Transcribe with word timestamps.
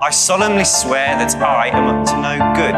I 0.00 0.12
solemnly 0.12 0.64
swear 0.64 1.18
that 1.18 1.34
I 1.42 1.70
am 1.76 1.86
up 1.88 2.04
to 2.04 2.16
no 2.16 2.38
good. 2.54 2.74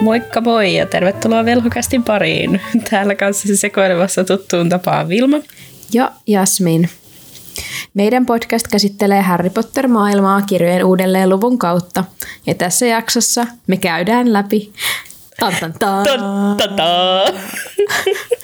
Moikka 0.00 0.40
moi 0.40 0.76
ja 0.76 0.86
tervetuloa 0.86 1.44
Velhokästin 1.44 2.04
pariin. 2.04 2.60
Täällä 2.90 3.14
kanssa 3.14 3.56
sekoilevassa 3.56 4.24
tuttuun 4.24 4.68
tapaan 4.68 5.08
Vilma. 5.08 5.36
ja 5.92 6.12
Jasmin. 6.26 6.88
Meidän 7.94 8.26
podcast 8.26 8.68
käsittelee 8.68 9.22
Harry 9.22 9.50
Potter-maailmaa 9.50 10.42
kirjojen 10.42 10.84
uudelleen 10.84 11.28
luvun 11.28 11.58
kautta. 11.58 12.04
Ja 12.46 12.54
tässä 12.54 12.86
jaksossa 12.86 13.46
me 13.66 13.76
käydään 13.76 14.32
läpi 14.32 14.72
tan, 15.40 15.52
tan, 15.60 15.72
tan, 15.78 16.04
Ta-ta! 16.56 17.24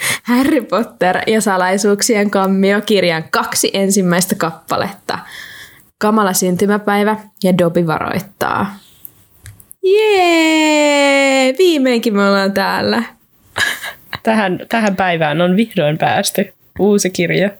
Harry 0.22 0.60
Potter 0.60 1.18
ja 1.26 1.40
salaisuuksien 1.40 2.30
kammio 2.30 2.80
kirjan 2.80 3.24
kaksi 3.30 3.70
ensimmäistä 3.72 4.34
kappaletta. 4.34 5.18
Kamala 5.98 6.32
syntymäpäivä 6.32 7.16
ja 7.44 7.58
Dobby 7.58 7.86
varoittaa. 7.86 8.76
Jee! 9.84 11.54
Viimeinkin 11.58 12.16
me 12.16 12.28
ollaan 12.28 12.52
täällä. 12.52 13.02
Tähän, 14.22 14.58
tähän 14.68 14.96
päivään 14.96 15.40
on 15.40 15.56
vihdoin 15.56 15.98
päästy. 15.98 16.52
Uusi 16.78 17.10
kirja. 17.10 17.50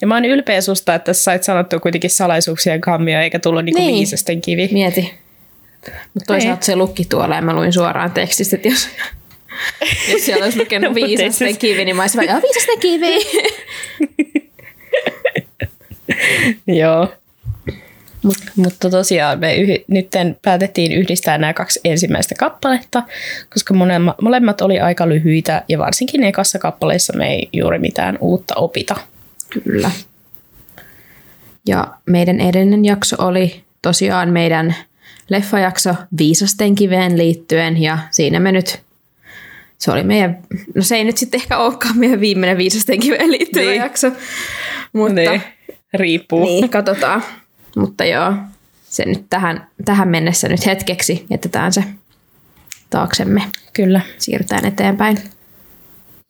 Ja 0.00 0.06
mä 0.06 0.14
oon 0.14 0.24
ylpeä 0.24 0.60
susta, 0.60 0.94
että 0.94 1.12
sä 1.12 1.22
sait 1.22 1.42
sanottua 1.42 1.80
kuitenkin 1.80 2.10
salaisuuksien 2.10 2.80
kammio, 2.80 3.20
eikä 3.20 3.38
tullut 3.38 3.64
niinku 3.64 3.80
Niin. 3.80 3.94
viisasten 3.94 4.40
kivi. 4.40 4.68
Mieti. 4.72 5.14
Mutta 6.14 6.26
toisaalta 6.26 6.64
se 6.64 6.76
lukki 6.76 7.04
tuolla 7.04 7.34
ja 7.36 7.42
mä 7.42 7.54
luin 7.54 7.72
suoraan 7.72 8.10
tekstistä, 8.10 8.56
että 8.56 8.68
jos, 8.68 8.88
jos 10.12 10.26
siellä 10.26 10.44
olisi 10.44 10.58
lukenut 10.58 10.96
ei 10.96 11.04
viisasten 11.04 11.52
se- 11.52 11.58
kivi, 11.58 11.84
niin 11.84 11.96
mä 11.96 12.02
olisin 12.02 12.26
vaan, 12.26 12.42
viisasten 12.42 12.78
kivi. 12.80 13.18
Joo. 16.80 17.12
Mut, 18.22 18.36
mutta 18.56 18.90
tosiaan 18.90 19.38
me 19.38 19.56
yh- 19.56 19.84
nyt 19.88 20.08
päätettiin 20.42 20.92
yhdistää 20.92 21.38
nämä 21.38 21.52
kaksi 21.52 21.80
ensimmäistä 21.84 22.34
kappaletta, 22.38 23.02
koska 23.52 23.74
molemmat, 23.74 24.20
molemmat 24.20 24.60
oli 24.60 24.80
aika 24.80 25.08
lyhyitä 25.08 25.62
ja 25.68 25.78
varsinkin 25.78 26.24
ekassa 26.24 26.58
kappaleessa 26.58 27.12
me 27.16 27.30
ei 27.34 27.48
juuri 27.52 27.78
mitään 27.78 28.18
uutta 28.20 28.54
opita. 28.54 28.96
Kyllä. 29.50 29.90
Ja 31.66 31.94
meidän 32.06 32.40
edellinen 32.40 32.84
jakso 32.84 33.16
oli 33.18 33.64
tosiaan 33.82 34.28
meidän 34.28 34.74
leffajakso 35.28 35.94
Viisasten 36.18 36.74
kiveen 36.74 37.18
liittyen 37.18 37.82
ja 37.82 37.98
siinä 38.10 38.40
me 38.40 38.52
nyt, 38.52 38.80
se 39.84 39.90
oli 39.90 40.02
meidän, 40.02 40.38
no 40.74 40.82
se 40.82 40.96
ei 40.96 41.04
nyt 41.04 41.16
sitten 41.18 41.40
ehkä 41.40 41.58
olekaan 41.58 41.98
meidän 41.98 42.20
viimeinen 42.20 42.58
Viisasten 42.58 43.00
kiveen 43.00 43.30
liittyvä 43.32 43.64
Niin. 43.70 43.80
jakso, 43.80 44.10
mutta 44.92 45.14
Niin, 45.14 45.42
riippuu. 45.94 46.44
niin, 46.44 46.68
katsotaan. 46.68 47.22
Mutta 47.76 48.04
joo, 48.04 48.32
se 48.84 49.04
nyt 49.04 49.24
tähän, 49.30 49.66
tähän 49.84 50.08
mennessä 50.08 50.48
nyt 50.48 50.66
hetkeksi 50.66 51.26
jätetään 51.30 51.72
se 51.72 51.84
taaksemme. 52.90 53.42
Kyllä, 53.72 54.00
Siirrytään 54.18 54.66
eteenpäin. 54.66 55.18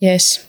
yes. 0.02 0.48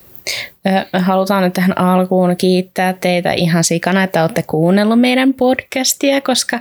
Halutaan 0.93 1.43
nyt 1.43 1.53
tähän 1.53 1.77
alkuun 1.77 2.37
kiittää 2.37 2.93
teitä 2.93 3.31
ihan 3.33 3.63
sikana, 3.63 4.03
että 4.03 4.21
olette 4.21 4.43
kuunnellut 4.47 4.99
meidän 5.01 5.33
podcastia, 5.33 6.21
koska 6.21 6.59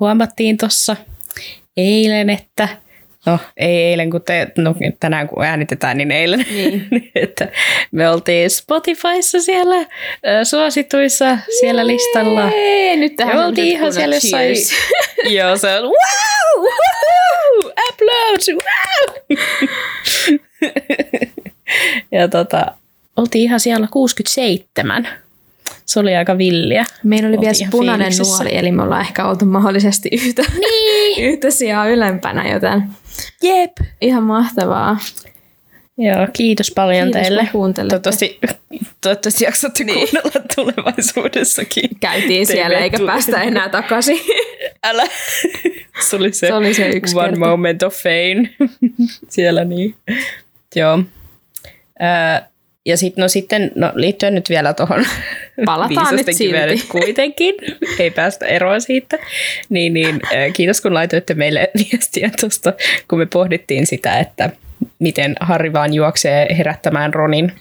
huomattiin 0.00 0.56
tuossa 0.56 0.96
eilen, 1.76 2.30
että 2.30 2.68
No 3.28 3.38
ei 3.56 3.76
eilen, 3.76 4.10
kun 4.10 4.22
te, 4.22 4.48
no, 4.58 4.74
tänään 5.00 5.28
kun 5.28 5.44
äänitetään, 5.44 5.98
niin 5.98 6.10
eilen, 6.10 6.46
Niin. 6.50 6.88
että 7.14 7.48
me 7.92 8.10
oltiin 8.10 8.50
Spotifyssa 8.50 9.40
siellä 9.40 9.86
suosituissa 10.44 11.38
siellä 11.60 11.86
listalla. 11.86 12.50
Jee, 12.50 12.96
nyt 12.96 13.16
tähän 13.16 13.36
Me 13.36 13.44
oltiin 13.44 13.66
ihan 13.66 13.92
siellä 13.92 14.16
jossain... 14.16 14.56
Joo, 15.38 15.56
se 15.56 15.74
on 15.74 15.82
wow! 15.82 16.64
Woohoo! 16.64 17.72
Applause! 17.88 18.52
Wow! 18.52 19.38
ja 22.20 22.28
tota, 22.28 22.66
oltiin 23.16 23.44
ihan 23.44 23.60
siellä 23.60 23.88
67. 23.90 25.08
Se 25.86 26.00
oli 26.00 26.16
aika 26.16 26.38
villiä. 26.38 26.84
Meillä 27.04 27.28
oli 27.28 27.36
Oltiin 27.36 27.54
vielä 27.58 27.70
punainen 27.70 28.12
nuoli, 28.18 28.56
eli 28.56 28.72
me 28.72 28.82
ollaan 28.82 29.00
ehkä 29.00 29.28
oltu 29.28 29.44
mahdollisesti 29.44 30.08
yhtä, 30.12 30.42
niin. 30.58 31.24
yhtä 31.24 31.50
sijaa 31.50 31.88
ylempänä, 31.88 32.52
joten 32.52 32.82
Jep. 33.42 33.72
ihan 34.00 34.22
mahtavaa. 34.22 34.98
Joo, 35.98 36.26
kiitos 36.32 36.70
paljon 36.74 37.04
Kiitos, 37.06 37.22
teille. 37.22 37.48
Toivottavasti, 37.88 38.38
toivottavasti 39.00 39.44
jaksatte 39.44 39.84
niin. 39.84 40.08
kuunnella 40.08 40.44
tulevaisuudessakin. 40.54 41.90
Käytiin 42.00 42.28
Teille 42.28 42.44
siellä 42.46 42.78
eikä 42.78 42.96
tuli- 42.96 43.06
päästä 43.10 43.42
enää 43.42 43.68
takaisin. 43.68 44.18
Älä. 44.84 45.06
Se 46.00 46.16
oli 46.16 46.32
se, 46.32 46.46
Se 46.46 46.54
oli 46.54 46.74
se 46.74 46.88
yksi 46.88 47.16
one 47.16 47.28
kerta. 47.28 47.46
moment 47.46 47.82
of 47.82 47.94
fame 47.94 48.50
siellä 49.28 49.64
niin. 49.64 49.94
Joo. 50.76 51.02
Ää, 51.98 52.48
ja 52.86 52.96
sit, 52.96 53.16
no 53.16 53.28
sitten, 53.28 53.70
no 53.74 53.92
liittyen 53.94 54.34
nyt 54.34 54.48
vielä 54.48 54.74
tuohon 54.74 55.04
Palataan 55.64 56.16
nyt 56.16 56.26
silti. 56.32 56.66
nyt 56.66 56.84
kuitenkin, 56.88 57.54
ei 57.98 58.10
päästä 58.10 58.46
eroon 58.46 58.80
siitä, 58.80 59.18
niin, 59.68 59.94
niin 59.94 60.20
ää, 60.34 60.50
kiitos 60.50 60.80
kun 60.80 60.94
laitoitte 60.94 61.34
meille 61.34 61.70
viestiä 61.92 62.30
tuosta, 62.40 62.72
kun 63.08 63.18
me 63.18 63.26
pohdittiin 63.26 63.86
sitä, 63.86 64.18
että 64.18 64.50
miten 64.98 65.34
Harri 65.40 65.72
vaan 65.72 65.94
juoksee 65.94 66.46
herättämään 66.58 67.14
Ronin 67.14 67.52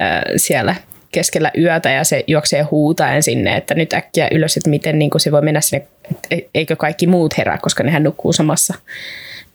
ää, 0.00 0.22
siellä 0.36 0.74
keskellä 1.12 1.50
yötä 1.58 1.90
ja 1.90 2.04
se 2.04 2.24
juoksee 2.26 2.62
huutaen 2.62 3.22
sinne, 3.22 3.56
että 3.56 3.74
nyt 3.74 3.92
äkkiä 3.92 4.28
ylös, 4.32 4.56
että 4.56 4.70
miten 4.70 4.98
niin 4.98 5.10
kuin 5.10 5.20
se 5.20 5.32
voi 5.32 5.42
mennä 5.42 5.60
sinne, 5.60 5.86
e- 6.30 6.38
eikö 6.54 6.76
kaikki 6.76 7.06
muut 7.06 7.38
herää, 7.38 7.58
koska 7.58 7.82
nehän 7.82 8.02
nukkuu 8.02 8.32
samassa 8.32 8.74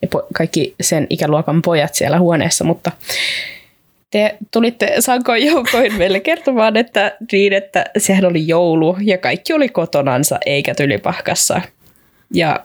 ne 0.02 0.08
po- 0.16 0.26
kaikki 0.34 0.74
sen 0.80 1.06
ikäluokan 1.10 1.62
pojat 1.62 1.94
siellä 1.94 2.18
huoneessa, 2.18 2.64
mutta 2.64 2.92
te 4.10 4.36
tulitte 4.52 4.94
sankoin 4.98 5.46
joukoin 5.46 5.94
meille 5.94 6.20
kertomaan, 6.20 6.76
että 6.76 7.16
niin, 7.32 7.52
että 7.52 7.84
sehän 7.98 8.24
oli 8.24 8.46
joulu 8.48 8.96
ja 9.00 9.18
kaikki 9.18 9.52
oli 9.52 9.68
kotonansa 9.68 10.38
eikä 10.46 10.74
tylypahkassa. 10.74 11.60
Ja 12.34 12.60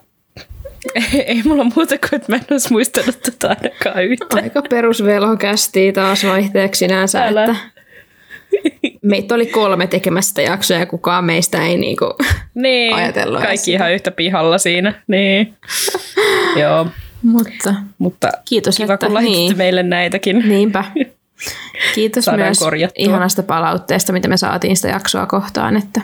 ei 1.26 1.42
mulla 1.46 1.64
muuta 1.64 1.96
kuin, 1.98 2.16
että 2.16 2.32
mä 2.32 2.36
en 2.36 2.42
olisi 2.52 2.72
muistanut 2.72 3.20
tota 3.22 3.48
ainakaan 3.50 4.04
yhtään. 4.06 4.44
Aika 4.44 4.62
perusvelhokästi 4.62 5.92
taas 5.92 6.24
vaihteeksi 6.26 6.80
sinänsä, 6.80 7.26
Älä. 7.26 7.44
että 7.44 7.56
meitä 9.02 9.36
oli 9.36 9.46
kolme 9.46 9.88
tekemässä 9.88 10.30
sitä 10.30 10.42
jaksoa 10.42 10.78
ja 10.78 10.86
kukaan 10.86 11.26
meistä 11.26 11.66
ei 11.66 11.78
niinku 11.78 12.14
Niin, 12.56 12.94
ajatellut 12.96 13.42
kaikki 13.42 13.58
sitä. 13.58 13.76
ihan 13.78 13.94
yhtä 13.94 14.12
pihalla 14.12 14.58
siinä. 14.58 15.02
Niin. 15.08 15.54
Joo, 16.60 16.88
Mutta 17.24 17.74
mutta 17.98 18.30
Kiitos, 18.50 18.78
kiva 18.78 18.94
että- 18.94 19.08
kun 19.08 19.24
niin. 19.24 19.58
meille 19.58 19.84
näitäkin. 19.84 20.50
niinpä. 20.50 20.84
Kiitos 21.96 22.26
Saadaan 22.26 22.48
myös 22.48 22.60
korjattua. 22.60 23.06
ihanasta 23.06 23.44
palautteesta, 23.44 24.14
mitä 24.14 24.28
me 24.28 24.38
saatiin 24.38 24.76
sitä 24.76 24.88
jaksoa 24.88 25.26
kohtaan, 25.26 25.78
että 25.78 26.02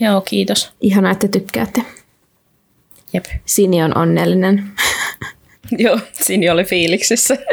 Joo, 0.00 0.20
kiitos. 0.20 0.72
ihana, 0.80 1.10
että 1.10 1.28
tykkäätte. 1.28 1.82
Jep. 3.12 3.24
Sini 3.44 3.82
on 3.82 3.98
onnellinen. 3.98 4.64
Joo, 5.78 5.98
siinä 6.12 6.52
oli 6.52 6.64
fiiliksissä. 6.64 7.36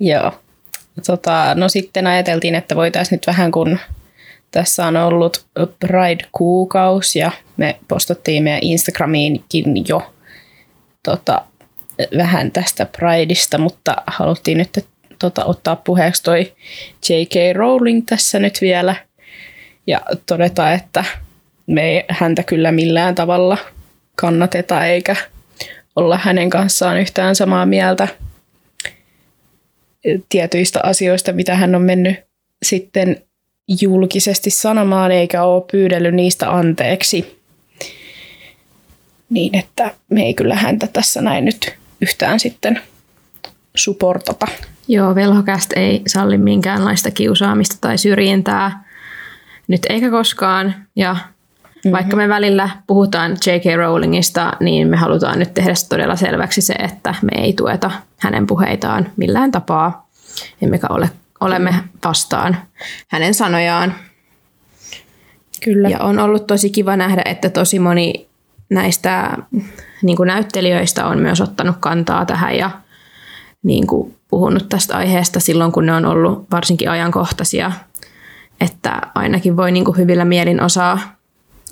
Joo. 0.00 0.32
Tota, 1.06 1.54
no 1.54 1.68
sitten 1.68 2.06
ajateltiin, 2.06 2.54
että 2.54 2.76
voitaisiin 2.76 3.16
nyt 3.16 3.26
vähän 3.26 3.50
kun 3.50 3.78
tässä 4.50 4.86
on 4.86 4.96
ollut 4.96 5.46
Pride-kuukaus 5.56 7.16
ja 7.16 7.30
me 7.56 7.78
postattiin 7.88 8.42
meidän 8.42 8.60
Instagramiinkin 8.62 9.88
jo 9.88 10.12
tota, 11.02 11.44
vähän 12.16 12.50
tästä 12.50 12.86
Prideista, 12.86 13.58
mutta 13.58 13.96
haluttiin 14.06 14.58
nyt 14.58 14.86
tota, 15.18 15.44
ottaa 15.44 15.76
puheeksi 15.76 16.22
toi 16.22 16.52
J.K. 17.08 17.56
Rowling 17.56 18.02
tässä 18.06 18.38
nyt 18.38 18.60
vielä 18.60 18.96
ja 19.86 20.00
todeta, 20.26 20.72
että 20.72 21.04
me 21.66 21.82
ei 21.82 22.04
häntä 22.08 22.42
kyllä 22.42 22.72
millään 22.72 23.14
tavalla 23.14 23.58
kannateta 24.16 24.86
eikä 24.86 25.16
olla 25.96 26.18
hänen 26.22 26.50
kanssaan 26.50 27.00
yhtään 27.00 27.36
samaa 27.36 27.66
mieltä 27.66 28.08
tietyistä 30.28 30.80
asioista, 30.82 31.32
mitä 31.32 31.54
hän 31.54 31.74
on 31.74 31.82
mennyt 31.82 32.16
sitten 32.62 33.22
julkisesti 33.80 34.50
sanomaan, 34.50 35.12
eikä 35.12 35.42
ole 35.42 35.64
pyydellyt 35.72 36.14
niistä 36.14 36.50
anteeksi. 36.50 37.40
Niin, 39.30 39.56
että 39.56 39.94
me 40.08 40.22
ei 40.22 40.34
kyllä 40.34 40.54
häntä 40.54 40.86
tässä 40.86 41.22
näin 41.22 41.44
nyt 41.44 41.74
yhtään 42.00 42.40
sitten 42.40 42.80
supportata. 43.74 44.46
Joo, 44.88 45.14
velhokäst 45.14 45.72
ei 45.76 46.02
salli 46.06 46.38
minkäänlaista 46.38 47.10
kiusaamista 47.10 47.76
tai 47.80 47.98
syrjintää 47.98 48.84
nyt 49.68 49.80
eikä 49.88 50.10
koskaan. 50.10 50.74
Ja 50.96 51.16
Mm-hmm. 51.86 51.96
Vaikka 51.96 52.16
me 52.16 52.28
välillä 52.28 52.70
puhutaan 52.86 53.32
J.K. 53.46 53.76
Rowlingista, 53.76 54.52
niin 54.60 54.88
me 54.88 54.96
halutaan 54.96 55.38
nyt 55.38 55.54
tehdä 55.54 55.72
todella 55.88 56.16
selväksi 56.16 56.60
se, 56.60 56.72
että 56.72 57.14
me 57.22 57.42
ei 57.42 57.52
tueta 57.52 57.90
hänen 58.18 58.46
puheitaan 58.46 59.12
millään 59.16 59.52
tapaa, 59.52 60.08
emmekä 60.62 60.86
ole, 60.90 61.10
olemme 61.40 61.74
vastaan 62.04 62.56
hänen 63.08 63.34
sanojaan. 63.34 63.94
Kyllä. 65.64 65.88
Ja 65.88 65.98
on 66.00 66.18
ollut 66.18 66.46
tosi 66.46 66.70
kiva 66.70 66.96
nähdä, 66.96 67.22
että 67.24 67.50
tosi 67.50 67.78
moni 67.78 68.26
näistä 68.70 69.36
niin 70.02 70.16
kuin 70.16 70.26
näyttelijöistä 70.26 71.06
on 71.06 71.18
myös 71.18 71.40
ottanut 71.40 71.76
kantaa 71.80 72.26
tähän 72.26 72.56
ja 72.56 72.70
niin 73.62 73.86
kuin 73.86 74.16
puhunut 74.28 74.68
tästä 74.68 74.96
aiheesta 74.96 75.40
silloin, 75.40 75.72
kun 75.72 75.86
ne 75.86 75.94
on 75.94 76.06
ollut 76.06 76.46
varsinkin 76.50 76.90
ajankohtaisia. 76.90 77.72
Että 78.60 79.00
ainakin 79.14 79.56
voi 79.56 79.72
niin 79.72 79.84
kuin 79.84 79.96
hyvillä 79.96 80.24
mielin 80.24 80.62
osaa, 80.62 80.98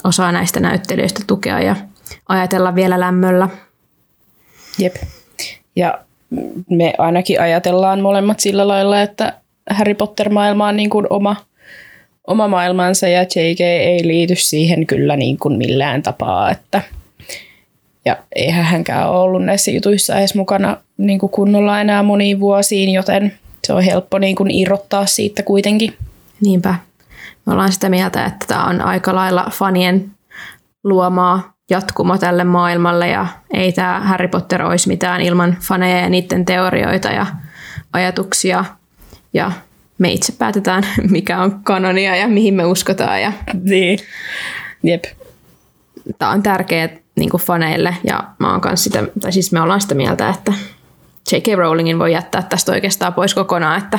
osaa 0.05 0.33
näistä 0.33 0.61
näyttelijöistä 0.61 1.23
tukea 1.27 1.61
ja 1.61 1.77
ajatella 2.29 2.75
vielä 2.75 3.01
lämmöllä. 3.01 3.49
Jep. 4.79 4.97
Ja 5.77 5.99
me 6.71 6.95
ainakin 6.99 7.41
ajatellaan 7.41 8.01
molemmat 8.01 8.41
sillä 8.41 8.69
lailla, 8.69 9.03
että 9.03 9.41
Harry 9.71 9.95
Potter-maailma 9.95 10.69
on 10.69 10.77
niin 10.77 10.91
kuin 10.91 11.07
oma, 11.11 11.37
oma 12.27 12.49
maailmansa 12.49 13.09
ja 13.09 13.23
J.K. 13.23 13.61
ei 13.61 14.07
liity 14.07 14.35
siihen 14.37 14.87
kyllä 14.87 15.17
niin 15.17 15.39
kuin 15.39 15.59
millään 15.59 16.03
tapaa, 16.03 16.51
että 16.51 16.83
ja 18.05 18.17
eihän 18.37 18.65
hänkään 18.65 19.11
ole 19.11 19.19
ollut 19.19 19.45
näissä 19.45 19.71
jutuissa 19.71 20.17
edes 20.19 20.35
mukana 20.35 20.77
niin 20.97 21.19
kuin 21.19 21.31
kunnolla 21.31 21.81
enää 21.81 22.03
moniin 22.03 22.41
vuosiin, 22.41 22.91
joten 22.91 23.33
se 23.67 23.73
on 23.73 23.83
helppo 23.83 24.19
niin 24.19 24.37
kuin 24.37 24.51
irrottaa 24.51 25.07
siitä 25.07 25.43
kuitenkin. 25.43 25.97
Niinpä. 26.41 26.75
Me 27.47 27.53
ollaan 27.53 27.73
sitä 27.73 27.89
mieltä, 27.89 28.25
että 28.25 28.47
tämä 28.47 28.65
on 28.65 28.81
aika 28.81 29.15
lailla 29.15 29.47
fanien 29.53 30.11
luomaa 30.85 31.55
jatkumo 31.71 32.19
tälle 32.19 32.45
maailmalle 32.45 33.09
ja 33.09 33.27
ei 33.55 33.73
tämä 33.73 34.01
Harry 34.01 34.29
Potter 34.29 34.63
olisi 34.63 34.89
mitään 34.89 35.21
ilman 35.21 35.57
faneja 35.61 35.99
ja 35.99 36.09
niiden 36.09 36.45
teorioita 36.45 37.09
ja 37.09 37.27
ajatuksia 37.93 38.65
ja 39.33 39.53
me 39.99 40.13
itse 40.13 40.33
päätetään, 40.39 40.83
mikä 41.11 41.43
on 41.43 41.61
kanonia 41.63 42.17
ja 42.17 42.29
mihin 42.29 42.55
me 42.55 42.65
uskotaan. 42.65 43.23
Ja 43.23 43.33
Niin. 43.63 43.99
Jep. 44.83 45.05
tämä 46.19 46.31
on 46.31 46.43
tärkeää 46.43 46.89
niin 47.17 47.31
faneille 47.39 47.97
ja 48.05 48.25
mä 48.39 48.51
oon 48.51 48.61
kans 48.61 48.85
sitä, 48.85 49.05
tai 49.21 49.33
siis 49.33 49.53
me 49.53 49.61
ollaan 49.61 49.81
sitä 49.81 49.95
mieltä, 49.95 50.29
että 50.29 50.53
J.K. 51.33 51.47
Rowlingin 51.57 51.99
voi 51.99 52.13
jättää 52.13 52.43
tästä 52.43 52.73
oikeastaan 52.73 53.15
pois 53.15 53.35
kokonaan, 53.35 53.79
että 53.79 53.99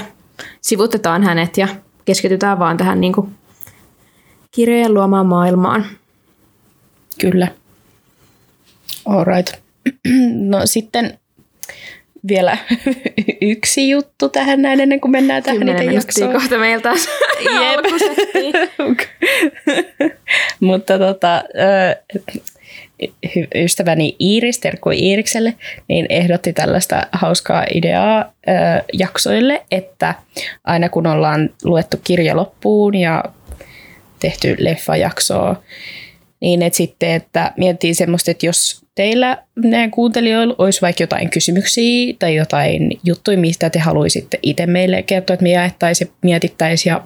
sivutetaan 0.61 1.23
hänet 1.23 1.57
ja 1.57 1.67
keskitytään 2.05 2.59
vaan 2.59 2.77
tähän 2.77 3.01
niin 3.01 3.13
kuin 3.13 3.35
kirjojen 4.51 4.93
luomaan 4.93 5.25
maailmaan. 5.25 5.85
Kyllä. 7.21 7.47
Alright. 9.05 9.53
No 10.49 10.61
sitten 10.65 11.19
vielä 12.27 12.57
yksi 13.41 13.89
juttu 13.89 14.29
tähän 14.29 14.61
näin 14.61 14.79
ennen 14.79 15.01
kuin 15.01 15.11
mennään 15.11 15.43
tähän 15.43 15.59
Kymmenen 15.59 15.83
itse 15.83 15.95
jaksoon. 15.95 16.33
kohta 16.33 16.57
meiltä 16.57 16.83
taas 16.83 17.07
alkusettiin. 17.75 18.53
Mutta 20.59 20.99
tota, 20.99 21.43
ystäväni 23.55 24.15
Iiris, 24.21 24.59
terkkui 24.59 24.99
Iirikselle, 24.99 25.53
niin 25.87 26.05
ehdotti 26.09 26.53
tällaista 26.53 27.07
hauskaa 27.11 27.65
ideaa 27.73 28.33
jaksoille, 28.93 29.65
että 29.71 30.15
aina 30.63 30.89
kun 30.89 31.07
ollaan 31.07 31.49
luettu 31.63 31.97
kirja 32.03 32.35
loppuun 32.35 32.95
ja 32.95 33.23
tehty 34.19 34.55
leffajaksoa, 34.59 35.63
niin 36.39 36.61
että 36.61 36.77
sitten, 36.77 37.11
että 37.11 37.53
miettii 37.57 37.93
semmoista, 37.93 38.31
että 38.31 38.45
jos 38.45 38.84
teillä 38.95 39.37
meidän 39.55 39.91
kuuntelijoilla 39.91 40.55
olisi 40.57 40.81
vaikka 40.81 41.03
jotain 41.03 41.29
kysymyksiä 41.29 42.13
tai 42.19 42.35
jotain 42.35 42.99
juttuja, 43.03 43.37
mistä 43.37 43.69
te 43.69 43.79
haluaisitte 43.79 44.39
itse 44.41 44.65
meille 44.65 45.03
kertoa, 45.03 45.33
että 45.33 45.43
me 45.43 45.51
jaettaisiin 45.51 46.07
ja 46.07 46.15
mietittäisiin 46.21 46.91
ja 46.91 47.01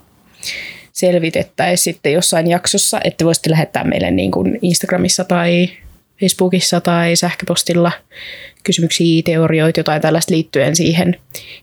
selvitettäisiin 0.93 1.93
sitten 1.93 2.13
jossain 2.13 2.49
jaksossa, 2.49 2.99
että 3.03 3.25
voisitte 3.25 3.49
lähettää 3.49 3.83
meille 3.83 4.11
niin 4.11 4.31
kuin 4.31 4.59
Instagramissa 4.61 5.23
tai 5.23 5.69
Facebookissa 6.19 6.81
tai 6.81 7.15
sähköpostilla 7.15 7.91
kysymyksiä, 8.63 9.21
teorioita, 9.25 9.79
jotain 9.79 10.01
tällaista 10.01 10.33
liittyen 10.33 10.75
siihen 10.75 11.15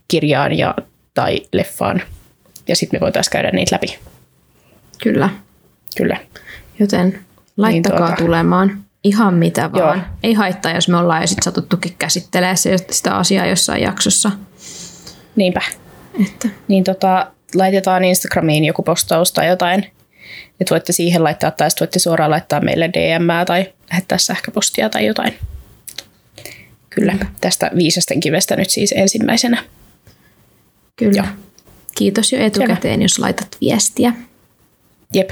kirjaan 0.09 0.59
ja, 0.59 0.75
tai 1.15 1.41
leffaan. 1.53 2.03
Ja 2.69 2.77
sitten 2.77 3.01
me 3.01 3.05
voitaisiin 3.05 3.33
käydä 3.33 3.51
niitä 3.51 3.75
läpi. 3.75 3.99
Kyllä, 5.03 5.31
Kyllä. 5.97 6.17
joten 6.79 7.19
laittakaa 7.57 7.99
Niin 7.99 8.07
tuota. 8.09 8.23
tulemaan 8.23 8.86
ihan 9.07 9.35
mitä 9.35 9.73
vaan. 9.73 9.99
Joo. 9.99 10.07
Ei 10.23 10.35
haittaa, 10.35 10.73
jos 10.73 10.89
me 10.89 10.97
ollaan 10.97 11.21
jo 11.21 11.27
sit 11.27 11.43
satuttukin 11.43 11.95
käsittelemään 11.99 12.57
se, 12.57 12.77
sitä 12.91 13.17
asiaa 13.17 13.47
jossain 13.47 13.83
jaksossa. 13.83 14.31
Niinpä. 15.37 15.61
Että 16.27 16.49
Niin 16.69 16.85
tota, 16.85 17.33
laitetaan 17.55 18.05
Instagramiin 18.05 18.65
joku 18.65 18.83
postaus 18.83 19.33
tai 19.33 19.47
jotain. 19.47 19.93
Että 20.61 20.71
voitte 20.71 20.93
siihen 20.93 21.25
laittaa 21.25 21.51
tai 21.51 21.71
sitten 21.71 21.85
voitte 21.85 21.99
suoraan 21.99 22.31
laittaa 22.31 22.61
meille 22.61 22.91
DM 22.93 23.47
tai 23.47 23.73
lähettää 23.91 24.19
sähköpostia 24.19 24.89
tai 24.89 25.07
jotain. 25.07 25.35
Kyllä, 26.91 27.17
tästä 27.41 27.71
viisasten 27.77 28.21
kivestä 28.21 28.57
nyt 28.57 28.71
siis 28.71 28.95
ensimmäisenä. 28.97 29.65
kyllä. 30.97 31.17
Joo. 31.17 31.27
Kiitos 31.97 32.33
jo 32.33 32.39
etukäteen, 32.39 33.03
jos 33.03 33.19
laitat 33.19 33.57
viestiä. 33.61 34.13
Jep, 35.15 35.31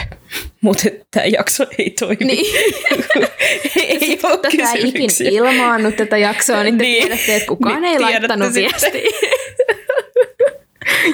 mutta 0.61 0.83
tämä 1.11 1.27
jakso 1.27 1.67
ei 1.79 1.91
toimi. 1.91 2.25
Niin. 2.25 2.47
ei 3.77 4.19
ole 4.23 4.37
Tätä 4.37 4.73
ei 4.75 4.89
ikin 4.89 5.11
ilmaannut 5.31 5.97
tätä 5.97 6.17
jaksoa, 6.19 6.63
niin 6.63 6.79
te 6.79 6.85
Niin. 6.85 7.03
tiedätte, 7.03 7.37
että 7.37 7.49
kukaan 7.49 7.83
Niin, 7.83 7.93
ei 7.95 8.01
laittanut 8.01 8.53
sitten. 8.53 8.73
viestiä. 8.93 9.31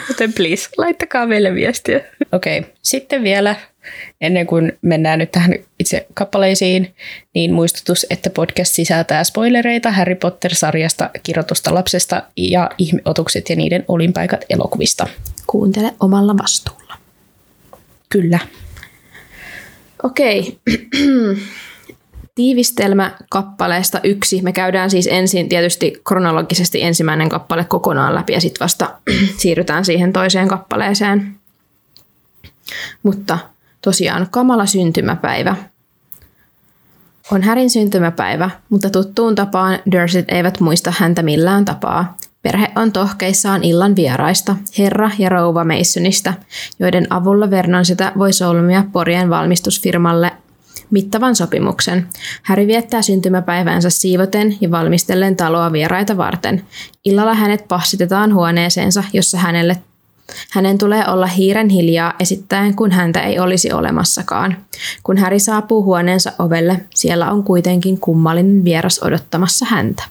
Joten 0.08 0.32
please, 0.32 0.68
laittakaa 0.76 1.26
meille 1.26 1.54
viestiä. 1.54 2.00
Okei, 2.32 2.58
okay. 2.58 2.70
sitten 2.82 3.22
vielä 3.22 3.56
ennen 4.20 4.46
kuin 4.46 4.72
mennään 4.82 5.18
nyt 5.18 5.30
tähän 5.32 5.54
itse 5.78 6.06
kappaleisiin, 6.14 6.94
niin 7.34 7.52
muistutus, 7.52 8.06
että 8.10 8.30
podcast 8.30 8.74
sisältää 8.74 9.24
spoilereita 9.24 9.90
Harry 9.90 10.14
Potter-sarjasta, 10.14 11.10
kirjoitusta 11.22 11.74
lapsesta 11.74 12.22
ja 12.36 12.70
ihmeotukset 12.78 13.50
ja 13.50 13.56
niiden 13.56 13.84
olinpaikat 13.88 14.44
elokuvista. 14.50 15.06
Kuuntele 15.46 15.94
omalla 16.00 16.36
vastuulla. 16.38 16.79
Kyllä. 18.10 18.38
Okei. 20.02 20.58
Tiivistelmä 22.34 23.16
kappaleesta 23.30 24.00
yksi. 24.04 24.42
Me 24.42 24.52
käydään 24.52 24.90
siis 24.90 25.08
ensin 25.12 25.48
tietysti 25.48 26.00
kronologisesti 26.08 26.82
ensimmäinen 26.82 27.28
kappale 27.28 27.64
kokonaan 27.64 28.14
läpi 28.14 28.32
ja 28.32 28.40
sitten 28.40 28.60
vasta 28.60 28.94
siirrytään 29.40 29.84
siihen 29.84 30.12
toiseen 30.12 30.48
kappaleeseen. 30.48 31.34
Mutta 33.02 33.38
tosiaan 33.82 34.28
kamala 34.30 34.66
syntymäpäivä. 34.66 35.56
On 37.32 37.42
Härin 37.42 37.70
syntymäpäivä, 37.70 38.50
mutta 38.68 38.90
tuttuun 38.90 39.34
tapaan 39.34 39.78
Dursit 39.92 40.24
eivät 40.28 40.60
muista 40.60 40.92
häntä 40.98 41.22
millään 41.22 41.64
tapaa. 41.64 42.16
Perhe 42.42 42.68
on 42.76 42.92
tohkeissaan 42.92 43.64
illan 43.64 43.96
vieraista, 43.96 44.56
herra 44.78 45.10
ja 45.18 45.28
rouva 45.28 45.64
Masonista, 45.64 46.34
joiden 46.78 47.06
avulla 47.10 47.50
Vernon 47.50 47.84
sitä 47.84 48.12
voi 48.18 48.32
solmia 48.32 48.84
Porien 48.92 49.30
valmistusfirmalle 49.30 50.32
mittavan 50.90 51.36
sopimuksen. 51.36 52.06
Häri 52.42 52.66
viettää 52.66 53.02
syntymäpäivänsä 53.02 53.90
siivoten 53.90 54.56
ja 54.60 54.70
valmistellen 54.70 55.36
taloa 55.36 55.72
vieraita 55.72 56.16
varten. 56.16 56.64
Illalla 57.04 57.34
hänet 57.34 57.68
pahsitetaan 57.68 58.34
huoneeseensa, 58.34 59.04
jossa 59.12 59.38
hänelle 59.38 59.76
hänen 60.50 60.78
tulee 60.78 61.04
olla 61.08 61.26
hiiren 61.26 61.68
hiljaa 61.68 62.14
esittäen, 62.20 62.76
kun 62.76 62.90
häntä 62.90 63.20
ei 63.20 63.38
olisi 63.38 63.72
olemassakaan. 63.72 64.56
Kun 65.02 65.18
Häri 65.18 65.38
saapuu 65.38 65.84
huoneensa 65.84 66.32
ovelle, 66.38 66.80
siellä 66.94 67.30
on 67.30 67.44
kuitenkin 67.44 68.00
kummallinen 68.00 68.64
vieras 68.64 69.02
odottamassa 69.02 69.66
häntä. 69.66 70.02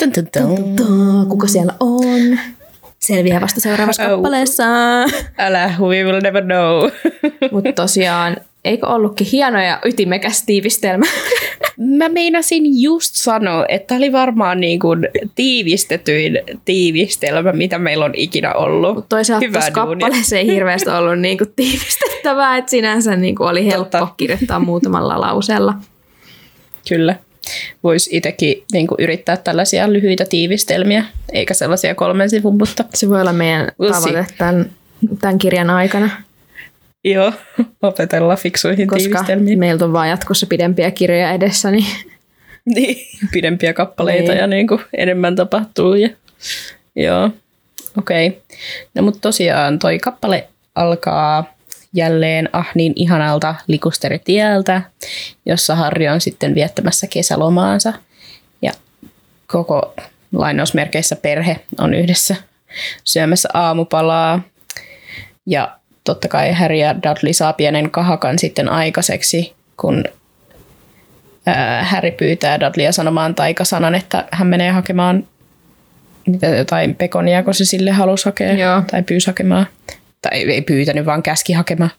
Dun, 0.00 0.12
dun, 0.14 0.76
dun. 0.76 1.26
Kuka 1.28 1.46
siellä 1.46 1.72
on? 1.80 2.38
Selviää 2.98 3.40
vasta 3.40 3.60
seuraavassa 3.60 4.02
Oh. 4.04 4.10
kappaleessa. 4.10 4.64
Älä, 5.38 5.74
we 5.80 6.02
will 6.04 6.20
never 6.22 6.44
know. 6.44 6.90
Mutta 7.52 7.72
tosiaan, 7.72 8.36
eikö 8.64 8.86
ollutkin 8.86 9.26
hieno 9.32 9.60
ja 9.62 9.78
ytimekäs 9.84 10.42
tiivistelmä? 10.46 11.06
Mä 11.98 12.08
meinasin 12.08 12.82
just 12.82 13.14
sanoa, 13.14 13.64
että 13.68 13.94
oli 13.94 14.12
varmaan 14.12 14.60
niin 14.60 14.80
kuin 14.80 15.08
tiivistetyin 15.34 16.38
tiivistelmä, 16.64 17.52
mitä 17.52 17.78
meillä 17.78 18.04
on 18.04 18.14
ikinä 18.14 18.52
ollut. 18.52 18.94
Mutta 18.94 19.16
toisaalta 19.16 19.46
Hyvä 19.46 19.58
tuossa 19.58 19.74
duuni. 19.84 20.00
kappaleessa 20.00 20.36
ei 20.36 20.46
hirveästi 20.46 20.90
ollut 20.90 21.18
niinku 21.18 21.44
tiivistettävää, 21.56 22.56
että 22.56 22.70
sinänsä 22.70 23.16
niinku 23.16 23.42
oli 23.42 23.66
helppo 23.66 23.98
Totta. 23.98 24.14
kirjoittaa 24.16 24.58
muutamalla 24.60 25.20
lauseella. 25.20 25.74
Kyllä. 26.88 27.14
Voisi 27.82 28.16
itsekin 28.16 28.62
niin 28.72 28.86
kuin, 28.86 28.96
yrittää 29.00 29.36
tällaisia 29.36 29.92
lyhyitä 29.92 30.24
tiivistelmiä, 30.24 31.04
eikä 31.32 31.54
sellaisia 31.54 31.94
kolmen 31.94 32.30
sivun, 32.30 32.58
mutta 32.58 32.84
Se 32.94 33.08
voi 33.08 33.20
olla 33.20 33.32
meidän 33.32 33.68
tavoite 33.92 34.26
tämän, 34.38 34.70
tämän 35.20 35.38
kirjan 35.38 35.70
aikana. 35.70 36.10
Joo, 37.04 37.32
opetella 37.82 38.36
fiksuihin 38.36 38.88
koska 38.88 39.08
tiivistelmiin. 39.08 39.58
meiltä 39.58 39.84
on 39.84 39.92
vaan 39.92 40.08
jatkossa 40.08 40.46
pidempiä 40.46 40.90
kirjoja 40.90 41.32
edessä, 41.32 41.70
niin 41.70 41.86
Niin, 42.64 42.96
pidempiä 43.32 43.72
kappaleita 43.72 44.32
Niin. 44.32 44.40
ja 44.40 44.46
niin 44.46 44.66
kuin 44.66 44.80
enemmän 44.96 45.36
tapahtuu. 45.36 45.94
Ja, 45.94 46.08
joo, 46.96 47.30
okei. 47.98 48.26
Okay. 48.26 48.40
No 48.94 49.02
mutta 49.02 49.20
tosiaan 49.20 49.78
toi 49.78 49.98
kappale 49.98 50.48
alkaa 50.74 51.54
jälleen 51.94 52.48
ah 52.52 52.68
niin 52.74 52.92
ihanalta 52.96 53.54
likusteritieltä, 53.66 54.82
jossa 55.46 55.74
Harri 55.74 56.08
on 56.08 56.20
sitten 56.20 56.54
viettämässä 56.54 57.06
kesälomaansa. 57.06 57.92
Ja 58.62 58.72
koko 59.46 59.94
lainausmerkeissä 60.32 61.16
perhe 61.16 61.60
on 61.78 61.94
yhdessä 61.94 62.36
syömässä 63.04 63.48
aamupalaa. 63.54 64.40
Ja 65.46 65.76
totta 66.04 66.28
kai 66.28 66.52
Harry 66.52 66.76
ja 66.76 66.94
Dudley 67.02 67.32
saa 67.32 67.52
pienen 67.52 67.90
kahakan 67.90 68.38
sitten 68.38 68.68
aikaiseksi, 68.68 69.54
kun 69.76 70.04
Harry 71.82 72.10
pyytää 72.10 72.60
Dudleya 72.60 72.92
sanomaan 72.92 73.34
taikasanan, 73.34 73.94
että 73.94 74.24
hän 74.30 74.46
menee 74.46 74.70
hakemaan 74.70 75.26
mitä, 76.26 76.46
jotain 76.46 76.94
pekonia, 76.94 77.42
kun 77.42 77.54
se 77.54 77.64
sille 77.64 77.90
halusi 77.90 78.24
hakea 78.24 78.52
Joo. 78.52 78.82
tai 78.90 79.02
pyysi 79.02 79.26
hakemaan. 79.26 79.66
Tai 80.22 80.42
ei 80.50 80.62
pyytänyt, 80.62 81.06
vaan 81.06 81.22
käski 81.22 81.52
hakemaan. 81.52 81.90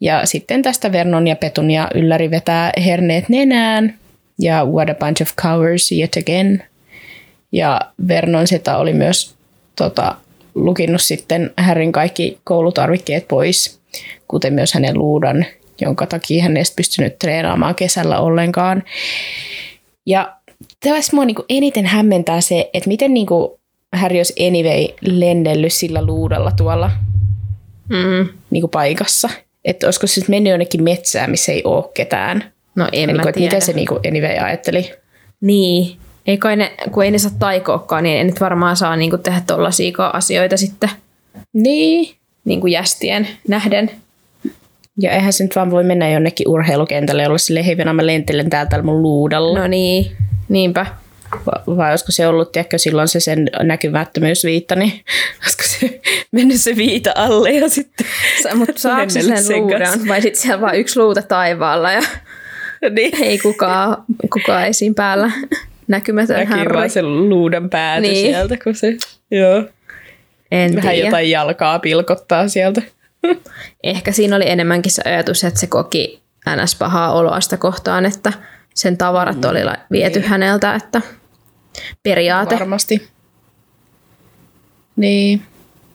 Ja 0.00 0.26
sitten 0.26 0.62
tästä 0.62 0.92
Vernon 0.92 1.26
ja 1.26 1.36
Petunia 1.36 1.88
ylläri 1.94 2.30
vetää 2.30 2.72
herneet 2.84 3.28
nenään. 3.28 3.98
Ja 4.38 4.64
what 4.64 4.90
a 4.90 4.94
bunch 4.94 5.22
of 5.22 5.36
cowards 5.36 5.92
yet 5.92 6.16
again. 6.16 6.62
Ja 7.52 7.80
Vernon 8.08 8.46
seta 8.46 8.76
oli 8.76 8.92
myös 8.92 9.34
tota, 9.76 10.14
lukinnut 10.54 11.02
sitten 11.02 11.50
Härin 11.56 11.92
kaikki 11.92 12.38
koulutarvikkeet 12.44 13.28
pois, 13.28 13.80
kuten 14.28 14.54
myös 14.54 14.74
hänen 14.74 14.98
luudan, 14.98 15.46
jonka 15.80 16.06
takia 16.06 16.42
hän 16.42 16.56
ei 16.56 16.62
pystynyt 16.76 17.18
treenaamaan 17.18 17.74
kesällä 17.74 18.20
ollenkaan. 18.20 18.82
Ja 20.06 20.36
tässä 20.80 21.16
mua 21.16 21.24
niinku 21.24 21.44
eniten 21.48 21.86
hämmentää 21.86 22.40
se, 22.40 22.70
että 22.74 22.88
miten 22.88 23.14
niinku 23.14 23.60
Harry 23.92 24.16
olisi 24.16 24.46
anyway 24.46 24.86
lennellyt 25.00 25.72
sillä 25.72 26.06
luudalla 26.06 26.50
tuolla 26.50 26.90
mm, 27.92 28.28
niinku 28.50 28.68
paikassa. 28.68 29.28
Että 29.64 29.86
olisiko 29.86 30.06
se 30.06 30.14
sitten 30.14 30.32
mennyt 30.32 30.50
jonnekin 30.50 30.82
metsään, 30.82 31.30
missä 31.30 31.52
ei 31.52 31.62
ole 31.64 31.84
ketään. 31.94 32.44
no 32.74 32.88
en 32.92 33.00
Ja 33.00 33.06
mä 33.06 33.12
niinku, 33.12 33.28
että 33.28 33.38
tiedä. 33.38 33.46
miten 33.46 33.62
se 33.66 33.72
niinku 33.72 34.00
anyway 34.08 34.38
ajatteli. 34.38 34.92
Niin, 35.40 35.96
ei 36.26 36.38
kai 36.38 36.56
ne, 36.56 36.72
kun 36.92 37.04
ei 37.04 37.10
ne 37.10 37.18
saa 37.18 37.30
taikoakaan, 37.38 38.02
niin 38.04 38.16
ei 38.18 38.24
nyt 38.24 38.40
varmaan 38.40 38.76
saa 38.76 38.96
niinku 38.96 39.18
tehdä 39.18 39.42
tollaisia 39.46 39.92
asioita 40.12 40.56
sitten 40.56 40.90
Niin. 41.52 42.14
niinku 42.44 42.66
jästien 42.66 43.28
nähden. 43.48 43.90
Ja 44.98 45.10
eihän 45.12 45.32
se 45.32 45.44
nyt 45.44 45.56
vaan 45.56 45.70
voi 45.70 45.84
mennä 45.84 46.10
jonnekin 46.10 46.48
urheilukentälle 46.48 47.22
ja 47.22 47.28
olla 47.28 47.38
silleen, 47.38 47.66
hei 47.66 47.76
Venä, 47.76 47.92
mä 47.92 48.06
lentelen 48.06 48.50
täältä 48.50 48.82
mun 48.82 49.02
luudalla. 49.02 49.58
No 49.58 49.66
niin, 49.66 50.16
niinpä. 50.48 50.86
Va- 51.46 51.76
vai 51.76 51.90
olisiko 51.90 52.12
se 52.12 52.26
ollut, 52.26 52.52
tiedätkö, 52.52 52.78
silloin 52.78 53.08
se 53.08 53.20
sen 53.20 53.50
näkymättömyysviitta, 53.62 54.74
niin 54.76 54.92
olisiko 55.42 55.62
se 55.66 56.00
mennyt 56.32 56.60
se 56.60 56.76
viita 56.76 57.12
alle 57.14 57.50
ja 57.50 57.68
sitten 57.68 58.06
Sä, 58.42 58.54
mutta 58.54 58.78
saako 58.82 59.10
se 59.10 59.22
sen 59.22 59.42
sen 59.44 59.60
luudan 59.60 59.82
kanssa? 59.82 60.08
vai 60.08 60.22
sitten 60.22 60.42
siellä 60.42 60.60
vaan 60.60 60.76
yksi 60.76 60.98
luuta 61.00 61.22
taivaalla 61.22 61.92
ja 61.92 62.00
niin. 62.96 63.22
ei 63.22 63.38
kukaan, 63.38 63.96
kukaan 64.32 64.66
esiin 64.66 64.94
päällä 64.94 65.30
näkymätön 65.88 66.36
Näki 66.36 66.52
härri. 66.52 66.74
vaan 66.76 66.90
sen 66.90 67.28
luudan 67.28 67.70
päätä 67.70 68.00
Niin. 68.00 68.12
niin. 68.12 68.34
sieltä, 68.34 68.56
kun 68.64 68.74
se 68.74 68.96
joo, 69.30 69.64
En 70.50 70.76
vähän 70.76 70.92
tiedä. 70.94 71.06
jotain 71.08 71.30
jalkaa 71.30 71.78
pilkottaa 71.78 72.48
sieltä. 72.48 72.82
Ehkä 73.84 74.12
siinä 74.12 74.36
oli 74.36 74.50
enemmänkin 74.50 74.92
se 74.92 75.02
ajatus, 75.04 75.44
että 75.44 75.60
se 75.60 75.66
koki 75.66 76.22
ns. 76.62 76.74
pahaa 76.74 77.12
oloa 77.12 77.40
sitä 77.40 77.56
kohtaan, 77.56 78.06
että 78.06 78.32
sen 78.74 78.98
tavarat 78.98 79.44
oli 79.44 79.64
la- 79.64 79.76
viety 79.90 80.20
häneltä, 80.20 80.74
että 80.74 81.00
periaate. 82.02 82.54
Varmasti. 82.54 83.08
Niin. 84.96 85.42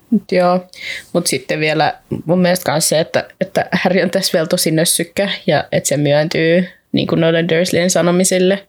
Mut 0.10 0.32
joo. 0.32 0.68
Mutta 1.14 1.30
sitten 1.30 1.60
vielä 1.60 2.00
mun 2.26 2.40
mielestä 2.40 2.72
myös 2.72 2.90
se, 2.90 3.00
että, 3.00 3.28
että 3.42 3.70
Harry 3.72 4.02
on 4.02 4.10
tässä 4.10 4.34
vielä 4.34 4.48
tosi 4.48 4.72
nössykkä 4.72 5.30
ja 5.48 5.64
että 5.72 5.88
se 5.88 5.98
myöntyy 5.98 6.68
niin 6.92 7.08
kuin 7.08 7.22
noille 7.22 7.46
Dursleyn 7.50 7.90
sanomisille. 7.90 8.68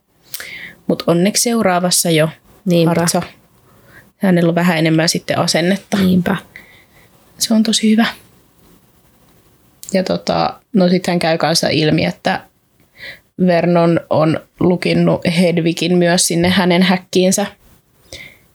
Mutta 0.86 1.04
onneksi 1.06 1.42
seuraavassa 1.42 2.10
jo 2.10 2.28
Niinpä. 2.64 2.90
Hartso. 2.90 3.22
Hänellä 4.16 4.48
on 4.48 4.54
vähän 4.54 4.78
enemmän 4.78 5.08
sitten 5.08 5.38
asennetta. 5.38 5.96
Niinpä. 5.96 6.36
Se 7.38 7.54
on 7.54 7.62
tosi 7.62 7.90
hyvä. 7.90 8.06
Ja 9.92 10.02
tota, 10.02 10.60
no 10.72 10.88
sitten 10.88 11.12
hän 11.12 11.18
käy 11.18 11.38
kanssa 11.38 11.68
ilmi, 11.68 12.04
että 12.04 12.40
Vernon 13.46 14.00
on 14.10 14.40
lukinnut 14.60 15.20
Hedwigin 15.40 15.98
myös 15.98 16.26
sinne 16.26 16.48
hänen 16.48 16.82
häkkiinsä. 16.82 17.46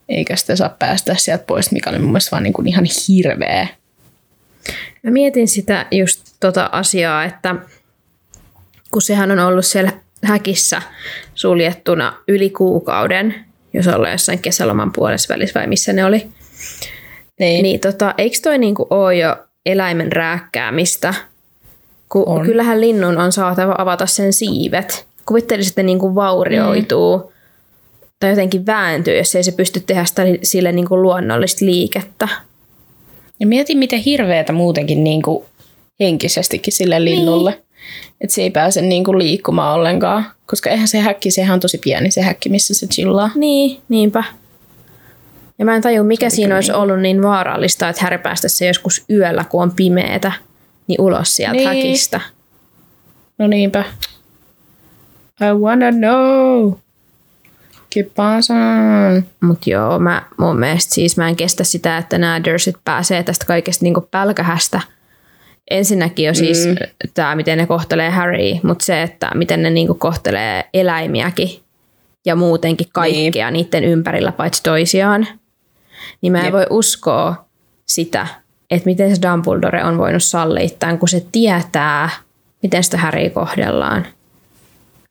Eikä 0.10 0.36
sitä 0.36 0.56
saa 0.56 0.70
päästä 0.70 1.16
sieltä 1.18 1.44
pois, 1.48 1.72
mikä 1.72 1.90
oli 1.90 2.00
mun 2.00 2.10
mielestä 2.10 2.32
vaan 2.32 2.44
niin 2.44 2.54
kuin 2.54 2.68
ihan 2.68 2.86
hirveä. 3.08 3.68
Mä 5.04 5.12
mietin 5.12 5.48
sitä 5.48 5.86
just 5.92 6.22
tota 6.40 6.70
asiaa, 6.72 7.24
että 7.24 7.56
kun 8.92 9.02
sehän 9.02 9.32
on 9.32 9.40
ollut 9.40 9.66
siellä 9.66 9.92
häkissä 10.24 10.82
suljettuna 11.36 12.13
yli 12.28 12.50
kuukauden, 12.50 13.36
jos 13.74 13.88
ollaan 13.88 14.12
jossain 14.12 14.40
kesäloman 14.40 14.94
puolessa 14.94 15.34
välissä 15.34 15.60
vai 15.60 15.68
missä 15.68 15.94
ne 15.94 16.06
oli, 16.06 16.28
Niin. 17.40 17.63
niin 17.63 17.80
tota, 17.80 18.13
eikö 18.18 18.38
toi 18.44 18.58
niinku 18.58 18.88
ole 18.90 19.16
jo 19.16 19.38
eläimen 19.66 20.12
rääkkäämistä? 20.12 21.13
Kun 22.13 22.27
On. 22.27 22.46
kyllähän 22.46 22.82
linnun 22.82 23.17
on 23.17 23.32
saatava 23.32 23.75
avata 23.77 24.05
sen 24.05 24.34
siivet. 24.34 25.08
Kuvittelisin, 25.25 25.72
että 25.72 25.84
ne 25.84 25.86
niinku 25.86 26.15
vaurioituu 26.15 27.17
mm. 27.17 27.24
tai 28.20 28.29
jotenkin 28.29 28.65
vääntyy, 28.65 29.17
jos 29.17 29.36
ei 29.36 29.43
se 29.43 29.51
pysty 29.51 29.79
tehdä 29.79 30.05
sitä 30.05 30.24
sille 30.43 30.72
niinku 30.72 31.01
luonnollista 31.01 31.65
liikettä. 31.65 32.27
Ja 33.39 33.48
mietin, 33.48 33.77
miten 33.77 34.00
hirveätä 34.00 34.53
muutenkin 34.53 35.03
niin 35.03 35.22
kuin 35.22 35.46
henkisestikin 36.00 36.74
sille 36.74 37.03
linnulle. 37.03 37.51
Niin. 37.51 37.63
Että 38.22 38.34
se 38.34 38.41
ei 38.41 38.51
pääse 38.51 38.82
niin 38.82 39.03
kuin 39.03 39.17
liikkumaan 39.17 39.75
ollenkaan. 39.75 40.25
Koska 40.46 40.70
eihän 40.70 40.88
se 40.88 41.00
häkki, 41.00 41.32
sehän 41.32 41.53
on 41.53 41.60
tosi 41.60 41.77
pieni 41.77 42.12
se 42.12 42.22
häkki, 42.22 42.50
missä 42.50 42.74
se 42.74 42.88
chillaa. 42.88 43.29
Niin, 43.36 43.82
niinpä. 43.89 44.24
Ja 45.60 45.65
mä 45.65 45.75
en 45.75 45.82
tajua, 45.82 46.03
mikä 46.03 46.29
siinä 46.29 46.55
olisi 46.55 46.72
ollut 46.72 47.00
niin 47.00 47.24
vaarallista, 47.24 47.89
että 47.89 48.20
päästäisi 48.24 48.55
se 48.55 48.67
joskus 48.67 49.03
yöllä, 49.10 49.43
kun 49.43 49.63
on 49.63 49.72
pimeetä, 49.72 50.32
niin 50.88 51.02
ulos 51.02 51.36
sieltä 51.36 51.58
Niin. 51.58 51.68
häkistä. 51.68 52.22
No 53.38 53.48
niinpä. 53.48 53.84
I 55.42 55.54
wanna 55.54 55.92
know. 55.92 56.74
On. 58.50 59.24
Mutta 59.42 59.70
joo, 59.70 60.00
mä, 60.00 60.24
mun 60.38 60.60
mielestä 60.60 60.94
siis 60.94 61.18
mä 61.18 61.30
en 61.30 61.36
kestä 61.36 61.63
sitä, 61.63 61.98
että 61.98 62.18
nämä 62.18 62.44
Dursit 62.44 62.75
pääsee 62.86 63.24
tästä 63.24 63.46
kaikesta 63.46 63.86
niinku 63.86 64.08
pälkähästä. 64.12 64.82
Ensinnäkin 65.72 66.25
jo 66.25 66.34
siis 66.34 66.66
mm. 66.66 66.75
tämä, 67.13 67.36
miten 67.36 67.58
ne 67.58 67.68
kohtelee 67.68 68.10
Harry, 68.10 68.60
mutta 68.63 68.86
se, 68.86 69.02
että 69.02 69.32
miten 69.36 69.63
ne 69.63 69.70
niinku 69.70 69.94
kohtelee 69.94 70.70
eläimiäkin 70.74 71.50
ja 72.25 72.36
muutenkin 72.36 72.88
kaikkea 72.94 73.52
niin. 73.52 73.66
niiden 73.66 73.84
ympärillä 73.84 74.32
paitsi 74.32 74.63
toisiaan. 74.63 75.28
Niin 76.22 76.32
mä 76.32 76.40
en 76.40 76.46
Jep. 76.46 76.54
voi 76.54 76.66
uskoa 76.70 77.46
sitä, 77.86 78.28
että 78.75 78.89
miten 78.89 79.15
se 79.15 79.22
Dumbledore 79.22 79.84
on 79.84 79.98
voinut 79.98 80.24
sallia 80.24 80.70
tämän, 80.80 81.00
kun 81.00 81.10
se 81.10 81.25
tietää, 81.32 82.10
miten 82.63 82.84
sitä 82.84 82.98
Harry 82.98 83.30
kohdellaan. 83.30 84.06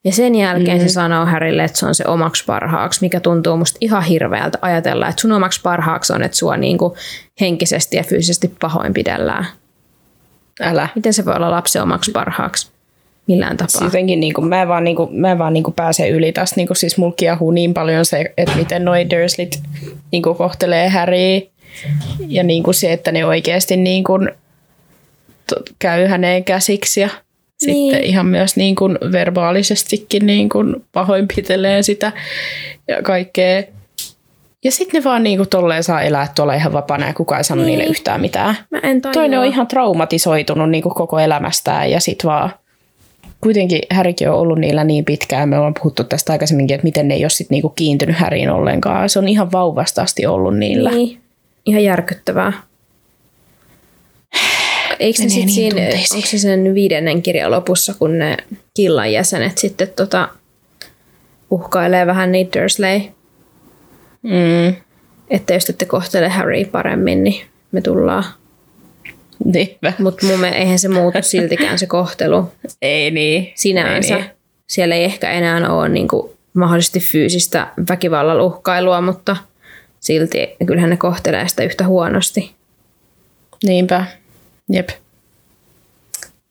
Ja 0.05 0.13
sen 0.13 0.35
jälkeen 0.35 0.77
mm-hmm. 0.77 0.89
se 0.89 0.93
sanoo 0.93 1.27
Harrylle, 1.27 1.65
että 1.65 1.79
se 1.79 1.87
on 1.87 1.95
se 1.95 2.05
omaksi 2.07 2.45
parhaaksi, 2.45 3.01
mikä 3.01 3.21
tuntuu 3.21 3.57
musta 3.57 3.79
ihan 3.81 4.03
hirveältä 4.03 4.59
ajatella, 4.63 5.09
että 5.09 5.21
sun 5.21 5.33
omaksi 5.33 5.61
parhaaksi 5.63 6.13
on, 6.13 6.23
että 6.23 6.37
sua 6.37 6.57
niinku 6.57 6.97
henkisesti 7.41 7.97
ja 7.97 8.03
fyysisesti 8.03 8.55
pahoinpidellään. 8.61 9.47
Älä. 10.61 10.89
Miten 10.95 11.13
se 11.13 11.25
voi 11.25 11.35
olla 11.35 11.51
lapsen 11.51 11.83
omaksi 11.83 12.11
parhaaksi? 12.11 12.71
Millään 13.27 13.57
tapaa. 13.57 13.85
Jotenkin 13.85 14.21
niin 14.21 14.35
kuin, 14.35 14.49
mä 14.49 14.63
en 14.63 14.69
vaan, 14.69 14.85
niin 14.85 14.97
kuin, 14.97 15.21
mä 15.21 15.33
en 15.33 15.39
vaan 15.39 15.53
niin 15.53 15.65
kuin 15.65 15.75
pääse 15.75 16.09
yli 16.09 16.33
tästä. 16.33 16.57
Niin 16.57 16.67
kuin, 16.67 16.77
siis 16.77 16.99
mulla 16.99 17.15
kiehuu 17.17 17.51
niin 17.51 17.75
paljon 17.75 18.05
se, 18.05 18.33
että 18.37 18.57
miten 18.57 18.85
noi 18.85 19.11
Dursleyt 19.11 19.61
niin 20.13 20.23
kuin, 20.23 20.37
kohtelee 20.37 20.89
Harryä. 20.89 21.41
Ja 22.29 22.43
niin 22.43 22.63
kuin 22.63 22.75
se, 22.75 22.93
että 22.93 23.13
ne 23.13 23.25
oikeasti 23.27 23.77
niin 23.77 24.05
kuin, 24.05 24.31
käy 25.79 26.07
häneen 26.07 26.45
käsiksi 26.45 27.01
ja 27.01 27.09
Niin. 27.67 27.93
sitten 27.93 28.05
ihan 28.05 28.27
myös 28.27 28.57
niin 28.57 28.75
kuin, 28.75 28.99
verbaalisestikin 29.13 30.27
niin 30.27 30.49
kuin, 30.49 30.85
pahoinpitelee 30.93 31.83
sitä 31.83 32.13
ja 32.89 33.03
kaikkea. 33.03 33.63
Ja 34.65 34.73
sitten 34.73 35.01
ne 35.01 35.05
vaan 35.05 35.23
niin 35.23 35.37
kuin, 35.39 35.49
tolleen 35.49 35.85
saa 35.85 36.03
elää 36.03 36.29
tuolla 36.35 36.55
ihan 36.55 36.73
vapaana 36.73 37.07
ja 37.07 37.15
kukaan 37.15 37.39
ei 37.39 37.45
sano 37.45 37.63
Niin. 37.63 37.67
niille 37.67 37.85
yhtään 37.85 38.21
mitään. 38.21 38.57
Mä 38.71 38.79
en 38.83 39.03
tajua. 39.03 39.13
Toinen 39.13 39.39
on 39.39 39.47
ihan 39.47 39.67
traumatisoitunut 39.67 40.71
niin 40.71 40.83
kuin 40.83 40.95
koko 40.95 41.19
elämästään 41.19 41.91
ja 41.91 42.01
sit 42.01 42.25
vaan 42.25 42.51
kuitenkin 43.41 43.81
Härikin 43.91 44.31
on 44.31 44.39
ollut 44.39 44.59
niillä 44.59 44.85
niin 44.85 45.05
pitkään. 45.05 45.49
Me 45.49 45.57
ollaan 45.57 45.75
puhuttu 45.75 46.05
tästä 46.05 46.33
aikaisemminkin, 46.33 46.75
että 46.75 46.85
miten 46.85 47.09
ne 47.09 47.15
ei 47.15 47.25
ole 47.25 47.31
sit 47.31 47.51
niinku 47.51 47.69
kiintynyt 47.69 48.17
Häriin 48.17 48.51
ollenkaan. 48.51 49.09
Se 49.09 49.19
on 49.19 49.29
ihan 49.29 49.53
vauvasta 49.53 50.03
asti 50.03 50.27
ollut 50.27 50.57
niillä. 50.59 50.91
Niin. 50.91 51.22
Ihan 51.67 51.85
järkyttävää. 51.85 52.53
eikö 54.99 55.19
Menee 55.19 55.29
sit 55.31 55.45
niin 55.45 55.49
siinä, 55.49 55.71
tunteisiin. 55.71 56.17
onko 56.17 56.29
se 56.29 56.39
sen 56.39 56.75
viidennen 56.75 57.23
kirjan 57.23 57.51
lopussa, 57.51 57.95
kun 57.99 58.19
ne 58.19 58.37
killan 58.75 59.13
jäsenet 59.13 59.59
sitten 59.59 59.89
tota, 59.97 60.29
uhkailee 61.51 62.07
vähän 62.07 62.33
niitä 62.33 62.61
Dursley, 62.61 63.01
Mm. 64.23 64.77
että 65.31 65.55
jos 65.55 65.71
ette 65.71 65.85
kohtele 65.85 66.29
Harry 66.29 66.65
paremmin, 66.65 67.25
niin 67.25 67.47
me 67.73 67.81
tullaan. 67.81 68.25
Niinpä. 69.45 69.93
Mutta 69.99 70.27
mun 70.27 70.39
mielestä 70.41 70.59
eihän 70.61 70.79
se 70.79 70.89
muutu 70.89 71.19
siltikään 71.21 71.79
se 71.79 71.87
kohtelu 71.87 72.53
Ei 72.83 73.11
niin. 73.11 73.53
sinänsä. 73.55 74.15
Ei 74.17 74.21
niin. 74.23 74.31
Siellä 74.67 74.95
ei 74.95 75.05
ehkä 75.05 75.31
enää 75.31 75.73
ole 75.75 75.89
niinku 75.89 76.37
mahdollisesti 76.55 77.01
fyysistä 77.01 77.67
väkivallan 77.89 78.41
uhkailua, 78.41 79.01
mutta 79.01 79.37
silti 80.03 80.57
kyllähän 80.67 80.91
ne 80.91 80.97
kohtelee 80.97 81.49
sitä 81.49 81.63
yhtä 81.63 81.87
huonosti. 81.87 82.55
Niinpä. 83.65 84.07
Jep. 84.71 84.89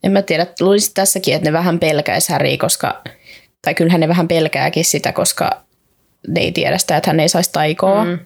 En 0.04 0.12
mä 0.12 0.22
tiedä, 0.22 0.48
luulisin 0.60 0.94
tässäkin, 0.94 1.36
että 1.36 1.50
ne 1.50 1.54
vähän 1.54 1.80
pelkäis 1.80 2.30
Harry, 2.30 2.58
koska, 2.58 3.02
tai 3.62 3.74
kyllähän 3.74 4.02
ne 4.02 4.08
vähän 4.08 4.28
pelkääkin 4.28 4.86
sitä, 4.86 5.12
koska 5.12 5.62
ne 6.28 6.40
ei 6.40 6.52
tiedä 6.52 6.78
sitä, 6.78 6.98
että 6.98 7.10
hän 7.10 7.20
ei 7.20 7.30
saisi 7.30 7.52
taikoa. 7.52 8.06
Mm. 8.06 8.20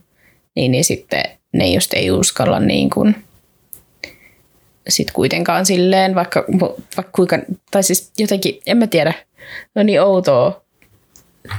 Niin, 0.55 0.71
niin 0.71 0.83
sitten 0.83 1.23
ne 1.53 1.67
just 1.67 1.93
ei 1.93 2.11
uskalla 2.11 2.59
niin 2.59 2.89
kuin, 2.89 3.15
sit 4.89 5.11
kuitenkaan 5.11 5.65
silleen, 5.65 6.15
vaikka, 6.15 6.45
vaikka 6.97 7.11
kuinka, 7.11 7.39
tai 7.71 7.83
siis 7.83 8.11
jotenkin, 8.17 8.59
en 8.65 8.77
mä 8.77 8.87
tiedä, 8.87 9.13
no 9.75 9.83
niin 9.83 10.01
outoa 10.01 10.61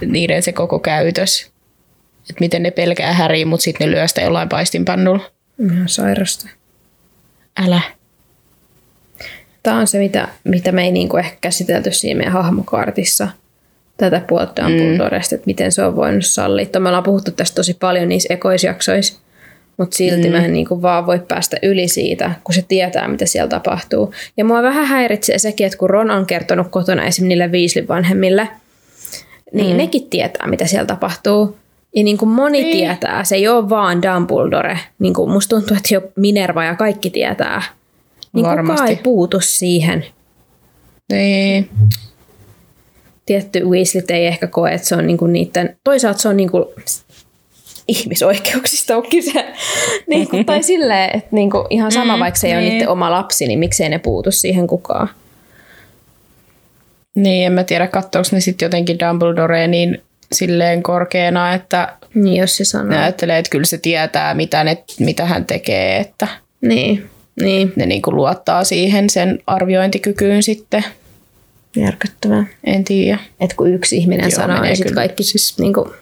niiden 0.06 0.42
se 0.42 0.52
koko 0.52 0.78
käytös. 0.78 1.55
Että 2.30 2.40
miten 2.40 2.62
ne 2.62 2.70
pelkää 2.70 3.14
Harry, 3.14 3.44
mutta 3.44 3.64
sitten 3.64 3.88
ne 3.88 3.96
lyö 3.96 4.08
sitä 4.08 4.20
jollain 4.20 4.48
paistinpannulla. 4.48 5.30
Ihan 5.72 5.88
sairasta. 5.88 6.48
Älä. 7.56 7.80
Tämä 9.62 9.78
on 9.78 9.86
se, 9.86 9.98
mitä, 9.98 10.28
mitä 10.44 10.72
me 10.72 10.84
ei 10.84 10.92
niinku 10.92 11.16
ehkä 11.16 11.36
käsitelty 11.40 11.92
siinä 11.92 12.18
meidän 12.18 12.32
hahmokaartissa. 12.32 13.28
Tätä 13.96 14.20
puolta 14.28 14.62
Dumbledoresta, 14.62 15.34
mm. 15.34 15.36
että 15.36 15.46
miten 15.46 15.72
se 15.72 15.82
on 15.82 15.96
voinut 15.96 16.26
sallia. 16.26 16.80
Me 16.80 16.88
ollaan 16.88 17.02
puhuttu 17.02 17.30
tästä 17.30 17.54
tosi 17.54 17.74
paljon 17.74 18.08
niissä 18.08 18.34
ekoisjaksoissa, 18.34 19.20
mutta 19.76 19.96
silti 19.96 20.28
mm. 20.28 20.32
mä 20.32 20.44
en 20.44 20.52
niinku 20.52 20.82
vaan 20.82 21.06
voi 21.06 21.18
päästä 21.28 21.56
yli 21.62 21.88
siitä, 21.88 22.30
kun 22.44 22.54
se 22.54 22.64
tietää, 22.68 23.08
mitä 23.08 23.26
siellä 23.26 23.48
tapahtuu. 23.48 24.14
Ja 24.36 24.44
mua 24.44 24.62
vähän 24.62 24.86
häiritsee 24.86 25.38
sekin, 25.38 25.66
että 25.66 25.78
kun 25.78 25.90
Ron 25.90 26.10
on 26.10 26.26
kertonut 26.26 26.68
kotona 26.70 27.02
esimerkiksi 27.02 27.28
niille 27.28 27.48
Weasleyn 27.48 27.88
vanhemmille, 27.88 28.48
niin 29.52 29.70
mm. 29.70 29.76
nekin 29.76 30.10
tietää, 30.10 30.46
mitä 30.46 30.66
siellä 30.66 30.86
tapahtuu. 30.86 31.56
Ja 31.96 32.04
niin 32.04 32.18
kuin 32.18 32.28
moni 32.28 32.62
Niin. 32.62 32.76
tietää, 32.76 33.24
se 33.24 33.34
ei 33.36 33.48
ole 33.48 33.68
vaan 33.68 34.02
Dumbledore. 34.02 34.78
Niin 34.98 35.14
kuin 35.14 35.30
musta 35.30 35.56
tuntuu, 35.56 35.76
että 35.76 35.94
jo 35.94 36.02
Minerva 36.16 36.64
ja 36.64 36.74
kaikki 36.74 37.10
tietää. 37.10 37.62
Niin 38.32 38.44
kukaan 38.44 38.56
Varmasti. 38.56 38.88
ei 38.90 38.96
puutu 38.96 39.40
siihen. 39.40 40.04
Niin. 41.12 41.70
Tietty 43.26 43.64
Weasleyt 43.64 44.10
ei 44.10 44.26
ehkä 44.26 44.46
koe, 44.46 44.72
että 44.72 44.86
se 44.88 44.94
on 44.96 45.06
niinku 45.06 45.26
niiden, 45.26 45.76
toisaalta 45.84 46.18
se 46.20 46.28
on 46.28 46.36
niinku 46.36 46.72
ihmisoikeuksista 47.88 48.96
on 48.96 49.02
kyse. 49.10 49.46
niinku, 50.08 50.36
tai 50.46 50.62
silleen, 50.62 51.10
että 51.16 51.28
niinku 51.32 51.66
ihan 51.70 51.92
sama, 51.92 52.16
Mm, 52.16 52.20
vaikka 52.20 52.40
se 52.40 52.46
ei 52.46 52.52
ole 52.52 52.60
niin. 52.60 52.70
niiden 52.72 52.88
oma 52.88 53.10
lapsi, 53.10 53.46
niin 53.46 53.58
miksei 53.58 53.88
ne 53.88 53.98
puutu 53.98 54.30
siihen 54.32 54.66
kukaan. 54.66 55.08
Niin, 57.14 57.46
en 57.46 57.52
mä 57.52 57.64
tiedä, 57.64 57.86
katsoako 57.86 58.28
ne 58.32 58.40
sitten 58.40 58.66
jotenkin 58.66 58.98
Dumbledorea 58.98 59.66
niin 59.66 60.02
silleen 60.32 60.82
korkeana, 60.82 61.54
että 61.54 61.96
Niin, 62.14 62.36
jos 62.36 62.56
se 62.56 62.64
sanoo. 62.64 62.88
ne 62.88 62.98
ajattelee, 63.02 63.38
että 63.38 63.50
kyllä 63.50 63.64
se 63.64 63.78
tietää, 63.78 64.34
mitä, 64.34 64.64
ne, 64.64 64.84
mitä 65.00 65.24
hän 65.26 65.44
tekee, 65.44 65.96
että 65.98 66.28
Niin, 66.60 67.10
niin. 67.42 67.72
ne 67.76 67.86
niinku 67.86 68.12
luottaa 68.14 68.64
siihen 68.64 69.10
sen 69.10 69.38
arviointikykyyn 69.46 70.42
sitten. 70.42 70.84
Järkyttävää. 71.76 72.44
En 72.64 72.84
tiedä. 72.84 73.18
Että 73.40 73.56
kun 73.56 73.72
yksi 73.74 73.96
ihminen 73.96 74.30
Joo, 74.30 74.40
sanoo, 74.40 74.62
niin 74.62 74.76
sitten 74.76 74.94
kaikki 74.94 75.22
siis 75.22 75.58
niinku, 75.58 75.94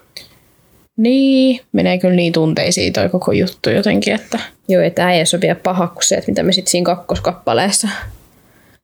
Niin, 0.97 1.61
menee 1.73 1.99
kyllä 1.99 2.15
niin 2.15 2.33
tunteisiin 2.33 2.93
toi 2.93 3.09
koko 3.09 3.33
juttu 3.33 3.71
jotenkin, 3.71 4.15
että 4.15 4.39
joo, 4.69 4.83
ei 4.83 4.91
tämä 4.91 5.13
ei 5.13 5.21
ole 5.35 5.41
vielä 5.41 5.55
paha 5.63 5.87
kuin 5.87 6.05
se, 6.05 6.15
että 6.15 6.31
mitä 6.31 6.43
me 6.43 6.53
sitten 6.53 6.71
siinä 6.71 6.85
kakkoskappaleessa 6.85 7.89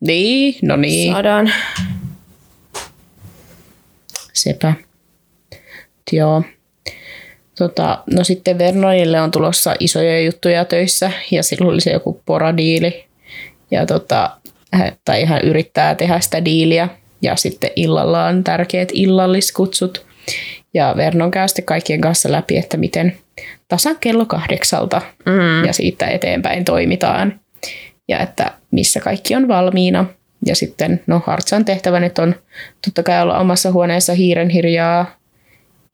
niin, 0.01 0.55
no 0.63 0.77
niin, 0.77 1.13
saadaan. 1.13 1.53
sepä. 4.33 4.75
Joo. 6.13 6.43
Tota, 7.59 8.03
no 8.15 8.25
sitten 8.25 8.59
Vernonille 8.59 9.21
on 9.21 9.31
tulossa 9.31 9.75
isoja 9.81 10.21
juttuja 10.21 10.65
töissä 10.65 11.13
ja 11.31 11.43
silloin 11.43 11.73
oli 11.73 11.81
se 11.81 11.91
joku 11.91 12.23
poradiili. 12.27 13.05
Ja 13.71 13.87
tota, 13.87 14.31
tai 15.05 15.25
hän 15.25 15.41
yrittää 15.45 15.95
tehdä 15.95 16.21
sitä 16.21 16.45
diiliä 16.45 16.89
ja 17.23 17.37
sitten 17.37 17.71
illalla 17.77 18.27
on 18.27 18.45
tärkeät 18.45 18.89
illalliskutsut. 18.93 20.07
Ja 20.75 20.95
Vernon 20.97 21.31
käy 21.31 21.49
sitten 21.49 21.65
kaikkien 21.65 22.01
kanssa 22.01 22.33
läpi, 22.33 22.57
että 22.57 22.77
miten 22.77 23.17
tasan 23.69 23.97
kello 24.01 24.27
kahdeksalta 24.27 25.03
mm. 25.27 25.65
ja 25.65 25.73
siitä 25.73 26.07
eteenpäin 26.07 26.65
toimitaan. 26.65 27.41
Ja 28.09 28.19
että 28.19 28.53
missä 28.71 29.01
kaikki 29.01 29.35
on 29.35 29.49
valmiina. 29.49 30.05
Ja 30.47 30.57
sitten, 30.57 31.03
no 31.07 31.23
Hartsan 31.27 31.65
tehtävä 31.65 32.01
nyt 32.01 32.19
on 32.19 32.35
totta 32.85 33.03
kai 33.03 33.23
olla 33.23 33.39
omassa 33.39 33.73
huoneessa 33.73 34.13
hiiren 34.15 34.51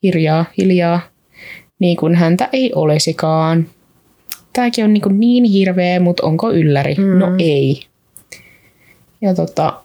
hirjaa, 0.03 0.45
hirjaa, 0.45 0.45
hiljaa, 0.59 1.01
niin 1.79 1.97
kuin 1.97 2.15
häntä 2.15 2.49
ei 2.53 2.73
olisikaan. 2.75 3.67
Tämäkin 4.53 4.85
on 4.85 4.93
niin, 4.93 5.03
kuin 5.03 5.21
niin 5.21 5.45
hirveä, 5.45 6.01
mutta 6.01 6.27
onko 6.27 6.53
ylläri? 6.53 6.95
Mm. 6.95 7.19
No 7.19 7.27
ei. 7.39 7.83
Ja 9.21 9.35
tota, 9.35 9.81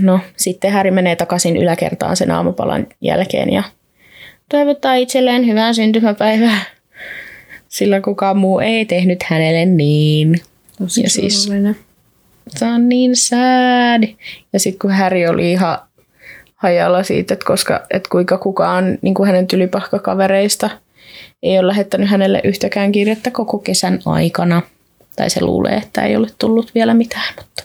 no 0.00 0.20
sitten 0.36 0.72
Häri 0.72 0.90
menee 0.90 1.16
takaisin 1.16 1.56
yläkertaan 1.56 2.16
sen 2.16 2.30
aamupalan 2.30 2.86
jälkeen 3.00 3.52
ja 3.52 3.62
toivottaa 4.48 4.94
itselleen 4.94 5.46
hyvää 5.46 5.72
syntymäpäivää. 5.72 6.60
Sillä 7.68 8.00
kukaan 8.00 8.36
muu 8.36 8.60
ei 8.60 8.84
tehnyt 8.84 9.22
hänelle 9.22 9.66
niin. 9.66 10.40
Tosi 10.78 11.02
Ja 11.02 11.10
siis-. 11.10 11.50
Se 12.48 12.64
on 12.64 12.88
niin 12.88 13.16
sad. 13.16 14.08
Ja 14.52 14.58
sitten 14.58 14.78
kun 14.78 14.90
Häri 14.90 15.28
oli 15.28 15.52
ihan 15.52 15.78
hajalla 16.62 17.02
siitä, 17.02 17.34
että, 17.34 17.46
koska, 17.46 17.80
että 17.90 18.08
kuinka 18.08 18.38
kukaan 18.38 18.98
niin 19.02 19.14
kuin 19.14 19.26
hänen 19.26 19.46
tylypahkakavereista 19.46 20.70
ei 21.42 21.58
ole 21.58 21.66
lähettänyt 21.66 22.10
hänelle 22.10 22.40
yhtäkään 22.44 22.92
kirjettä 22.92 23.30
koko 23.30 23.58
kesän 23.58 23.98
aikana. 24.06 24.62
Tai 25.16 25.30
se 25.30 25.44
luulee, 25.44 25.74
että 25.74 26.02
ei 26.02 26.16
ole 26.16 26.28
tullut 26.38 26.70
vielä 26.74 26.94
mitään. 26.94 27.34
Mutta. 27.36 27.64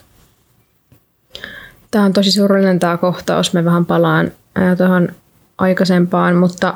Tämä 1.90 2.04
on 2.04 2.12
tosi 2.12 2.32
surullinen 2.32 2.78
tämä 2.78 2.96
kohtaus. 2.96 3.52
Me 3.52 3.64
vähän 3.64 3.86
palaan 3.86 4.32
tuohon 4.78 5.08
aikaisempaan, 5.58 6.36
mutta 6.36 6.74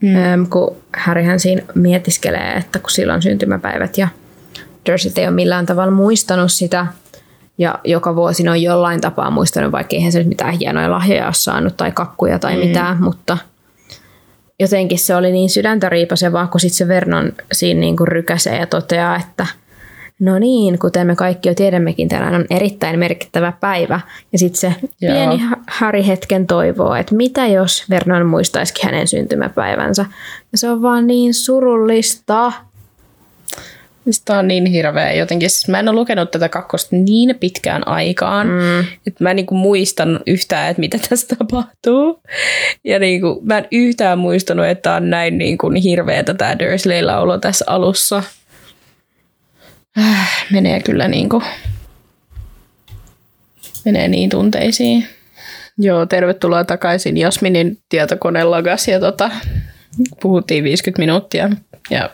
mm. 0.00 0.46
kun 0.50 0.76
Harryhän 0.96 1.40
siinä 1.40 1.62
mietiskelee, 1.74 2.52
että 2.52 2.78
kun 2.78 2.90
sillä 2.90 3.14
on 3.14 3.22
syntymäpäivät 3.22 3.98
ja 3.98 4.08
Dursley 4.86 5.12
ei 5.16 5.26
ole 5.26 5.34
millään 5.34 5.66
tavalla 5.66 5.92
muistanut 5.92 6.52
sitä, 6.52 6.86
ja 7.58 7.78
joka 7.84 8.16
vuosi 8.16 8.42
ne 8.42 8.50
on 8.50 8.62
jollain 8.62 9.00
tapaa 9.00 9.30
muistanut, 9.30 9.72
vaikka 9.72 9.96
eihän 9.96 10.12
se 10.12 10.18
nyt 10.18 10.28
mitään 10.28 10.54
hienoja 10.54 10.90
lahjoja 10.90 11.24
ole 11.24 11.34
saanut 11.34 11.76
tai 11.76 11.92
kakkuja 11.92 12.38
tai 12.38 12.56
mm. 12.56 12.66
mitään, 12.66 13.02
mutta 13.02 13.38
jotenkin 14.60 14.98
se 14.98 15.16
oli 15.16 15.32
niin 15.32 15.50
sydäntä 15.50 15.88
riipasevaa, 15.88 16.46
kun 16.46 16.60
sitten 16.60 16.76
se 16.76 16.88
Vernon 16.88 17.32
siinä 17.52 17.80
niin 17.80 17.96
kuin 17.96 18.08
rykäsee 18.08 18.58
ja 18.58 18.66
toteaa, 18.66 19.16
että 19.16 19.46
no 20.20 20.38
niin, 20.38 20.78
kuten 20.78 21.06
me 21.06 21.16
kaikki 21.16 21.48
jo 21.48 21.54
tiedämmekin, 21.54 22.08
tänään 22.08 22.34
on 22.34 22.44
erittäin 22.50 22.98
merkittävä 22.98 23.52
päivä. 23.60 24.00
Ja 24.32 24.38
sitten 24.38 24.60
se 24.60 24.74
Joo. 25.00 25.14
pieni 25.14 25.38
Ha- 25.38 25.56
Harry 25.66 26.06
hetken 26.06 26.46
toivoo, 26.46 26.94
että 26.94 27.14
mitä 27.14 27.46
jos 27.46 27.84
Vernon 27.90 28.26
muistaisikin 28.26 28.84
hänen 28.84 29.08
syntymäpäivänsä. 29.08 30.06
Ja 30.52 30.58
se 30.58 30.70
on 30.70 30.82
vaan 30.82 31.06
niin 31.06 31.34
surullista. 31.34 32.52
Tämä 34.24 34.38
on 34.38 34.48
niin 34.48 34.66
hirveä 34.66 35.12
jotenkin. 35.12 35.50
Siis 35.50 35.68
mä 35.68 35.78
en 35.78 35.88
ole 35.88 35.96
lukenut 35.96 36.30
tätä 36.30 36.48
kakkosta 36.48 36.96
niin 36.96 37.36
pitkään 37.40 37.88
aikaan, 37.88 38.46
mm. 38.46 38.80
että 38.80 39.24
mä 39.24 39.30
en 39.30 39.36
niinku 39.36 39.54
muistan 39.54 40.20
yhtään, 40.26 40.70
että 40.70 40.80
mitä 40.80 40.98
tässä 41.08 41.36
tapahtuu. 41.36 42.20
Ja 42.84 42.98
niinku, 42.98 43.40
mä 43.44 43.58
en 43.58 43.68
yhtään 43.72 44.18
muistanut, 44.18 44.66
että 44.66 44.94
on 44.94 45.10
näin 45.10 45.38
niinku 45.38 45.70
hirveätä 45.70 46.34
tämä 46.34 46.58
Dursleyllä 46.58 47.20
olo 47.20 47.38
tässä 47.38 47.64
alussa. 47.68 48.22
Äh, 49.98 50.46
menee 50.52 50.80
kyllä 50.80 51.08
niinku, 51.08 51.42
menee 53.84 54.08
niin 54.08 54.30
tunteisiin. 54.30 55.06
Joo, 55.78 56.06
tervetuloa 56.06 56.64
takaisin 56.64 57.16
Jasminin 57.16 57.78
tietokonelogas 57.88 58.88
ja 58.88 59.00
tota, 59.00 59.30
puhuttiin 60.22 60.64
50 60.64 61.02
minuuttia 61.02 61.50
ja 61.90 62.10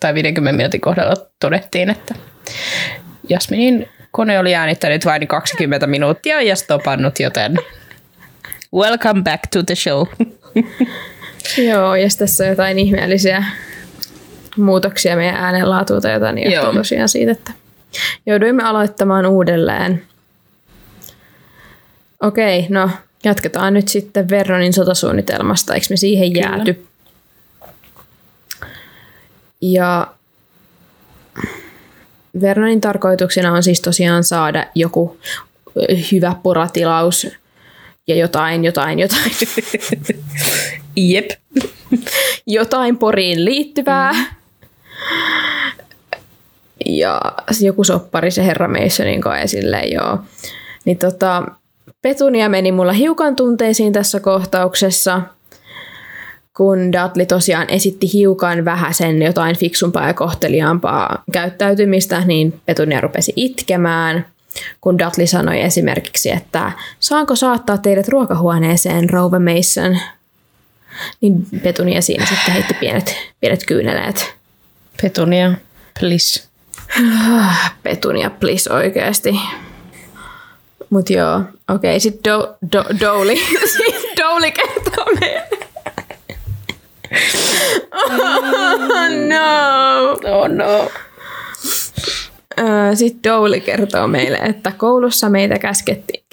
tai 0.00 0.14
50 0.14 0.56
minuutin 0.56 0.80
kohdalla 0.80 1.14
todettiin, 1.40 1.90
että 1.90 2.14
Jasminin 3.28 3.88
kone 4.10 4.38
oli 4.38 4.54
äänittänyt 4.54 5.04
vain 5.04 5.28
20 5.28 5.86
minuuttia 5.86 6.42
ja 6.42 6.56
stopannut, 6.56 7.20
joten 7.20 7.56
welcome 8.74 9.22
back 9.22 9.42
to 9.52 9.62
the 9.62 9.74
show. 9.74 10.06
Joo, 11.70 11.94
ja 11.94 12.08
tässä 12.18 12.44
on 12.44 12.50
jotain 12.50 12.78
ihmeellisiä 12.78 13.44
muutoksia 14.56 15.16
meidän 15.16 15.36
äänenlaatuun 15.36 16.02
tai 16.02 16.12
jotain, 16.12 16.34
niin 16.34 16.52
johtuu 16.52 16.72
Joo. 16.72 16.80
tosiaan 16.80 17.08
siitä, 17.08 17.32
että 17.32 17.52
Jouduimme 18.26 18.62
aloittamaan 18.62 19.26
uudelleen. 19.26 20.02
Okei, 22.22 22.66
no 22.68 22.90
jatketaan 23.24 23.74
nyt 23.74 23.88
sitten 23.88 24.30
Vernonin 24.30 24.72
sotasuunnitelmasta, 24.72 25.74
eikö 25.74 25.86
me 25.90 25.96
siihen 25.96 26.32
Kyllä. 26.32 26.74
Ja 29.72 30.06
Vernonin 32.40 32.80
tarkoituksena 32.80 33.52
on 33.52 33.62
siis 33.62 33.80
tosiaan 33.80 34.24
saada 34.24 34.66
joku 34.74 35.16
hyvä 36.12 36.36
poratilaus 36.42 37.26
ja 38.06 38.14
jotain, 38.14 38.64
jotain, 38.64 38.98
jotain, 38.98 39.32
Jep. 40.96 41.30
jotain 42.46 42.98
poriin 42.98 43.44
liittyvää. 43.44 44.12
Mm. 44.12 44.24
Ja 46.86 47.20
joku 47.60 47.84
soppari 47.84 48.30
se 48.30 48.46
herra 48.46 48.68
Masonin 48.68 49.20
koe 49.20 49.46
silleen, 49.46 49.92
joo. 49.92 50.18
Niin 50.84 50.98
tota, 50.98 51.42
Petunia 52.02 52.48
meni 52.48 52.72
mulla 52.72 52.92
hiukan 52.92 53.36
tunteisiin 53.36 53.92
tässä 53.92 54.20
kohtauksessa, 54.20 55.22
kun 56.56 56.92
Dudley 56.92 57.26
tosiaan 57.26 57.70
esitti 57.70 58.12
hiukan 58.12 58.64
vähäsen 58.64 59.22
jotain 59.22 59.56
fiksumpaa 59.56 60.06
ja 60.06 60.14
kohteliaampaa 60.14 61.22
käyttäytymistä, 61.32 62.20
niin 62.20 62.60
Petunia 62.66 63.00
rupesi 63.00 63.32
itkemään, 63.36 64.26
kun 64.80 64.98
Dudley 64.98 65.26
sanoi 65.26 65.60
esimerkiksi, 65.60 66.30
että 66.30 66.72
saanko 67.00 67.36
saattaa 67.36 67.78
teidät 67.78 68.08
ruokahuoneeseen, 68.08 69.10
Rouva 69.10 69.38
Mason? 69.38 69.98
Niin 71.20 71.46
Petunia 71.62 72.02
siinä 72.02 72.26
sitten 72.26 72.54
heitti 72.54 72.74
pienet, 72.74 73.16
pienet 73.40 73.66
kyyneleet. 73.66 74.34
Petunia, 75.02 75.52
please. 76.00 76.42
Petunia, 77.82 78.30
please 78.30 78.72
oikeasti. 78.72 79.40
Mut 80.90 81.10
joo, 81.10 81.36
okei, 81.36 81.90
okay, 81.90 82.00
sit 82.00 82.24
do, 82.24 82.56
do, 82.72 82.84
Douli, 83.00 83.36
sit 83.76 84.18
Douli 84.18 84.52
kertoo 84.52 85.06
meille. 85.20 85.53
Oh 87.94 89.08
no! 89.28 90.10
Oh 90.24 90.48
no. 90.48 90.90
Sitten 92.94 93.32
Douli 93.32 93.60
kertoo 93.60 94.06
meille, 94.06 94.36
että 94.36 94.72
koulussa 94.76 95.28
meitä 95.28 95.58
käskettiin 95.58 96.24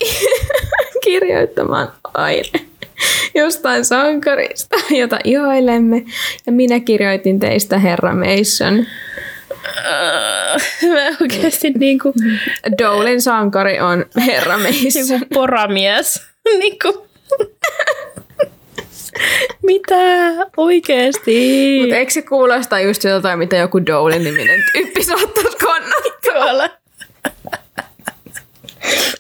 kirjoittamaan 1.03 1.91
aine 2.13 2.65
jostain 3.35 3.85
sankarista, 3.85 4.77
jota 4.89 5.19
ihailemme. 5.23 6.03
Ja 6.45 6.51
minä 6.51 6.79
kirjoitin 6.79 7.39
teistä 7.39 7.77
herra 7.79 8.13
Mason. 8.15 8.85
Mä 10.89 11.17
oikeasti 11.21 11.69
niinku 11.69 12.13
Doulin 12.81 13.21
sankari 13.21 13.79
on 13.79 14.05
herra 14.25 14.57
Mason. 14.65 15.09
joku 15.09 15.25
poramies. 15.33 16.21
niinku. 16.59 17.07
Mitä? 19.67 19.95
Oikeesti? 20.57 21.77
Mutta 21.81 21.95
eikö 21.95 22.11
se 22.11 22.21
kuulosta 22.21 22.79
just 22.79 23.03
jotain, 23.03 23.39
mitä 23.39 23.55
joku 23.55 23.85
Doulin 23.85 24.23
niminen 24.23 24.63
tyyppi 24.73 25.03
saattaisi 25.03 25.57
kannattaa? 25.57 26.11
Tuolla. 26.33 26.69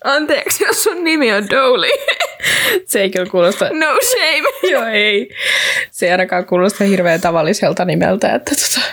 Anteeksi, 0.03 0.63
jos 0.63 0.83
sun 0.83 1.03
nimi 1.03 1.33
on 1.33 1.49
Douli. 1.49 1.89
Se 2.85 3.01
ei 3.01 3.09
kyllä 3.09 3.25
kuulosta... 3.25 3.65
No 3.65 3.87
shame. 4.01 4.49
Joo, 4.71 4.85
ei. 4.85 5.29
Se 5.91 6.05
ei 6.05 6.11
ainakaan 6.11 6.45
kuulosta 6.45 6.83
hirveän 6.83 7.21
tavalliselta 7.21 7.85
nimeltä, 7.85 8.35
että 8.35 8.51
tota... 8.55 8.87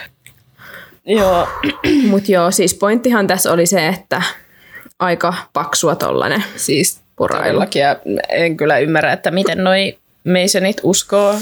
Joo. 1.05 1.47
Mut 2.09 2.29
joo, 2.29 2.51
siis 2.51 2.73
pointtihan 2.73 3.27
tässä 3.27 3.53
oli 3.53 3.65
se, 3.65 3.87
että 3.87 4.21
aika 4.99 5.33
paksua 5.53 5.95
tollanen. 5.95 6.43
Siis 6.55 7.01
todellakin, 7.17 7.81
ja 7.81 7.95
en 8.29 8.57
kyllä 8.57 8.79
ymmärrä, 8.79 9.13
että 9.13 9.31
miten 9.31 9.63
noi 9.63 9.97
Masonit 10.29 10.77
uskoo 10.83 11.35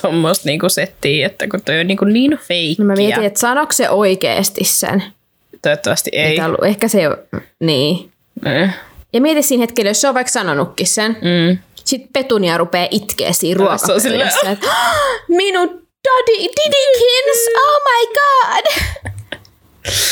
tuommoista 0.00 0.48
niinku 0.48 0.68
settiä, 0.68 1.26
että 1.26 1.48
kun 1.48 1.62
toi 1.62 1.80
on 1.80 1.86
niinku 1.86 2.04
niin 2.04 2.38
feikkiä. 2.48 2.84
No 2.84 2.86
mä 2.86 2.94
mietin, 2.94 3.24
että 3.24 3.40
sanoiko 3.40 3.72
se 3.72 3.90
oikeesti 3.90 4.64
sen? 4.64 5.02
Toivottavasti 5.62 6.10
ei. 6.12 6.26
Ei. 6.26 6.40
Ollut, 6.40 6.64
ehkä 6.64 6.88
se 6.88 7.00
ei 7.00 7.06
ole, 7.06 7.18
niin. 7.60 8.10
Eh. 8.46 8.70
Ja 9.12 9.20
mieti 9.20 9.42
siinä 9.42 9.62
hetkellä, 9.62 9.90
jos 9.90 10.00
se 10.00 10.08
on 10.08 10.14
vaikka 10.14 10.32
sanonutkin 10.32 10.86
sen. 10.86 11.12
Mm. 11.12 11.58
Sitten 11.84 12.10
Petunia 12.12 12.58
rupeaa 12.58 12.88
itkeä 12.90 13.32
siinä 13.32 13.58
ruokapöydässä. 13.58 14.08
silleen, 14.08 14.28
että, 14.52 14.68
Minun 15.28 15.68
daddy, 16.08 16.38
Didikins, 16.38 17.48
oh 17.56 17.82
my 17.84 18.14
god! 18.14 18.64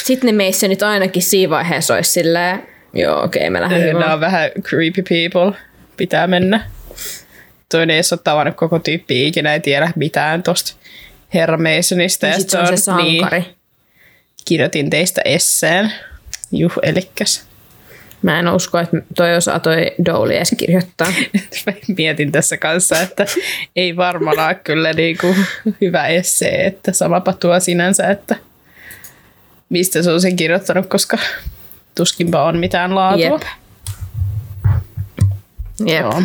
Sitten 0.05 0.37
ne 0.37 0.47
Masonit 0.47 0.83
ainakin 0.83 1.23
siinä 1.23 1.51
vaiheessa 1.51 1.95
olisi 1.95 2.13
silleen, 2.13 2.69
joo 2.93 3.23
okei, 3.25 3.41
okay, 3.41 3.51
me 3.51 3.61
lähdemme 3.61 3.93
Nämä 3.93 4.15
on 4.15 4.21
vähän 4.21 4.51
creepy 4.63 5.03
people. 5.03 5.59
Pitää 5.97 6.27
mennä. 6.27 6.71
Toinen 7.71 7.97
ei 7.97 8.03
ole 8.13 8.21
tavannut 8.25 8.57
koko 8.57 8.79
tyyppi 8.79 9.27
ikinä, 9.27 9.53
ei 9.53 9.61
tiedä 9.61 9.93
mitään 9.97 10.43
tosta 10.43 10.73
Herra 11.35 11.59
Masonista. 11.59 12.27
Ja 12.27 12.33
ja 12.33 12.39
sitten 12.39 12.61
on 12.61 12.67
se 12.67 12.77
sankari. 12.77 13.41
Niin, 13.41 13.57
kirjoitin 14.45 14.91
teistä 14.91 15.23
esseen. 15.25 15.93
Juh, 16.53 16.73
elikkäs. 16.83 17.51
Mä 18.23 18.39
en 18.39 18.49
usko, 18.49 18.79
että 18.79 18.97
toi 19.17 19.37
osaa 19.37 19.61
toi 19.61 19.93
Douli 20.05 20.37
edes 20.37 20.55
kirjoittaa. 20.57 21.13
Mietin 21.97 22.33
tässä 22.33 22.57
kanssa, 22.57 23.01
että 23.01 23.27
ei 23.77 23.97
varmaan 23.97 24.39
ole 24.39 24.55
kyllä 24.55 24.93
niinku 24.93 25.35
hyvä 25.81 26.07
essee, 26.07 26.67
että 26.67 26.93
samapa 26.93 27.33
tuo 27.33 27.61
sinänsä, 27.61 28.09
että 28.09 28.37
mistä 29.69 30.03
se 30.03 30.11
on 30.11 30.21
sen 30.21 30.37
kirjoittanut, 30.37 30.87
koska 30.87 31.19
tuskinpa 31.95 32.45
on 32.45 32.59
mitään 32.59 32.95
laatua. 32.95 33.25
Jep. 33.25 33.43
Jep. 35.87 36.01
Joo. 36.01 36.23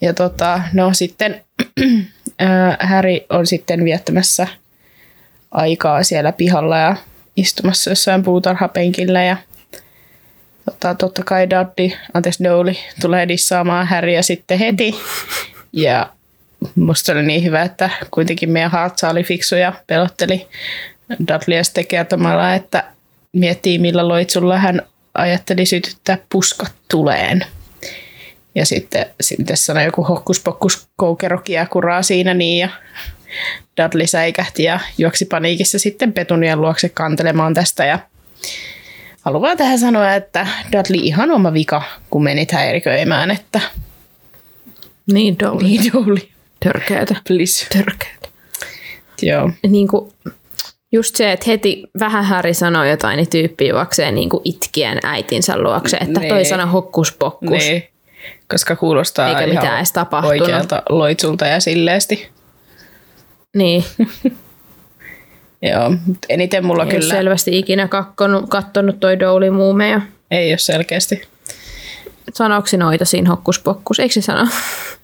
Ja 0.00 0.14
tota, 0.14 0.60
no 0.72 0.94
sitten 0.94 1.44
Häri 2.80 3.26
on 3.30 3.46
sitten 3.46 3.84
viettämässä 3.84 4.46
aikaa 5.50 6.02
siellä 6.02 6.32
pihalla 6.32 6.78
ja 6.78 6.96
istumassa 7.36 7.90
jossain 7.90 8.22
puutarhapenkillä 8.22 9.22
ja 9.22 9.36
tota, 10.64 10.94
totta 10.94 11.22
kai 11.24 11.50
Dudley, 11.50 11.98
anteeksi 12.14 12.44
Douli, 12.44 12.78
tulee 13.00 13.28
dissaamaan 13.28 13.86
Häriä 13.86 14.22
sitten 14.22 14.58
heti. 14.58 14.94
Ja 15.72 16.12
musta 16.74 17.12
oli 17.12 17.22
niin 17.22 17.44
hyvä, 17.44 17.62
että 17.62 17.90
kuitenkin 18.10 18.50
meidän 18.50 18.70
Hartsa 18.70 19.10
oli 19.10 19.22
fiksu 19.22 19.54
ja 19.54 19.72
pelotteli 19.86 20.48
Dudleya 21.28 21.64
sitten 21.64 21.86
kertomalla, 21.86 22.54
että 22.54 22.84
miettii 23.32 23.78
millä 23.78 24.08
loitsulla 24.08 24.58
hän 24.58 24.82
ajatteli 25.14 25.66
sytyttää 25.66 26.18
puskat 26.32 26.72
tuleen. 26.90 27.44
Ja 28.58 28.66
sitten, 28.66 29.06
sitten 29.20 29.56
sanoi 29.56 29.84
joku 29.84 30.02
hokkuspokkus 30.04 30.88
koukerokia 30.96 31.66
kuraa 31.66 32.02
siinä 32.02 32.34
niin 32.34 32.58
ja 32.58 32.68
Dudley 33.82 34.06
säikähti 34.06 34.62
ja 34.62 34.80
juoksi 34.98 35.24
paniikissa 35.24 35.78
sitten 35.78 36.12
Petunian 36.12 36.60
luokse 36.60 36.88
kantelemaan 36.88 37.54
tästä 37.54 37.84
ja 37.84 37.98
haluan 39.22 39.56
tähän 39.56 39.78
sanoa, 39.78 40.14
että 40.14 40.46
Dudley 40.72 41.00
ihan 41.02 41.30
oma 41.30 41.52
vika, 41.52 41.82
kun 42.10 42.22
menit 42.22 42.52
häiriköimään, 42.52 43.30
että 43.30 43.60
Niin 45.12 45.38
Douli. 45.38 45.62
niin 45.64 45.92
Douli, 45.92 46.28
Törkeätä. 46.64 47.14
please. 47.28 47.66
Törkeätä. 47.72 48.28
Joo. 49.22 49.50
Niin 49.68 49.88
kuin, 49.88 50.12
just 50.92 51.16
se, 51.16 51.32
että 51.32 51.44
heti 51.46 51.82
vähän 52.00 52.24
Häri 52.24 52.54
sanoo 52.54 52.84
jotain, 52.84 53.16
niin 53.16 53.30
tyyppi 53.30 53.68
juoksee 53.68 54.12
niin 54.12 54.28
kuin 54.28 54.40
itkien 54.44 54.98
äitinsä 55.02 55.58
luokse, 55.58 55.96
että 55.96 56.20
toi 56.20 56.38
Niin. 56.38 56.46
sana 56.46 56.66
hokkuspokkus. 56.66 57.50
Niin, 57.50 57.82
koska 58.50 58.76
kuulostaa 58.76 59.28
Eikä 59.28 59.40
ihan 59.40 59.50
mitään 59.54 59.76
edes 59.76 59.92
tapahtunut. 59.92 60.40
oikealta 60.40 60.82
loitsulta 60.88 61.46
ja 61.46 61.60
silleesti. 61.60 62.28
Niin, 63.56 63.84
Joo, 65.62 65.92
eniten 66.28 66.66
mulla 66.66 66.84
ei 66.84 66.90
kyllä 66.90 67.14
selvästi 67.14 67.58
ikinä 67.58 67.88
kakkonut, 67.88 68.44
kattonut 68.48 69.00
toi 69.00 69.18
Douli 69.20 69.50
muumeja. 69.50 70.00
ei 70.30 70.50
ole 70.52 70.58
selkeästi. 70.58 71.22
Sanoiko 72.34 72.66
se 72.66 72.76
noita 72.76 73.04
siinä 73.04 73.30
hokkuspokkus? 73.30 74.00
Eikö 74.00 74.12
se 74.14 74.20
sano? 74.20 74.48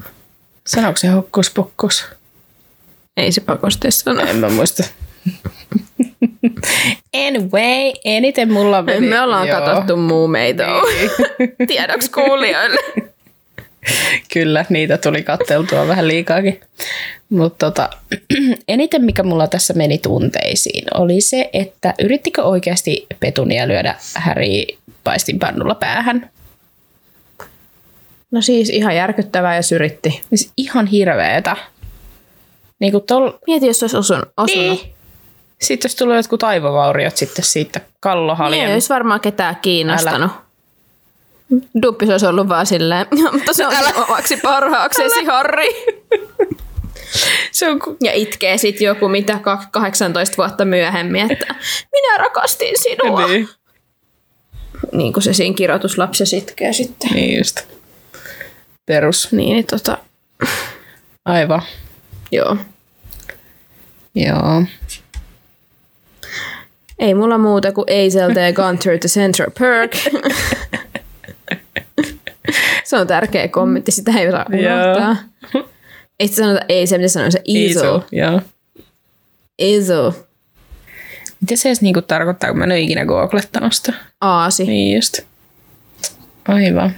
Sanoiko 0.67 0.97
se 0.97 1.09
hokkuspokkus? 1.09 2.07
Ei 3.17 3.33
se 3.33 3.41
pakosti 3.41 3.91
sano. 3.91 4.21
En 4.23 4.37
mä 4.37 4.49
muista. 4.51 4.83
anyway, 7.27 7.93
eniten 8.05 8.53
mulla 8.53 8.83
meni. 8.83 9.07
Me 9.09 9.21
ollaan 9.21 9.49
Joo. 9.49 9.61
katsottu 9.61 9.97
muumeita. 9.97 10.63
Niin. 10.67 11.11
Tiedoksi 11.69 12.11
kuulijoille. 12.11 12.81
Kyllä, 14.33 14.65
niitä 14.69 14.99
tuli 14.99 15.23
katteltua 15.23 15.89
vähän 15.89 16.09
liikaakin. 16.09 16.61
Mutta 17.29 17.67
tota, 17.67 17.91
eniten 18.69 19.05
mikä 19.05 19.23
mulla 19.23 19.47
tässä 19.47 19.75
meni 19.75 19.99
tunteisiin 19.99 20.85
oli 20.95 21.21
se, 21.21 21.51
että 21.53 21.95
yrittikö 21.99 22.43
oikeasti 22.43 23.07
Petunia 23.21 23.69
lyödä 23.69 23.95
Häri 24.15 24.67
paistinpannulla 25.05 25.75
päähän. 25.75 26.31
No 28.31 28.43
siis 28.43 28.69
ihan 28.69 28.97
järkyttävää, 28.97 29.57
jos 29.57 29.73
yritti. 29.73 30.21
Siis 30.29 30.53
ihan 30.57 30.87
hirveetä. 30.87 31.57
Niin 32.81 32.93
kuin 32.93 33.05
tol... 33.07 33.33
Mieti, 33.47 33.67
jos 33.67 33.83
olisi 33.83 33.97
osunut. 33.97 34.29
osunut. 34.37 34.83
Niin. 34.83 34.95
Sitten 35.61 35.89
jos 35.89 35.95
tulee 35.95 36.17
jotkut 36.17 36.43
aivovauriot 36.43 37.17
sitten 37.17 37.45
siitä 37.45 37.79
Niin, 37.79 37.89
kallohaljen. 38.01 38.67
ei 38.67 38.73
olisi 38.73 38.89
varmaan 38.89 39.21
ketään 39.21 39.57
kiinnostanut. 39.63 40.31
Duppis 41.83 42.11
olisi 42.11 42.27
ollut 42.27 42.49
vaan 42.49 42.67
silleen, 42.67 43.07
"Joo, 43.23 43.33
mutta 43.37 43.53
se 43.53 43.67
on 43.67 43.75
Älä. 43.75 43.93
omaksi 44.09 44.37
parhaaksesi, 44.37 45.25
Harri. 45.25 45.69
Se 47.53 47.69
on 47.69 47.79
ku... 47.79 47.97
Ja 48.01 48.13
itkee 48.13 48.59
sitten 48.59 48.85
joku 48.87 49.09
mitä 49.09 49.33
kak- 49.33 49.69
18 49.71 50.37
vuotta 50.37 50.65
myöhemmin, 50.65 51.31
että 51.33 51.55
minä 51.93 52.19
rakastin 52.19 52.75
sinua. 52.79 53.27
Niin. 53.27 53.49
niin. 54.93 55.13
kuin 55.13 55.23
se 55.23 55.33
siinä 55.33 55.55
kirjoituslapsessa 55.55 56.37
itkee 56.37 56.73
sitten. 56.73 57.11
niin 57.13 57.39
just. 57.39 57.61
Perus. 58.87 59.33
Niin, 59.33 59.53
niin 59.55 59.67
tota, 59.67 59.99
Aivan. 61.25 61.63
joo. 62.33 62.57
Joo. 64.15 64.63
Ei 66.99 67.15
mulla 67.15 67.39
muuta 67.39 67.73
kuin 67.73 67.87
Azelta 68.07 68.41
ja 68.41 68.53
Gunter 68.53 68.99
to 68.99 69.09
Central 69.09 69.51
Perk. 69.59 69.93
se 72.95 73.01
on 73.01 73.07
tärkeä 73.07 73.49
kommentti, 73.49 73.91
sitä 73.91 74.13
ei 74.13 74.31
saa 74.31 74.47
unohtaa. 74.53 75.17
Ei 76.21 76.29
sitä 76.29 76.43
sanota 76.43 76.61
ei, 76.69 76.87
se 76.87 76.99
mitä 76.99 77.09
sanoo 77.09 77.31
se. 77.31 77.43
Joo. 78.13 78.41
Ezel. 79.59 80.13
Mitä 81.41 81.57
se 81.57 81.69
edes 81.69 81.83
niinku 81.83 82.03
tarkoittaa, 82.03 82.51
kun 82.51 82.59
mä 82.59 82.65
en 82.65 82.71
ole 82.71 82.81
ikinä 82.81 83.05
googlettanut 83.05 83.73
sitä? 83.73 83.93
Aasi. 84.21 84.65
Niin. 84.65 84.97
Just. 84.97 85.21
Aivan. 86.49 86.93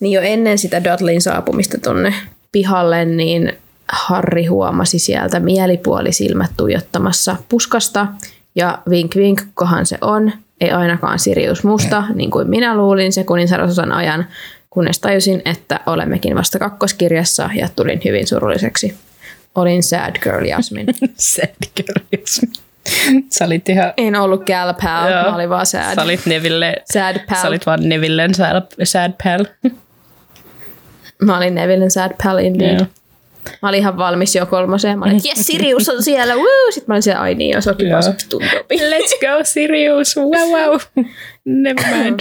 niin 0.00 0.12
jo 0.12 0.20
ennen 0.20 0.58
sitä 0.58 0.84
Dudleyn 0.84 1.20
saapumista 1.20 1.78
tonne 1.78 2.14
pihalle, 2.52 3.04
niin 3.04 3.52
Harri 3.92 4.46
huomasi 4.46 4.98
sieltä 4.98 5.40
mielipuolisilmät 5.40 6.50
tuijottamassa 6.56 7.36
puskasta. 7.48 8.06
Ja 8.54 8.78
vink 8.90 9.16
vink, 9.16 9.42
kohan 9.54 9.86
se 9.86 9.98
on. 10.00 10.32
Ei 10.60 10.70
ainakaan 10.70 11.18
Sirius 11.18 11.64
Musta, 11.64 12.04
niin 12.14 12.30
kuin 12.30 12.50
minä 12.50 12.76
luulin 12.76 13.12
se 13.12 13.24
kuninsarosan 13.24 13.92
ajan, 13.92 14.26
kunnes 14.70 15.00
tajusin, 15.00 15.42
että 15.44 15.80
olemmekin 15.86 16.36
vasta 16.36 16.58
kakkoskirjassa 16.58 17.50
ja 17.54 17.68
tulin 17.76 18.00
hyvin 18.04 18.26
surulliseksi. 18.26 18.94
Olin 19.54 19.82
sad 19.82 20.18
girl 20.22 20.44
Jasmin. 20.44 20.86
Sad 21.16 21.54
girl. 21.76 22.24
Sä 23.30 23.44
olit 23.44 23.68
ihan... 23.68 23.92
En 23.96 24.16
ollut 24.16 24.46
gal 24.46 24.74
pal, 24.82 25.10
Joo. 25.10 25.22
mä 25.22 25.34
olin 25.34 25.50
vaan 25.50 25.66
sad. 25.66 25.94
Sä 25.94 26.02
olit 26.02 26.26
Neville... 26.26 26.74
Sad 26.92 27.16
pal. 27.28 27.36
Sä 27.42 27.48
olit 27.48 27.66
vaan 27.66 27.88
Nevillen 27.88 28.34
sad, 28.34 28.62
sad 28.82 29.12
pal. 29.24 29.44
Mä 31.22 31.36
olin 31.36 31.54
Nevillen 31.54 31.90
sad 31.90 32.12
pal 32.22 32.38
indeed. 32.38 32.78
Joo. 32.78 32.86
Mä 33.62 33.68
olin 33.68 33.80
ihan 33.80 33.96
valmis 33.96 34.34
jo 34.34 34.46
kolmoseen. 34.46 34.98
Mä 34.98 35.04
olin, 35.04 35.16
että 35.16 35.28
yes, 35.28 35.46
Sirius 35.46 35.88
on 35.88 36.02
siellä, 36.02 36.34
woo! 36.34 36.70
Sitten 36.70 36.84
mä 36.88 36.94
olin 36.94 37.02
siellä, 37.02 37.20
ai 37.20 37.34
niin, 37.34 37.50
jos 37.50 37.64
tuntuu. 38.28 38.40
Let's 38.90 39.18
go 39.20 39.44
Sirius, 39.44 40.16
wow 40.16 40.48
wow. 40.52 41.04
Never 41.44 41.84
mind. 41.96 42.20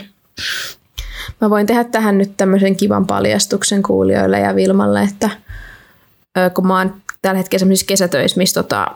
Mä 1.42 1.50
voin 1.50 1.68
tehdä 1.68 1.84
tähän 1.84 2.18
nyt 2.18 2.32
tämmöisen 2.38 2.76
kivan 2.76 3.08
paljastuksen 3.08 3.84
kuulijoille 3.84 4.40
ja 4.40 4.56
Vilmalle, 4.56 5.02
että 5.02 5.30
kun 6.54 6.68
mä 6.68 6.78
oon 6.78 6.94
tällä 7.22 7.38
hetkellä 7.38 7.60
semmoisissa 7.60 7.88
kesätöissä, 7.88 8.38
missä 8.38 8.64
tota, 8.64 8.88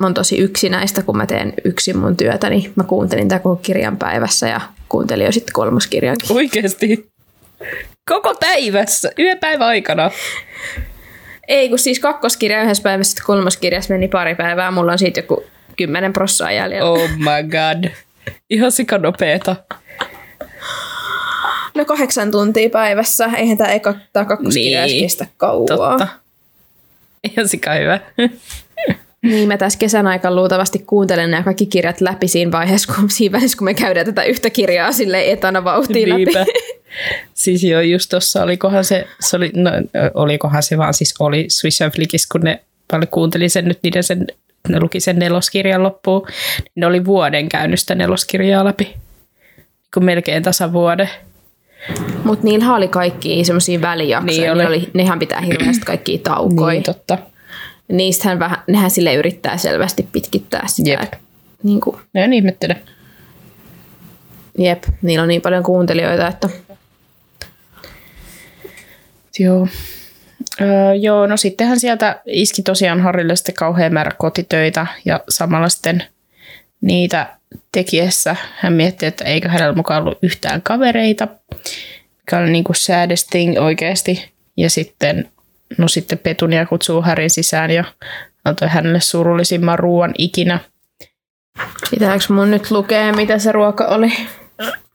mä 0.00 0.06
oon 0.06 0.14
tosi 0.14 0.38
yksinäistä, 0.38 1.02
kun 1.02 1.16
mä 1.16 1.26
teen 1.26 1.52
yksin 1.64 1.98
mun 1.98 2.16
työtä, 2.16 2.50
niin 2.50 2.72
mä 2.76 2.84
kuuntelin 2.84 3.28
tämän 3.28 3.42
koko 3.42 3.56
kirjan 3.56 3.96
päivässä 3.96 4.48
ja 4.48 4.60
kuuntelin 4.88 5.26
jo 5.26 5.32
sitten 5.32 5.52
kolmoskirjankin. 5.52 6.36
Oikeesti. 6.36 7.10
Koko 8.08 8.34
päivässä, 8.40 9.10
yhden 9.18 9.38
päivän 9.38 9.68
aikana. 9.68 10.10
Ei, 11.48 11.68
kun 11.68 11.78
siis 11.78 12.00
kakkoskirja 12.00 12.62
yhdessä 12.62 12.82
päivässä, 12.82 13.10
sitten 13.10 13.26
kolmoskirjassa 13.26 13.94
meni 13.94 14.08
pari 14.08 14.34
päivää, 14.34 14.70
mulla 14.70 14.92
on 14.92 14.98
siitä 14.98 15.20
joku 15.20 15.44
kymmenen 15.76 16.12
prossaa 16.12 16.52
jäljellä. 16.52 16.90
Oh 16.90 17.10
my 17.10 17.48
god. 17.50 17.90
Ihan 18.50 18.72
sikanopeeta. 18.72 19.56
No 21.74 21.84
kahdeksan 21.84 22.30
tuntia 22.30 22.70
päivässä, 22.70 23.30
eihän 23.36 23.58
tämä 23.58 23.72
eka 23.72 23.94
tai 24.12 24.24
kakkoskirja 24.24 24.86
Niin. 24.86 24.92
niin. 24.92 25.04
kestä 25.04 25.26
kauaa. 25.36 25.66
Totta. 25.66 26.08
Ihan 27.30 27.48
sika 27.48 27.74
hyvä. 27.74 28.00
Niin, 29.22 29.48
mä 29.48 29.56
tässä 29.56 29.78
kesän 29.78 30.06
aikana 30.06 30.36
luultavasti 30.36 30.78
kuuntelen 30.78 31.30
nämä 31.30 31.42
kaikki 31.42 31.66
kirjat 31.66 32.00
läpi 32.00 32.28
siinä 32.28 32.52
vaiheessa, 32.52 32.94
kun, 32.94 33.10
siinä 33.10 33.38
välissä, 33.38 33.58
kun 33.58 33.64
me 33.64 33.74
käydään 33.74 34.06
tätä 34.06 34.24
yhtä 34.24 34.50
kirjaa 34.50 34.92
sille 34.92 35.30
etana 35.30 35.64
vauhtiin 35.64 36.08
läpi. 36.08 36.24
Niinpä. 36.24 36.44
Siis 37.34 37.64
joo, 37.64 37.80
just 37.80 38.10
tuossa 38.10 38.42
olikohan 38.42 38.84
se, 38.84 39.06
se 39.20 39.36
oli, 39.36 39.50
no, 39.54 39.70
olikohan 40.14 40.62
se 40.62 40.78
vaan 40.78 40.94
siis 40.94 41.14
oli 41.18 41.46
Swiss 41.48 41.82
and 41.82 41.92
Flickis, 41.92 42.26
kun 42.26 42.40
ne 42.40 42.60
paljon 42.90 43.08
kuuntelin 43.08 43.50
sen 43.50 43.64
nyt 43.64 43.78
niiden 43.82 44.02
sen, 44.02 44.26
ne 44.68 44.80
luki 44.80 45.00
sen 45.00 45.18
neloskirjan 45.18 45.82
loppuun, 45.82 46.26
niin 46.58 46.72
ne 46.76 46.86
oli 46.86 47.04
vuoden 47.04 47.48
käynyt 47.48 47.80
sitä 47.80 47.94
neloskirjaa 47.94 48.64
läpi. 48.64 48.94
Kun 49.94 50.04
melkein 50.04 50.42
tasa 50.42 50.72
vuoden. 50.72 51.10
Mutta 52.24 52.44
niillä 52.44 52.74
oli 52.74 52.88
kaikki 52.88 53.44
semmoisia 53.44 53.80
välijaksoja. 53.80 54.54
Niin 54.54 54.66
oli. 54.66 54.76
oli. 54.76 54.90
Nehän 54.94 55.18
pitää 55.18 55.40
hirveästi 55.40 55.84
kaikkia 55.86 56.18
taukoja. 56.18 56.72
Niin, 56.72 56.82
totta. 56.82 57.18
Niistähän 57.88 58.38
vähän, 58.38 58.58
nehän 58.66 58.90
sille 58.90 59.14
yrittää 59.14 59.56
selvästi 59.56 60.08
pitkittää 60.12 60.62
sitä. 60.66 60.90
Jep. 60.90 61.02
että 61.02 61.16
Niin 61.62 61.80
kuin, 61.80 61.96
No 62.14 62.20
en 62.22 62.32
ihmettele. 62.32 62.76
jep, 64.58 64.84
niillä 65.02 65.22
on 65.22 65.28
niin 65.28 65.42
paljon 65.42 65.62
kuuntelijoita, 65.62 66.28
että 66.28 66.48
Joo. 69.38 69.68
Öö, 70.60 70.94
joo, 70.94 71.26
no 71.26 71.36
sittenhän 71.36 71.80
sieltä 71.80 72.20
iski 72.26 72.62
tosiaan 72.62 73.00
Harrille 73.00 73.36
sitten 73.36 73.54
kauhean 73.54 73.92
määrä 73.92 74.10
kotitöitä 74.18 74.86
ja 75.04 75.20
samalla 75.28 75.68
sitten 75.68 76.04
niitä 76.80 77.36
tekiessä 77.72 78.36
hän 78.56 78.72
mietti, 78.72 79.06
että 79.06 79.24
eikö 79.24 79.48
hänellä 79.48 79.74
mukaan 79.74 80.02
ollut 80.02 80.18
yhtään 80.22 80.62
kavereita, 80.62 81.28
mikä 82.22 82.38
oli 82.38 82.50
niin 82.50 82.64
kuin 82.64 82.76
saddest 82.76 83.28
thing 83.30 83.58
oikeasti. 83.58 84.32
Ja 84.56 84.70
sitten, 84.70 85.30
no 85.78 85.88
sitten 85.88 86.18
Petunia 86.18 86.66
kutsuu 86.66 87.02
Härin 87.02 87.30
sisään 87.30 87.70
ja 87.70 87.84
antoi 88.44 88.68
hänelle 88.68 89.00
surullisimman 89.00 89.78
ruoan 89.78 90.14
ikinä. 90.18 90.60
pitääkö 91.90 92.24
mun 92.28 92.50
nyt 92.50 92.70
lukea, 92.70 93.12
mitä 93.12 93.38
se 93.38 93.52
ruoka 93.52 93.86
oli? 93.86 94.12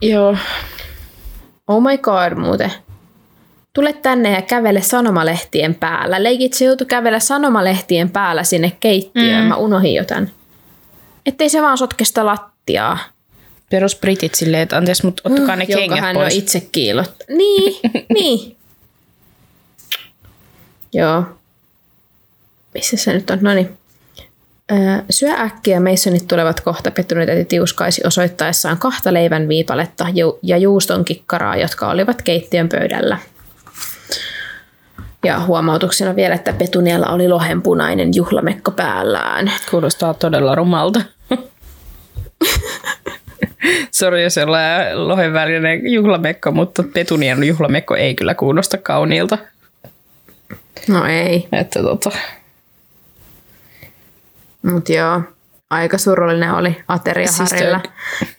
Joo, 0.01 0.35
Oh 1.67 1.81
my 1.81 1.97
god, 1.97 2.33
muuten. 2.37 2.71
Tule 3.73 3.93
tänne 3.93 4.31
ja 4.31 4.41
kävele 4.41 4.81
sanomalehtien 4.81 5.75
päällä. 5.75 6.23
Leikit 6.23 6.53
se 6.53 6.65
joutu 6.65 6.85
kävellä 6.85 7.19
sanomalehtien 7.19 8.09
päällä 8.09 8.43
sinne 8.43 8.71
keittiöön. 8.79 9.43
Mm. 9.43 9.47
Mä 9.47 9.55
unohin 9.55 9.93
jotain. 9.93 10.31
Ettei 11.25 11.49
se 11.49 11.61
vaan 11.61 11.77
sotke 11.77 12.05
sitä 12.05 12.25
lattiaa. 12.25 12.97
Perus 13.69 13.95
britit 13.95 14.35
silleen, 14.35 14.63
että 14.63 14.77
anteeksi, 14.77 15.05
mutta 15.05 15.21
ottakaa 15.25 15.55
ne 15.55 15.65
jonka 15.69 15.81
kengät 15.81 15.99
hän 15.99 16.15
pois. 16.15 16.33
on 16.33 16.39
itse 16.39 16.67
kiilot. 16.71 17.15
Niin, 17.29 17.79
niin. 18.19 18.57
Joo. 20.93 21.23
Missä 22.73 22.97
se 22.97 23.13
nyt 23.13 23.29
on? 23.29 23.39
No 23.41 23.53
niin. 23.53 23.77
Öö, 24.71 24.77
syö 25.09 25.33
äkkiä, 25.33 25.79
Masonit 25.79 26.27
tulevat 26.27 26.61
kohta, 26.61 26.91
Petunitäti 26.91 27.45
tiuskaisi 27.45 28.01
osoittaessaan 28.07 28.77
kahta 28.77 29.13
leivän 29.13 29.47
viipaletta 29.47 30.05
ju- 30.13 30.39
ja 30.43 30.57
juuston 30.57 31.05
kikkaraa, 31.05 31.55
jotka 31.55 31.89
olivat 31.89 32.21
keittiön 32.21 32.69
pöydällä. 32.69 33.17
Ja 35.25 35.39
huomautuksena 35.39 36.15
vielä, 36.15 36.35
että 36.35 36.53
Petunialla 36.53 37.07
oli 37.07 37.27
lohenpunainen 37.27 38.11
juhlamekko 38.15 38.71
päällään. 38.71 39.51
Kuulostaa 39.71 40.13
todella 40.13 40.55
rumalta. 40.55 41.01
Sori, 43.91 44.23
jos 44.23 44.37
ollaan 44.37 45.07
lohen 45.07 45.33
värinen 45.33 45.91
juhlamekko, 45.91 46.51
mutta 46.51 46.83
Petunian 46.93 47.43
juhlamekko 47.43 47.95
ei 47.95 48.15
kyllä 48.15 48.35
kuulosta 48.35 48.77
kauniilta. 48.77 49.37
No 50.87 51.05
ei, 51.05 51.47
Että 51.51 51.81
tota, 51.81 52.11
mutta 54.61 54.93
joo, 54.93 55.21
aika 55.69 55.97
surullinen 55.97 56.53
oli 56.53 56.77
ateria 56.87 57.27
Siis. 57.27 57.55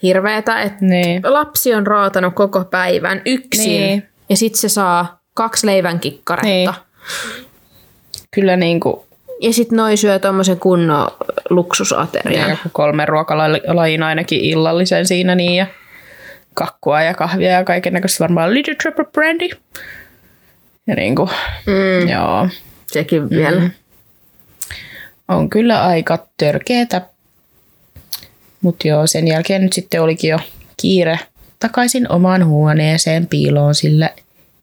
Hirveetä, 0.02 0.62
että 0.62 0.84
niin. 0.84 1.22
lapsi 1.24 1.74
on 1.74 1.86
raatanut 1.86 2.34
koko 2.34 2.64
päivän 2.64 3.22
yksin 3.26 3.80
Niin. 3.80 4.08
ja 4.30 4.36
sitten 4.36 4.60
se 4.60 4.68
saa 4.68 5.20
kaksi 5.34 5.66
leivän 5.66 6.00
kikkaretta. 6.00 6.46
Niin. 6.46 6.70
Kyllä 8.34 8.56
niin 8.56 8.80
kuin 8.80 9.07
Ja 9.40 9.52
sitten 9.52 9.76
noi 9.76 9.96
syö 9.96 10.18
tommosen 10.18 10.60
kunnon 10.60 11.10
luksusaterian. 11.50 12.50
joku 12.50 12.68
kolme 12.72 13.06
ruokalajin 13.06 14.02
ainakin 14.02 14.40
illallisen 14.40 15.06
siinä 15.06 15.34
niin 15.34 15.54
ja 15.54 15.66
kakkua 16.54 17.02
ja 17.02 17.14
kahvia 17.14 17.50
ja 17.50 17.64
kaiken 17.64 17.92
näköistä 17.92 18.24
varmaan 18.24 18.54
Little 18.54 18.74
Trapper 18.74 19.06
Brandy. 19.12 19.48
Ja 20.86 20.94
niin 20.94 21.14
kuin, 21.14 21.30
Mm, 21.66 22.08
joo, 22.08 22.48
sekin 22.86 23.30
vielä. 23.30 23.60
Mm. 23.60 23.70
on 25.28 25.50
kyllä 25.50 25.86
aika 25.86 26.26
törkeetä. 26.36 27.02
Mutta 28.60 28.88
joo, 28.88 29.06
sen 29.06 29.28
jälkeen 29.28 29.62
nyt 29.62 29.72
sitten 29.72 30.02
olikin 30.02 30.30
jo 30.30 30.38
kiire 30.82 31.18
takaisin 31.60 32.12
omaan 32.12 32.46
huoneeseen 32.46 33.26
piiloon, 33.26 33.74
sillä 33.74 34.10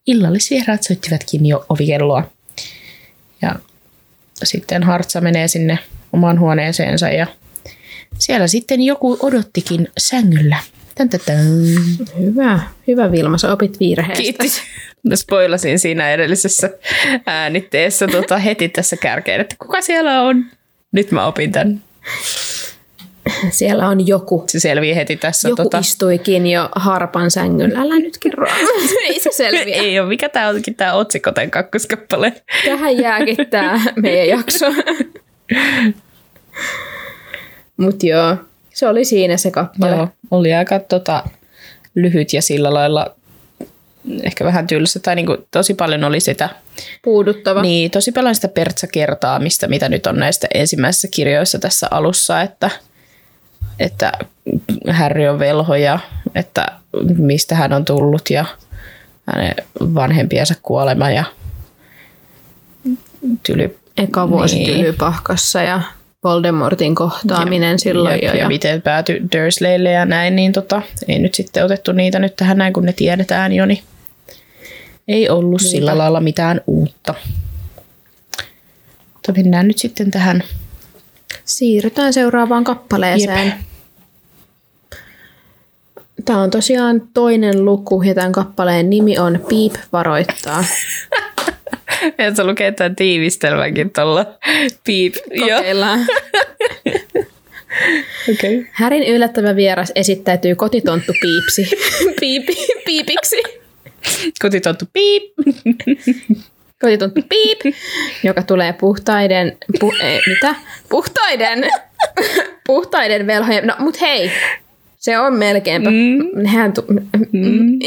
illallisvieraat 0.08 0.84
soittivatkin 0.84 1.46
jo 1.46 1.66
ovikelloa. 1.70 2.24
Ja 3.42 3.56
sitten 4.44 4.84
Hartsa 4.84 5.22
menee 5.22 5.48
sinne 5.48 5.80
omaan 6.14 6.40
huoneeseensa 6.40 7.10
ja 7.10 7.28
siellä 8.20 8.48
sitten 8.48 8.82
joku 8.82 9.18
odottikin 9.22 9.88
sängyllä. 9.98 10.58
Tän, 10.96 11.10
tän, 11.10 11.20
tän. 11.26 11.38
Hyvä, 12.20 12.60
hyvä 12.88 13.12
Vilma, 13.12 13.38
sä 13.38 13.52
opit 13.52 13.80
virheestä. 13.80 14.22
Kiitos. 14.24 14.62
Mä 15.04 15.16
spoilasin 15.16 15.80
siinä 15.80 16.12
edellisessä 16.12 16.70
äänitteessä 17.26 18.08
tota, 18.08 18.38
heti 18.38 18.70
tässä 18.70 18.98
kärkeen, 18.98 19.42
että 19.42 19.56
kuka 19.60 19.82
siellä 19.82 20.22
on. 20.22 20.46
Nyt 20.92 21.12
mä 21.12 21.26
opin 21.26 21.52
tämän. 21.52 21.82
Siellä 23.50 23.88
on 23.88 24.08
joku. 24.08 24.44
Se 24.48 24.60
selvii 24.60 24.96
heti 24.96 25.16
tässä. 25.16 25.50
Joku 25.50 25.64
tota, 25.64 25.78
istuikin 25.78 26.48
jo 26.48 26.70
harpan 26.76 27.32
sängyllä. 27.32 27.80
Älä 27.80 28.00
nyt 28.00 28.18
kerro. 28.18 28.48
Ei 29.08 29.20
se 29.20 29.30
selviä. 29.32 29.76
ei 29.76 30.00
ole. 30.00 30.08
Mikä 30.08 30.30
tää 30.30 30.50
onkin 30.50 30.76
tää 30.76 30.94
otsikko 30.94 31.32
tämän 31.32 31.52
kakkoskappale? 31.52 32.34
Tähän 32.66 32.98
jääkin 32.98 33.38
tämä 33.50 33.82
meidän 34.02 34.28
jakso. 34.28 34.66
Mut 37.78 38.04
joo, 38.04 38.38
se 38.74 38.88
oli 38.88 39.06
siinä 39.06 39.38
se 39.38 39.52
kappale. 39.52 39.96
Joo, 39.96 40.08
oli 40.32 40.54
aika 40.54 40.80
tota, 40.80 41.24
lyhyt 41.96 42.34
ja 42.34 42.42
sillä 42.42 42.74
lailla 42.74 43.16
ehkä 44.24 44.46
vähän 44.46 44.68
tylsä. 44.68 45.00
Tai 45.00 45.16
niinku, 45.16 45.38
tosi 45.52 45.74
paljon 45.74 46.04
oli 46.04 46.20
sitä, 46.20 46.50
Puuduttava. 47.04 47.62
niin, 47.62 47.92
tosi 47.92 48.12
paljon 48.12 48.36
sitä 48.36 48.48
pertsakertaamista, 48.48 49.68
mitä 49.68 49.90
nyt 49.90 50.08
on 50.08 50.16
näistä 50.18 50.48
ensimmäisissä 50.54 51.08
kirjoissa 51.12 51.60
tässä 51.60 51.88
alussa, 51.92 52.42
että, 52.42 52.70
että 53.80 54.12
Harry 54.92 55.28
on 55.28 55.40
velho 55.40 55.76
ja 55.76 56.00
että 56.36 56.66
mistä 57.18 57.56
hän 57.56 57.74
on 57.74 57.86
tullut 57.86 58.30
ja 58.30 58.46
hänen 59.36 59.56
vanhempiensa 59.82 60.54
kuolema 60.62 61.10
ja 61.10 61.24
tyly, 63.44 63.78
Eka 63.98 64.30
vuosi 64.30 64.56
Niin. 64.56 64.78
tylypahkassa 64.78 65.62
ja 65.64 65.82
Voldemortin 66.24 66.96
kohtaaminen 66.96 67.80
silloin 67.80 68.14
Jep, 68.16 68.24
jo. 68.24 68.30
ja, 68.30 68.36
Ja, 68.36 68.48
miten 68.48 68.82
päätyi 68.82 69.22
Dursleylle 69.36 69.92
ja 69.92 70.06
näin, 70.06 70.36
niin 70.36 70.52
tota, 70.54 70.82
ei 71.08 71.20
nyt 71.20 71.34
sitten 71.34 71.66
otettu 71.66 71.92
niitä 71.92 72.20
nyt 72.20 72.36
tähän 72.36 72.58
näin, 72.58 72.74
kun 72.74 72.86
ne 72.86 72.94
tiedetään 72.94 73.54
jo, 73.54 73.66
niin 73.66 73.84
ei 75.08 75.30
ollut 75.30 75.62
Niinpä. 75.62 75.72
sillä 75.72 75.98
lailla 75.98 76.20
mitään 76.22 76.62
uutta. 76.68 77.14
Mutta 79.14 79.32
mennään 79.32 79.68
nyt 79.68 79.78
sitten 79.78 80.12
tähän. 80.12 80.44
Siirrytään 81.46 82.14
seuraavaan 82.14 82.64
kappaleeseen. 82.64 83.48
Jep. 83.48 83.56
Tämä 86.26 86.42
on 86.42 86.52
tosiaan 86.52 87.02
toinen 87.14 87.66
luku 87.66 88.02
ja 88.02 88.14
tämän 88.14 88.32
kappaleen 88.32 88.90
nimi 88.90 89.20
on 89.20 89.46
Piip 89.50 89.74
varoittaa. 89.94 90.66
Ja 92.18 92.36
se 92.36 92.44
lukee 92.44 92.72
tämän 92.72 92.96
tiivistelmänkin 92.96 93.92
tuolla 93.92 94.26
piip. 94.84 95.16
Kokeillaan. 95.40 96.00
okei. 98.32 98.60
Okay. 98.60 98.66
Härin 98.72 99.04
yllättävä 99.04 99.56
vieras 99.56 99.92
esittäytyy 99.96 100.56
kotitonttu 100.56 101.14
piipsi. 101.22 101.78
Piipi, 102.20 102.56
piipiksi. 102.86 103.44
Kotitonttu 104.42 104.86
piip. 104.94 105.34
Kotitonttu 106.82 107.22
piip, 107.30 107.76
joka 108.24 108.44
tulee 108.44 108.74
puhtaiden, 108.74 109.58
pu, 109.80 109.94
ei, 110.02 110.22
mitä? 110.28 110.56
Puhtaiden, 110.90 111.64
puhtaiden 112.68 113.28
velhojen, 113.28 113.68
no 113.68 113.76
mut 113.80 114.02
hei, 114.02 114.32
se 114.98 115.20
on 115.20 115.34
melkeinpä, 115.34 115.90
mm. 115.90 116.42
nehän 116.44 116.74
tu, 116.74 116.86
mm. 117.32 117.80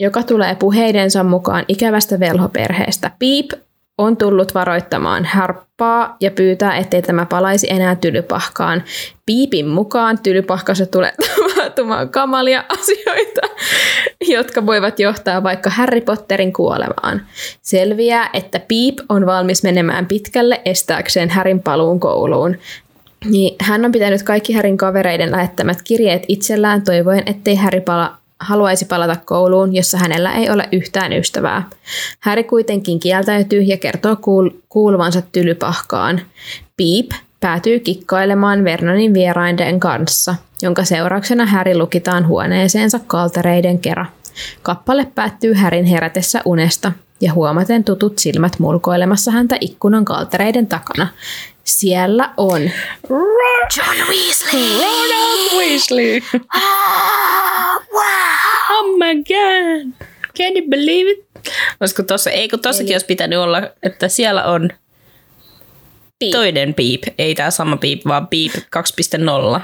joka 0.00 0.22
tulee 0.22 0.54
puheidensa 0.54 1.24
mukaan 1.24 1.64
ikävästä 1.68 2.20
velhoperheestä. 2.20 3.10
Piip 3.18 3.50
on 3.98 4.16
tullut 4.16 4.54
varoittamaan 4.54 5.24
harppaa 5.24 6.16
ja 6.20 6.30
pyytää, 6.30 6.76
ettei 6.76 7.02
tämä 7.02 7.26
palaisi 7.26 7.66
enää 7.70 7.96
tylypahkaan. 7.96 8.82
Piipin 9.26 9.66
mukaan 9.66 10.18
tylypahkassa 10.22 10.86
tulee 10.86 11.12
tapahtumaan 11.26 12.08
kamalia 12.08 12.64
asioita, 12.68 13.40
jotka 14.28 14.66
voivat 14.66 15.00
johtaa 15.00 15.42
vaikka 15.42 15.70
Harry 15.70 16.00
Potterin 16.00 16.52
kuolemaan. 16.52 17.22
Selviää, 17.62 18.30
että 18.32 18.60
Piip 18.68 18.98
on 19.08 19.26
valmis 19.26 19.62
menemään 19.62 20.06
pitkälle 20.06 20.60
estääkseen 20.64 21.30
Härin 21.30 21.62
paluun 21.62 22.00
kouluun. 22.00 22.56
Niin 23.24 23.56
hän 23.60 23.84
on 23.84 23.92
pitänyt 23.92 24.22
kaikki 24.22 24.52
Härin 24.52 24.76
kavereiden 24.76 25.30
lähettämät 25.30 25.82
kirjeet 25.82 26.22
itsellään 26.28 26.82
toivoen, 26.82 27.22
ettei 27.26 27.54
Häri 27.54 27.80
pala, 27.80 28.17
haluaisi 28.40 28.84
palata 28.84 29.16
kouluun, 29.24 29.74
jossa 29.74 29.98
hänellä 29.98 30.32
ei 30.32 30.50
ole 30.50 30.68
yhtään 30.72 31.12
ystävää. 31.12 31.62
Häri 32.20 32.44
kuitenkin 32.44 33.00
kieltäytyy 33.00 33.60
ja 33.60 33.76
kertoo 33.76 34.14
kuul- 34.14 34.56
kuuluvansa 34.68 35.22
tylypahkaan. 35.32 36.20
Piip 36.76 37.10
päätyy 37.40 37.80
kikkailemaan 37.80 38.64
Vernonin 38.64 39.14
vieraiden 39.14 39.80
kanssa, 39.80 40.34
jonka 40.62 40.84
seurauksena 40.84 41.46
Häri 41.46 41.78
lukitaan 41.78 42.26
huoneeseensa 42.26 43.00
kaltereiden 43.06 43.78
kera. 43.78 44.06
Kappale 44.62 45.06
päättyy 45.14 45.54
Härin 45.54 45.84
herätessä 45.84 46.40
unesta 46.44 46.92
ja 47.20 47.32
huomaten 47.32 47.84
tutut 47.84 48.18
silmät 48.18 48.58
mulkoilemassa 48.58 49.30
häntä 49.30 49.56
ikkunan 49.60 50.04
kaltereiden 50.04 50.66
takana. 50.66 51.06
Siellä 51.64 52.30
on 52.36 52.60
John 53.76 53.96
Weasley. 54.08 54.78
Ronald 54.78 55.58
Weasley. 55.58 56.20
Oh 58.70 58.96
my 58.98 59.14
god. 59.14 60.06
Can 60.38 60.56
you 60.56 60.68
believe 60.70 61.10
it? 61.10 61.26
Olisiko 61.80 62.02
tossa, 62.02 62.30
ei 62.30 62.48
kun 62.48 62.60
tossakin 62.60 62.94
olisi 62.94 63.06
pitänyt 63.06 63.38
olla, 63.38 63.62
että 63.82 64.08
siellä 64.08 64.44
on 64.44 64.70
Piip. 66.18 66.32
toinen 66.32 66.74
piip. 66.74 67.02
Ei 67.18 67.34
tämä 67.34 67.50
sama 67.50 67.76
piip, 67.76 68.00
vaan 68.06 68.28
piip 68.28 68.52
2.0. 68.54 69.60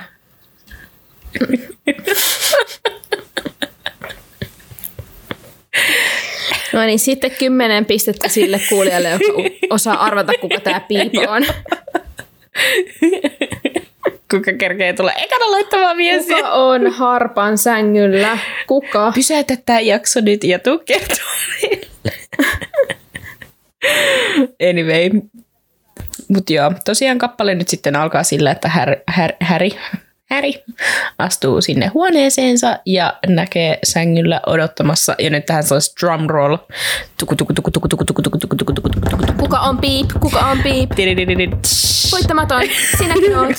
No 6.73 6.85
niin, 6.87 6.99
sitten 6.99 7.31
kymmenen 7.31 7.87
pistettä 7.87 8.29
sille 8.29 8.61
kuulijalle, 8.68 9.11
joka 9.11 9.25
osaa 9.70 10.05
arvata, 10.05 10.33
kuka 10.40 10.61
tämä 10.61 10.81
piipo 10.81 11.20
on. 11.31 11.47
Kuka 14.35 14.53
kerkee 14.59 14.92
tulla 14.92 15.12
ekana 15.12 15.51
laittamaan 15.51 15.97
viestiä. 15.97 16.37
Kuka 16.37 16.51
on 16.53 16.90
harpan 16.92 17.59
sängyllä? 17.59 18.38
Kuka? 18.66 19.12
Pysäytä 19.14 19.57
tämä 19.66 19.81
jakso 19.81 20.20
nyt 20.20 20.44
ja 20.44 20.59
tuu 20.59 20.79
kertomaan 20.79 21.35
anyway. 24.70 25.11
Mutta 26.29 26.53
joo, 26.53 26.73
tosiaan 26.85 27.18
kappale 27.18 27.55
nyt 27.55 27.68
sitten 27.68 27.97
alkaa 27.97 28.23
sillä, 28.23 28.51
että 28.51 28.68
Harry, 28.68 28.97
Harry, 29.07 29.37
Harry, 29.40 29.68
Harry 30.35 30.53
astuu 31.18 31.61
sinne 31.61 31.87
huoneeseensa 31.87 32.79
ja 32.87 33.14
näkee 33.27 33.79
sängyllä 33.85 34.40
odottamassa, 34.47 35.14
ja 35.18 35.31
nyt 35.31 35.47
tähän 35.47 35.62
sellaisi 35.62 35.94
drum 36.01 36.27
roll. 36.27 36.57
Tuku, 37.18 37.37
tuku, 37.37 37.53
tuku, 37.53 37.70
tuku, 37.70 37.88
tuku, 37.88 38.05
tuku, 38.05 38.23
tuku, 38.23 38.38
tuku, 38.38 38.57
tuku, 38.57 38.73
tuku, 38.73 38.88
tuku, 38.88 39.11
tuku, 39.11 39.33
Kuka 39.38 39.59
on 39.61 39.79
piip? 39.79 40.07
Kuka 40.20 40.38
on 40.38 40.62
piip? 40.62 40.90
Voittamaton. 42.12 42.62
Sinäkin 42.99 43.38
oot. 43.38 43.57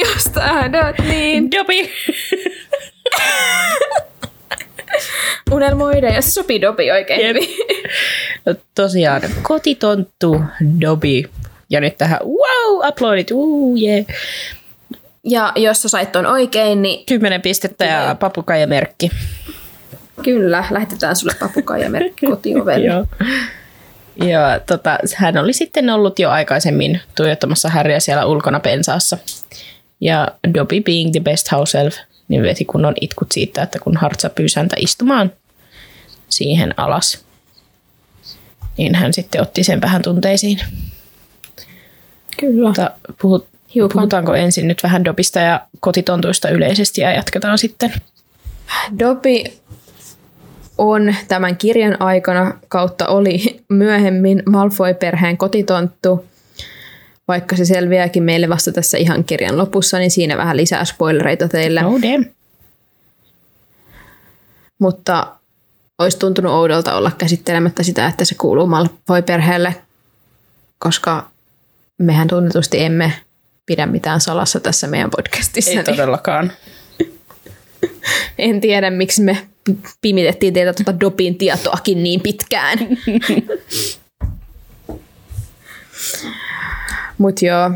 Jos 0.00 0.24
tahdot, 0.24 0.98
niin 1.08 1.50
Dobi. 1.50 1.90
unelmoida 5.50 6.08
ja 6.08 6.22
sopi 6.22 6.60
dopi 6.60 6.90
oikein 6.90 7.20
Jep. 7.20 7.28
hyvin. 7.28 7.48
No, 8.46 8.54
tosiaan 8.74 9.22
kotitonttu 9.42 10.40
Dobi. 10.80 11.24
Ja 11.70 11.80
nyt 11.80 11.98
tähän 11.98 12.18
wow, 12.24 12.86
aplodit, 12.86 13.30
uu, 13.30 13.76
yeah. 13.76 14.06
Ja 15.28 15.52
jos 15.56 15.82
sä 15.82 15.88
sait 15.88 16.12
ton 16.12 16.26
oikein, 16.26 16.82
niin 16.82 17.06
Kymmenen 17.06 17.42
pistettä 17.42 17.84
ja 17.84 18.16
papukaijamerkki. 18.20 19.10
kyllä, 20.22 20.64
lähetetään 20.70 21.16
sulle 21.16 21.32
papukaija 21.40 21.90
merkki 21.90 22.26
kotiovelle. 22.30 22.86
Joo. 22.86 23.06
Ja 24.16 24.60
tota, 24.66 24.98
hän 25.16 25.38
oli 25.38 25.52
sitten 25.52 25.90
ollut 25.90 26.18
jo 26.18 26.30
aikaisemmin 26.30 27.00
tuijottamassa 27.16 27.68
Harrya 27.68 28.00
siellä 28.00 28.26
ulkona 28.26 28.60
pensaassa. 28.60 29.18
Ja 30.00 30.28
Dobby 30.54 30.80
being 30.80 31.10
the 31.12 31.20
best 31.20 31.52
house 31.52 31.80
elf, 31.80 31.96
niin 32.28 32.42
veti 32.42 32.64
kunnon 32.64 32.94
itkut 33.00 33.32
siitä, 33.32 33.62
että 33.62 33.78
kun 33.78 33.96
Hartsa 33.96 34.30
pyysi 34.30 34.56
häntä 34.56 34.76
istumaan 34.78 35.32
siihen 36.28 36.74
alas, 36.76 37.24
niin 38.76 38.94
hän 38.94 39.12
sitten 39.12 39.42
otti 39.42 39.64
sen 39.64 39.80
vähän 39.80 40.02
tunteisiin. 40.02 40.60
Kyllä. 42.40 42.68
Mutta 42.68 42.90
puhut, 43.20 43.48
Hiukan. 43.76 43.98
puhutaanko 43.98 44.34
ensin 44.34 44.68
nyt 44.68 44.82
vähän 44.82 45.04
Dobista 45.04 45.38
ja 45.40 45.60
kotitontuista 45.80 46.48
yleisesti 46.48 47.00
ja 47.00 47.12
jatketaan 47.12 47.58
sitten. 47.58 47.92
Dobby 48.98 49.44
on 50.78 51.14
tämän 51.28 51.56
kirjan 51.56 52.02
aikana 52.02 52.58
kautta 52.68 53.06
oli 53.06 53.64
myöhemmin 53.68 54.42
Malfoy-perheen 54.46 55.36
kotitonttu. 55.36 56.24
Vaikka 57.28 57.56
se 57.56 57.64
selviääkin 57.64 58.22
meille 58.22 58.48
vasta 58.48 58.72
tässä 58.72 58.98
ihan 58.98 59.24
kirjan 59.24 59.58
lopussa, 59.58 59.98
niin 59.98 60.10
siinä 60.10 60.36
vähän 60.36 60.56
lisää 60.56 60.84
spoilereita 60.84 61.48
teille. 61.48 61.84
Oh 61.84 62.02
damn. 62.02 62.24
Mutta 64.78 65.26
olisi 65.98 66.18
tuntunut 66.18 66.52
oudolta 66.52 66.96
olla 66.96 67.10
käsittelemättä 67.18 67.82
sitä, 67.82 68.06
että 68.06 68.24
se 68.24 68.34
kuuluu 68.34 68.66
Malfoy-perheelle, 68.66 69.74
koska 70.78 71.30
mehän 71.98 72.28
tunnetusti 72.28 72.84
emme 72.84 73.12
pidä 73.66 73.86
mitään 73.86 74.20
salassa 74.20 74.60
tässä 74.60 74.86
meidän 74.86 75.10
podcastissa. 75.10 75.70
Ei 75.70 75.76
niin 75.76 75.84
todellakaan. 75.84 76.52
en 78.38 78.60
tiedä, 78.60 78.90
miksi 78.90 79.22
me 79.22 79.48
pimitettiin 80.00 80.54
teiltä 80.54 80.72
tuota 80.72 81.00
Dopin 81.00 81.38
tietoakin 81.38 82.02
niin 82.02 82.20
pitkään. 82.20 82.78
Mutta 87.18 87.46
joo. 87.46 87.70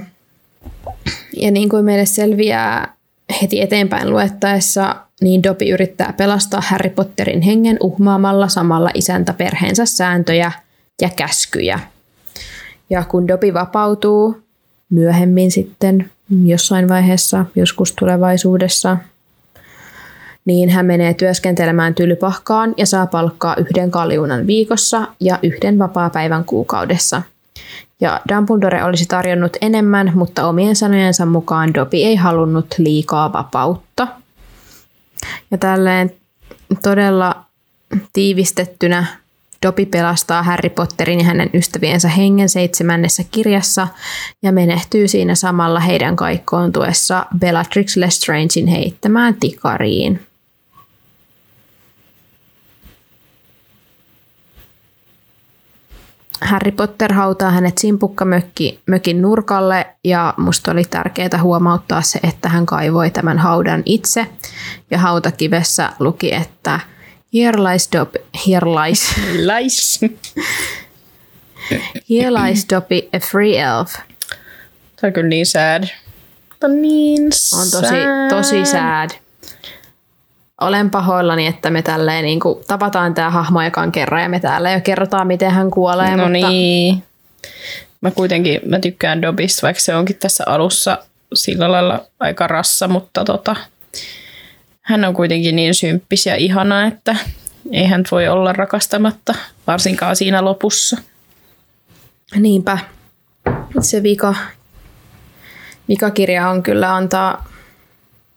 Ja 1.36 1.50
niin 1.50 1.68
kuin 1.68 1.84
meille 1.84 2.06
selviää 2.06 2.94
heti 3.42 3.60
eteenpäin 3.60 4.10
luettaessa, 4.10 4.96
niin 5.20 5.42
Dopi 5.42 5.70
yrittää 5.70 6.14
pelastaa 6.16 6.60
Harry 6.60 6.90
Potterin 6.90 7.42
hengen 7.42 7.76
uhmaamalla 7.80 8.48
samalla 8.48 8.90
isäntä 8.94 9.32
perheensä 9.32 9.86
sääntöjä 9.86 10.52
ja 11.02 11.10
käskyjä. 11.16 11.80
Ja 12.90 13.04
kun 13.04 13.28
Dopi 13.28 13.54
vapautuu 13.54 14.42
myöhemmin 14.90 15.50
sitten 15.50 16.10
jossain 16.44 16.88
vaiheessa, 16.88 17.46
joskus 17.56 17.92
tulevaisuudessa, 17.92 18.96
niin 20.44 20.70
hän 20.70 20.86
menee 20.86 21.14
työskentelemään 21.14 21.94
tylypahkaan 21.94 22.74
ja 22.76 22.86
saa 22.86 23.06
palkkaa 23.06 23.56
yhden 23.56 23.90
kaljunan 23.90 24.46
viikossa 24.46 25.08
ja 25.20 25.38
yhden 25.42 25.78
vapaa-päivän 25.78 26.44
kuukaudessa. 26.44 27.22
Ja 28.00 28.20
Dumbledore 28.28 28.84
olisi 28.84 29.06
tarjonnut 29.06 29.56
enemmän, 29.60 30.12
mutta 30.14 30.46
omien 30.46 30.76
sanojensa 30.76 31.26
mukaan 31.26 31.74
Dobby 31.74 31.96
ei 31.96 32.16
halunnut 32.16 32.74
liikaa 32.78 33.32
vapautta. 33.32 34.06
Ja 35.50 35.58
tälleen 35.58 36.12
todella 36.82 37.44
tiivistettynä 38.12 39.06
Dobby 39.66 39.86
pelastaa 39.86 40.42
Harry 40.42 40.70
Potterin 40.70 41.18
ja 41.18 41.24
hänen 41.24 41.50
ystäviensä 41.54 42.08
hengen 42.08 42.48
seitsemännessä 42.48 43.22
kirjassa 43.30 43.88
ja 44.42 44.52
menehtyy 44.52 45.08
siinä 45.08 45.34
samalla 45.34 45.80
heidän 45.80 46.16
kaikkoontuessa 46.16 47.26
Bellatrix 47.38 47.96
Lestrangein 47.96 48.66
heittämään 48.66 49.34
tikariin. 49.34 50.26
Harry 56.40 56.70
Potter 56.70 57.12
hautaa 57.12 57.50
hänet 57.50 57.78
simpukkamökki 57.78 58.80
mökin 58.86 59.22
nurkalle 59.22 59.86
ja 60.04 60.34
musta 60.36 60.72
oli 60.72 60.84
tärkeää 60.84 61.42
huomauttaa 61.42 62.02
se, 62.02 62.20
että 62.22 62.48
hän 62.48 62.66
kaivoi 62.66 63.10
tämän 63.10 63.38
haudan 63.38 63.82
itse. 63.86 64.26
Ja 64.90 64.98
hautakivessä 64.98 65.92
luki, 65.98 66.34
että 66.34 66.80
Here 67.34 67.58
lies 67.64 67.88
Dobby, 67.92 68.18
here 68.46 68.66
lies, 68.66 69.14
Lies. 69.36 70.00
here 72.10 72.30
lies 72.30 72.66
Dobby, 72.72 73.08
a 73.12 73.20
free 73.20 73.58
elf. 73.58 73.92
Tämä 75.00 75.08
on 75.08 75.12
kyllä 75.12 75.28
niin 75.28 75.46
sad. 75.46 75.84
On 76.64 76.82
niin 76.82 77.30
On 77.54 77.70
tosi, 77.70 77.94
tosi 78.28 78.64
sad. 78.66 79.10
Olen 80.60 80.90
pahoillani, 80.90 81.46
että 81.46 81.70
me 81.70 81.82
tälleen 81.82 82.24
niin 82.24 82.40
kuin, 82.40 82.64
tapataan 82.66 83.14
tämä 83.14 83.30
hahmo 83.30 83.60
ekan 83.60 83.92
kerran 83.92 84.22
ja 84.22 84.28
me 84.28 84.40
täällä 84.40 84.70
jo 84.70 84.80
kerrotaan, 84.80 85.26
miten 85.26 85.50
hän 85.50 85.70
kuolee. 85.70 86.16
No 86.16 86.28
mutta 86.28 86.48
niin. 86.48 87.02
Mä 88.00 88.10
kuitenkin 88.10 88.60
mä 88.66 88.78
tykkään 88.78 89.22
Dobista, 89.22 89.62
vaikka 89.62 89.80
se 89.80 89.94
onkin 89.94 90.16
tässä 90.16 90.44
alussa 90.46 90.98
sillä 91.34 91.72
lailla 91.72 92.04
aika 92.20 92.46
rassa, 92.46 92.88
mutta 92.88 93.24
tota, 93.24 93.56
hän 94.90 95.04
on 95.04 95.14
kuitenkin 95.14 95.56
niin 95.56 95.74
symppis 95.74 96.26
ja 96.26 96.36
ihana, 96.36 96.86
että 96.86 97.16
ei 97.72 97.86
hän 97.86 98.04
voi 98.10 98.28
olla 98.28 98.52
rakastamatta, 98.52 99.34
varsinkaan 99.66 100.16
siinä 100.16 100.44
lopussa. 100.44 100.96
Niinpä. 102.36 102.78
Se 103.80 104.02
vika, 104.02 104.34
vikakirja 105.88 106.48
on 106.48 106.62
kyllä 106.62 106.94
antaa, 106.94 107.48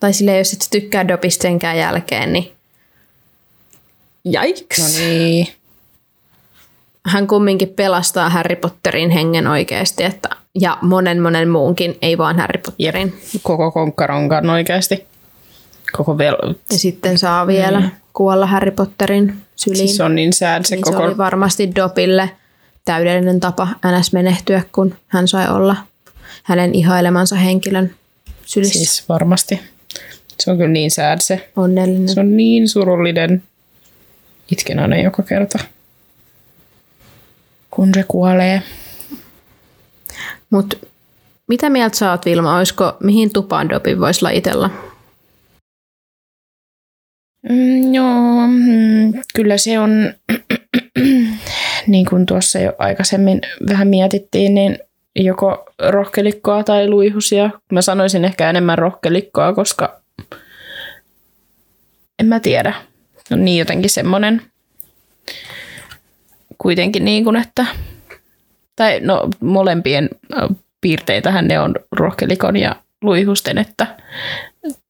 tai 0.00 0.12
sille 0.12 0.38
jos 0.38 0.52
et 0.52 0.68
tykkää 0.70 1.08
Dobista 1.08 1.42
senkään 1.42 1.78
jälkeen, 1.78 2.32
niin 2.32 2.52
Jaiks. 4.24 4.78
No 4.78 4.98
niin. 4.98 5.48
Hän 7.06 7.26
kumminkin 7.26 7.68
pelastaa 7.68 8.30
Harry 8.30 8.56
Potterin 8.56 9.10
hengen 9.10 9.46
oikeasti, 9.46 10.04
että, 10.04 10.28
ja 10.60 10.78
monen 10.82 11.22
monen 11.22 11.48
muunkin, 11.48 11.98
ei 12.02 12.18
vaan 12.18 12.38
Harry 12.38 12.60
Potterin. 12.62 13.20
Koko 13.42 13.70
konkkaronkan 13.70 14.50
oikeasti. 14.50 15.13
Koko 15.96 16.18
vel... 16.18 16.36
Ja 16.72 16.78
sitten 16.78 17.18
saa 17.18 17.46
vielä 17.46 17.80
mm. 17.80 17.90
kuolla 18.12 18.46
Harry 18.46 18.70
Potterin 18.70 19.42
syliin. 19.56 19.78
Siis 19.78 19.96
se 19.96 20.02
on 20.02 20.14
niin 20.14 20.32
sad 20.32 20.64
se 20.64 20.74
niin 20.74 20.82
koko... 20.82 20.98
se 20.98 21.04
oli 21.04 21.16
varmasti 21.16 21.74
Dopille 21.74 22.30
täydellinen 22.84 23.40
tapa 23.40 23.68
NS 23.86 24.12
menehtyä, 24.12 24.62
kun 24.72 24.94
hän 25.06 25.28
sai 25.28 25.48
olla 25.48 25.76
hänen 26.42 26.74
ihailemansa 26.74 27.36
henkilön 27.36 27.94
sylissä. 28.44 28.78
Siis. 28.78 29.08
Varmasti. 29.08 29.60
Se 30.40 30.50
on 30.50 30.56
kyllä 30.56 30.70
niin 30.70 30.90
sad 30.90 31.18
se. 31.20 31.50
Onnellinen. 31.56 32.08
Se 32.08 32.20
on 32.20 32.36
niin 32.36 32.68
surullinen. 32.68 33.42
Itken 34.52 34.78
aina 34.78 34.96
joka 34.96 35.22
kerta, 35.22 35.58
kun 37.70 37.90
se 37.94 38.04
kuolee. 38.08 38.62
Mutta 40.50 40.76
mitä 41.48 41.70
mieltä 41.70 41.96
sä 41.96 42.10
oot, 42.10 42.24
Vilma? 42.26 42.56
Olisiko, 42.56 42.96
mihin 43.02 43.32
tupaan 43.32 43.68
Dobin 43.68 44.00
voisi 44.00 44.22
lajitella? 44.22 44.70
Mm, 47.48 47.94
joo, 47.94 48.46
mm, 48.46 49.12
kyllä 49.34 49.56
se 49.56 49.78
on, 49.78 50.14
niin 51.86 52.06
kuin 52.10 52.26
tuossa 52.26 52.58
jo 52.58 52.72
aikaisemmin 52.78 53.40
vähän 53.68 53.88
mietittiin, 53.88 54.54
niin 54.54 54.78
joko 55.16 55.64
rohkelikkoa 55.88 56.64
tai 56.64 56.88
luihusia. 56.88 57.50
Mä 57.72 57.82
sanoisin 57.82 58.24
ehkä 58.24 58.50
enemmän 58.50 58.78
rohkelikkoa, 58.78 59.52
koska 59.52 60.00
en 62.18 62.26
mä 62.26 62.40
tiedä. 62.40 62.74
No 63.30 63.36
niin 63.36 63.58
jotenkin 63.58 63.90
semmoinen 63.90 64.42
kuitenkin 66.58 67.04
niin 67.04 67.24
kuin, 67.24 67.36
että 67.36 67.66
tai 68.76 69.00
no 69.00 69.28
molempien 69.40 70.08
piirteitähän 70.80 71.48
ne 71.48 71.60
on 71.60 71.74
rohkelikon 71.92 72.56
ja 72.56 72.76
luihusten, 73.04 73.58
että 73.58 73.86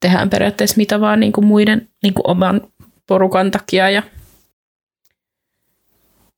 tehdään 0.01 0.31
periaatteessa 0.31 0.77
mitä 0.77 1.01
vaan 1.01 1.21
niin 1.21 1.33
kuin 1.33 1.47
muiden 1.47 1.89
niin 2.03 2.15
kuin 2.15 2.31
oman 2.31 2.61
porukan 3.07 3.51
takia 3.51 3.91
ja 3.91 4.03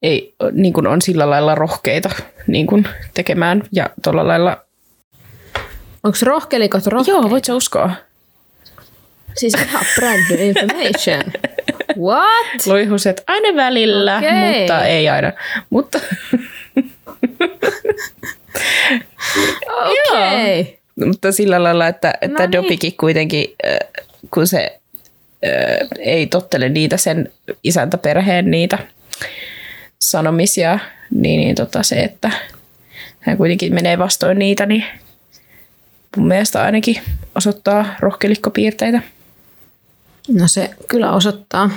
ei 0.02 0.34
niin 0.52 0.72
kuin 0.72 0.86
on 0.86 1.02
sillä 1.02 1.30
lailla 1.30 1.54
rohkeita 1.54 2.10
niin 2.46 2.66
kuin 2.66 2.88
tekemään 3.14 3.62
ja 3.72 3.90
tuolla 4.02 4.28
lailla. 4.28 4.64
Onko 6.04 6.18
rohkelikot 6.22 6.86
rohkeita? 6.86 7.20
Joo, 7.20 7.30
voit 7.30 7.44
sä 7.44 7.54
uskoa. 7.54 7.90
Siis 9.36 9.54
ihan 9.54 9.84
brand 9.94 10.22
new 10.30 10.40
information. 10.40 11.22
What? 12.08 12.66
Luihuset 12.66 13.22
aina 13.26 13.56
välillä, 13.56 14.16
Okei. 14.16 14.58
mutta 14.58 14.84
ei 14.84 15.08
aina. 15.08 15.32
Mutta 15.70 16.00
Okei. 19.66 20.60
Okay. 20.60 20.85
Mutta 21.04 21.32
sillä 21.32 21.62
lailla, 21.62 21.88
että, 21.88 22.14
että 22.20 22.42
niin. 22.42 22.52
Dopikin 22.52 22.96
kuitenkin, 22.96 23.54
kun 24.34 24.46
se 24.46 24.80
ei 25.98 26.26
tottele 26.26 26.68
niitä 26.68 26.96
sen 26.96 27.32
isäntäperheen 27.64 28.50
niitä 28.50 28.78
sanomisia, 29.98 30.78
niin, 31.10 31.40
niin 31.40 31.54
tota 31.54 31.82
se, 31.82 31.96
että 31.96 32.30
hän 33.20 33.36
kuitenkin 33.36 33.74
menee 33.74 33.98
vastoin 33.98 34.38
niitä, 34.38 34.66
niin 34.66 34.84
mun 36.16 36.28
mielestä 36.28 36.62
ainakin 36.62 37.00
osoittaa 37.34 37.86
rohkelikkopiirteitä. 38.00 39.02
No 40.28 40.48
se 40.48 40.70
kyllä 40.88 41.12
osoittaa. 41.12 41.70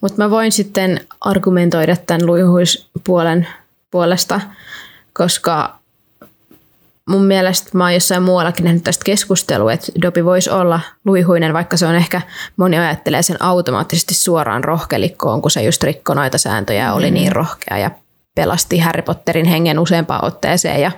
Mutta 0.00 0.22
mä 0.22 0.30
voin 0.30 0.52
sitten 0.52 1.00
argumentoida 1.20 1.96
tämän 1.96 2.26
luihuispuolen 2.26 3.48
puolesta, 3.90 4.40
koska 5.12 5.81
mun 7.08 7.24
mielestä 7.24 7.70
mä 7.72 7.84
oon 7.84 7.94
jossain 7.94 8.22
muuallakin 8.22 8.64
nähnyt 8.64 8.84
tästä 8.84 9.04
keskustelua, 9.04 9.72
että 9.72 9.92
Dopi 10.02 10.24
voisi 10.24 10.50
olla 10.50 10.80
luihuinen, 11.04 11.52
vaikka 11.52 11.76
se 11.76 11.86
on 11.86 11.94
ehkä, 11.94 12.20
moni 12.56 12.78
ajattelee 12.78 13.22
sen 13.22 13.42
automaattisesti 13.42 14.14
suoraan 14.14 14.64
rohkelikkoon, 14.64 15.42
kun 15.42 15.50
se 15.50 15.62
just 15.62 15.82
rikkoi 15.82 16.16
noita 16.16 16.38
sääntöjä 16.38 16.84
ja 16.84 16.94
oli 16.94 17.10
niin 17.10 17.32
rohkea 17.32 17.78
ja 17.78 17.90
pelasti 18.34 18.78
Harry 18.78 19.02
Potterin 19.02 19.46
hengen 19.46 19.78
useampaan 19.78 20.24
otteeseen 20.24 20.80
ja 20.80 20.92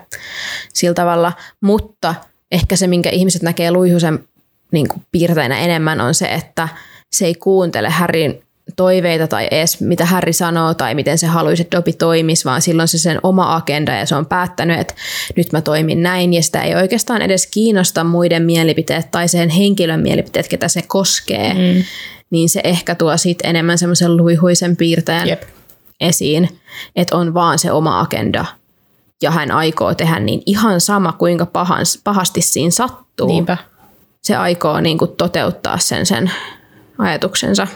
sillä 0.73 0.95
tavalla. 0.95 1.33
Mutta 1.61 2.15
ehkä 2.53 2.77
se, 2.77 2.87
minkä 2.87 3.11
ihmiset 3.11 3.43
näkee 3.43 3.71
luihusen 3.71 4.25
niin 4.73 4.89
kuin 4.89 5.03
piirteinä 5.13 5.59
enemmän 5.59 6.01
on 6.01 6.15
se, 6.15 6.27
että 6.27 6.69
se 7.13 7.27
ei 7.27 7.35
kuuntele 7.35 7.91
Harryn 7.91 8.43
toiveita 8.77 9.27
tai 9.27 9.49
edes 9.51 9.81
mitä 9.81 10.05
Harry 10.05 10.33
sanoo 10.33 10.75
tai 10.75 10.95
miten 10.95 11.19
se 11.19 11.27
haluaisi, 11.27 11.63
että 11.63 11.77
Dobby 11.77 11.93
toimisi, 11.93 12.45
vaan 12.45 12.63
silloin 12.63 12.89
se 12.89 12.99
sen 12.99 13.21
oma 13.23 13.57
agenda 13.57 13.93
ja 13.93 14.07
se 14.07 14.15
on 14.15 14.27
päättänyt, 14.27 14.81
että 14.81 14.95
nyt 15.37 15.53
mä 15.53 15.61
toimin 15.61 16.03
näin 16.03 16.35
ja 16.35 16.43
sitä 16.43 16.63
ei 16.63 16.75
oikeastaan 16.75 17.23
edes 17.23 17.47
kiinnosta 17.47 18.05
muiden 18.05 18.43
mielipiteet 18.43 19.11
tai 19.11 19.29
sen 19.29 19.49
henkilön 19.49 20.01
mielipiteet, 20.01 20.49
ketä 20.49 20.69
se 20.69 20.83
koskee, 20.87 21.55
mm. 21.55 21.85
niin 22.31 22.49
se 22.49 22.61
ehkä 22.65 22.95
tuo 22.95 23.17
siitä 23.17 23.49
enemmän 23.49 23.79
semmoisen 23.79 24.17
luihuisen 24.17 24.77
piirteen 24.77 25.29
Jep. 25.29 25.43
esiin, 26.01 26.61
että 26.97 27.17
on 27.17 27.35
vaan 27.35 27.59
se 27.59 27.73
oma 27.73 28.01
agenda 28.01 28.45
ja 29.23 29.31
hän 29.31 29.51
aikoo 29.51 29.95
tehdä 29.95 30.19
niin 30.19 30.43
ihan 30.47 30.81
sama, 30.81 31.13
kuinka 31.13 31.47
pahans, 31.47 32.01
pahasti 32.05 32.43
siinä 32.43 32.71
sattuu. 32.71 33.29
Niinpä. 33.29 33.57
Se 34.23 34.37
aikoo 34.37 34.81
niin 34.81 34.99
kuin 34.99 35.11
toteuttaa 35.11 35.79
sen, 35.79 36.07
sen 36.07 36.31
ajatuksensa. 36.99 37.67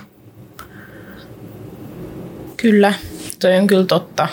Kyllä, 2.62 2.94
toi 3.40 3.56
on 3.56 3.66
kyllä 3.66 3.84
totta. 3.84 4.28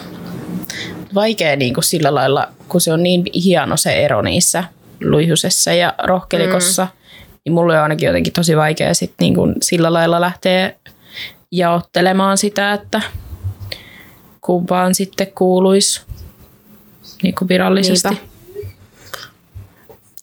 Vaikea 1.13 1.55
niin 1.55 1.73
kuin 1.73 1.83
sillä 1.83 2.15
lailla, 2.15 2.47
kun 2.69 2.81
se 2.81 2.93
on 2.93 3.03
niin 3.03 3.23
hieno 3.43 3.77
se 3.77 4.05
ero 4.05 4.21
niissä 4.21 4.63
luihusessa 5.03 5.73
ja 5.73 5.93
rohkelikossa, 6.03 6.83
mm. 6.85 6.89
niin 7.45 7.53
mulle 7.53 7.77
on 7.77 7.83
ainakin 7.83 8.07
jotenkin 8.07 8.33
tosi 8.33 8.57
vaikea 8.57 8.93
sit 8.93 9.13
niin 9.19 9.35
kuin 9.35 9.55
sillä 9.61 9.93
lailla 9.93 10.21
lähteä 10.21 10.73
jaottelemaan 11.51 12.37
sitä, 12.37 12.73
että 12.73 13.01
kumpaan 14.41 14.95
sitten 14.95 15.27
kuuluisi 15.35 16.01
niin 17.23 17.35
kuin 17.35 17.49
virallisesti. 17.49 18.09
Niinpä. 18.09 18.25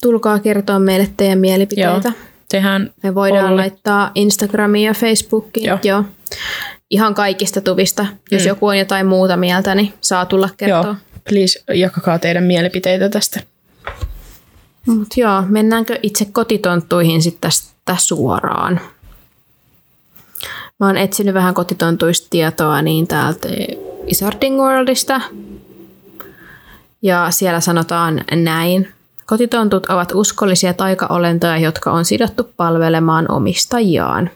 Tulkaa 0.02 0.38
kertoa 0.38 0.78
meille 0.78 1.08
teidän 1.16 1.38
mielipiteitä. 1.38 2.08
Joo, 2.08 2.18
tehdään 2.48 2.90
Me 3.02 3.14
voidaan 3.14 3.44
polli. 3.46 3.56
laittaa 3.56 4.10
Instagramiin 4.14 4.86
ja 4.86 4.94
Facebookiin. 4.94 5.66
Joo. 5.66 5.78
Joo. 5.82 6.04
Ihan 6.92 7.14
kaikista 7.14 7.60
tuvista. 7.60 8.06
Jos 8.30 8.42
Mm. 8.42 8.48
joku 8.48 8.66
on 8.66 8.78
jotain 8.78 9.06
muuta 9.06 9.36
mieltä, 9.36 9.74
niin 9.74 9.94
saa 10.00 10.26
tulla 10.26 10.48
kertoa. 10.56 10.84
Joo, 10.84 10.94
please 11.28 11.62
jakakaa 11.74 12.18
teidän 12.18 12.44
mielipiteitä 12.44 13.08
tästä. 13.08 13.40
Mut 14.86 15.08
joo, 15.16 15.42
mennäänkö 15.48 15.98
itse 16.02 16.24
kotitonttuihin 16.24 17.22
sitten 17.22 17.50
tästä 17.50 17.96
suoraan? 17.98 18.80
Mä 20.80 20.86
oon 20.86 20.96
etsinyt 20.96 21.34
vähän 21.34 21.54
kotitontuista 21.54 22.26
tietoa 22.30 22.82
niin 22.82 23.06
täältä 23.06 23.48
Wizarding 24.06 24.60
Worldista. 24.60 25.20
Ja 27.02 27.26
siellä 27.30 27.60
sanotaan 27.60 28.24
näin. 28.32 28.88
Kotitontut 29.26 29.86
ovat 29.86 30.12
uskollisia 30.14 30.74
taikaolentoja, 30.74 31.58
jotka 31.58 31.92
on 31.92 32.04
sidottu 32.04 32.50
palvelemaan 32.56 33.30
omistajiaan. 33.30 34.30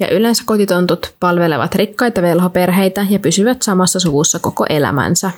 Ja 0.00 0.08
yleensä 0.10 0.42
kotitontut 0.46 1.14
palvelevat 1.20 1.74
rikkaita 1.74 2.22
velhoperheitä 2.22 3.06
ja 3.10 3.18
pysyvät 3.18 3.62
samassa 3.62 4.00
suvussa 4.00 4.38
koko 4.38 4.66
elämänsä. 4.68 5.30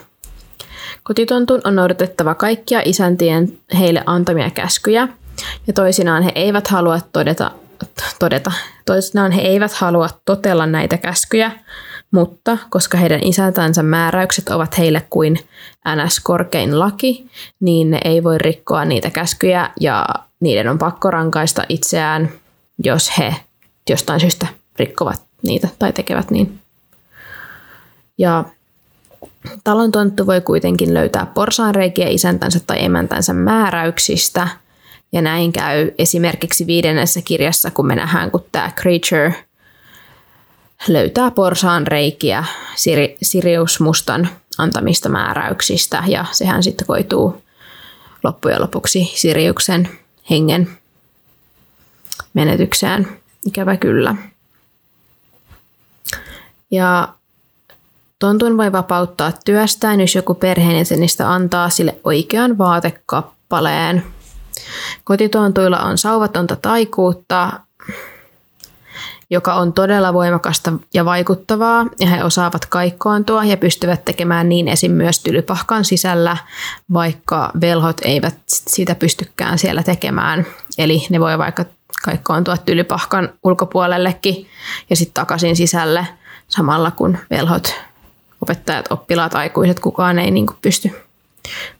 Kotitontun 1.03 1.61
on 1.63 1.75
noudatettava 1.75 2.35
kaikkia 2.35 2.81
isäntien 2.85 3.59
heille 3.79 4.03
antamia 4.05 4.49
käskyjä, 4.49 5.07
ja 5.67 5.73
toisinaan 5.73 6.23
he 6.23 6.31
eivät 6.35 6.67
halua 6.67 6.99
todeta, 7.13 7.51
todeta, 8.19 8.51
toisinaan 8.85 9.31
he 9.31 9.41
eivät 9.41 9.73
halua 9.73 10.09
totella 10.25 10.65
näitä 10.65 10.97
käskyjä, 10.97 11.51
mutta 12.11 12.57
koska 12.69 12.97
heidän 12.97 13.23
isäntänsä 13.23 13.83
määräykset 13.83 14.49
ovat 14.49 14.77
heille 14.77 15.07
kuin 15.09 15.39
NS-korkein 15.87 16.79
laki, 16.79 17.27
niin 17.59 17.91
ne 17.91 17.99
ei 18.05 18.23
voi 18.23 18.37
rikkoa 18.37 18.85
niitä 18.85 19.09
käskyjä 19.09 19.69
ja 19.79 20.05
niiden 20.39 20.67
on 20.69 20.77
pakko 20.77 21.11
rankaista 21.11 21.63
itseään, 21.69 22.29
jos 22.83 23.17
he 23.17 23.35
jostain 23.89 24.19
syystä 24.19 24.47
rikkovat 24.79 25.21
niitä 25.41 25.67
tai 25.79 25.93
tekevät 25.93 26.31
niin. 26.31 26.59
Ja 28.17 28.45
Talon 29.63 29.91
tonttu 29.91 30.27
voi 30.27 30.41
kuitenkin 30.41 30.93
löytää 30.93 31.25
porsaanreikiä 31.25 32.07
isäntänsä 32.09 32.59
tai 32.67 32.83
emäntänsä 32.83 33.33
määräyksistä, 33.33 34.47
ja 35.11 35.21
näin 35.21 35.51
käy 35.51 35.91
esimerkiksi 35.97 36.67
viidennessä 36.67 37.21
kirjassa, 37.21 37.71
kun 37.71 37.87
me 37.87 37.95
nähdään, 37.95 38.31
kun 38.31 38.45
tämä 38.51 38.71
Creature 38.81 39.45
löytää 40.87 41.31
porsaanreikiä 41.31 42.43
Siri, 42.75 43.17
Sirius 43.21 43.79
Mustan 43.79 44.29
antamista 44.57 45.09
määräyksistä, 45.09 46.03
ja 46.07 46.25
sehän 46.31 46.63
sitten 46.63 46.87
koituu 46.87 47.43
loppujen 48.23 48.61
lopuksi 48.61 49.11
Siriuksen 49.15 49.89
hengen 50.29 50.69
menetykseen. 52.33 53.22
Ikävä 53.45 53.77
kyllä. 53.77 54.15
Ja 56.71 57.13
Tontun 58.23 58.57
voi 58.57 58.71
vapauttaa 58.71 59.31
työstään, 59.45 60.01
jos 60.01 60.15
joku 60.15 60.33
perheenjäsenistä 60.33 61.31
antaa 61.31 61.69
sille 61.69 61.97
oikean 62.03 62.57
vaatekappaleen. 62.57 64.03
Kotitontuilla 65.03 65.79
on 65.79 65.97
sauvatonta 65.97 66.55
taikuutta, 66.55 67.51
joka 69.29 69.53
on 69.53 69.73
todella 69.73 70.13
voimakasta 70.13 70.73
ja 70.93 71.05
vaikuttavaa, 71.05 71.85
ja 71.99 72.07
he 72.07 72.23
osaavat 72.23 72.65
kaikkoontua 72.65 73.43
ja 73.43 73.57
pystyvät 73.57 74.05
tekemään 74.05 74.49
niin 74.49 74.67
esim. 74.67 74.91
myös 74.91 75.19
tylypahkan 75.19 75.85
sisällä, 75.85 76.37
vaikka 76.93 77.51
velhot 77.61 77.97
eivät 78.01 78.35
sitä 78.47 78.95
pystykään 78.95 79.59
siellä 79.59 79.83
tekemään. 79.83 80.45
Eli 80.77 81.07
ne 81.09 81.19
voi 81.19 81.37
vaikka 81.37 81.65
kaikkoontua 82.03 82.57
tylypahkan 82.57 83.29
ulkopuolellekin 83.43 84.47
ja 84.89 84.95
sitten 84.95 85.13
takaisin 85.13 85.55
sisälle 85.55 86.07
samalla 86.47 86.91
kun 86.91 87.17
velhot 87.29 87.73
opettajat, 88.41 88.85
oppilaat, 88.89 89.35
aikuiset, 89.35 89.79
kukaan 89.79 90.19
ei 90.19 90.31
niin 90.31 90.45
pysty, 90.61 90.91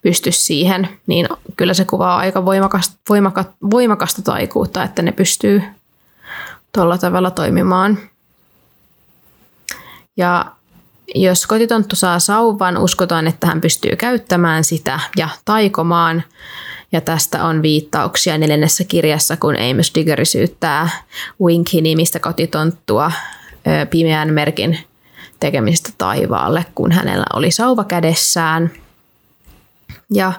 pysty 0.01 0.31
siihen, 0.31 0.89
niin 1.07 1.27
kyllä 1.57 1.73
se 1.73 1.85
kuvaa 1.85 2.17
aika 2.17 2.45
voimakasta, 2.45 2.95
voimaka, 3.09 3.45
voimakasta 3.71 4.21
taikuutta, 4.21 4.83
että 4.83 5.01
ne 5.01 5.11
pystyy 5.11 5.63
tuolla 6.73 6.97
tavalla 6.97 7.31
toimimaan. 7.31 7.97
Ja 10.17 10.45
jos 11.15 11.47
kotitonttu 11.47 11.95
saa 11.95 12.19
sauvan, 12.19 12.77
uskotaan, 12.77 13.27
että 13.27 13.47
hän 13.47 13.61
pystyy 13.61 13.95
käyttämään 13.95 14.63
sitä 14.63 14.99
ja 15.17 15.29
taikomaan. 15.45 16.23
Ja 16.93 17.01
tästä 17.01 17.43
on 17.43 17.61
viittauksia 17.61 18.37
neljännessä 18.37 18.83
kirjassa, 18.83 19.37
kun 19.37 19.55
Amos 19.55 19.91
Diggeri 19.95 20.25
syyttää 20.25 20.89
Winky-nimistä 21.41 22.19
kotitonttua 22.19 23.11
pimeän 23.89 24.33
merkin 24.33 24.79
tekemisestä 25.39 25.89
taivaalle, 25.97 26.65
kun 26.75 26.91
hänellä 26.91 27.25
oli 27.33 27.51
sauva 27.51 27.83
kädessään. 27.83 28.71
Ja 30.11 30.33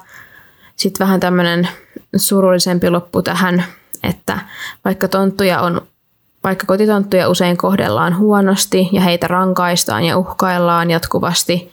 sitten 0.76 1.06
vähän 1.06 1.20
tämmöinen 1.20 1.68
surullisempi 2.16 2.90
loppu 2.90 3.22
tähän, 3.22 3.64
että 4.02 4.38
vaikka 4.84 5.08
tonttuja 5.08 5.60
on 5.60 5.86
vaikka 6.44 6.66
kotitonttuja 6.66 7.28
usein 7.28 7.56
kohdellaan 7.56 8.18
huonosti 8.18 8.88
ja 8.92 9.00
heitä 9.00 9.26
rankaistaan 9.26 10.04
ja 10.04 10.18
uhkaillaan 10.18 10.90
jatkuvasti, 10.90 11.72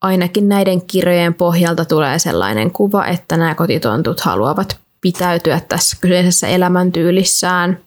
ainakin 0.00 0.48
näiden 0.48 0.82
kirjojen 0.82 1.34
pohjalta 1.34 1.84
tulee 1.84 2.18
sellainen 2.18 2.70
kuva, 2.70 3.06
että 3.06 3.36
nämä 3.36 3.54
kotitontut 3.54 4.20
haluavat 4.20 4.78
pitäytyä 5.00 5.60
tässä 5.68 5.96
kyseisessä 6.00 6.48
elämäntyylissään. 6.48 7.78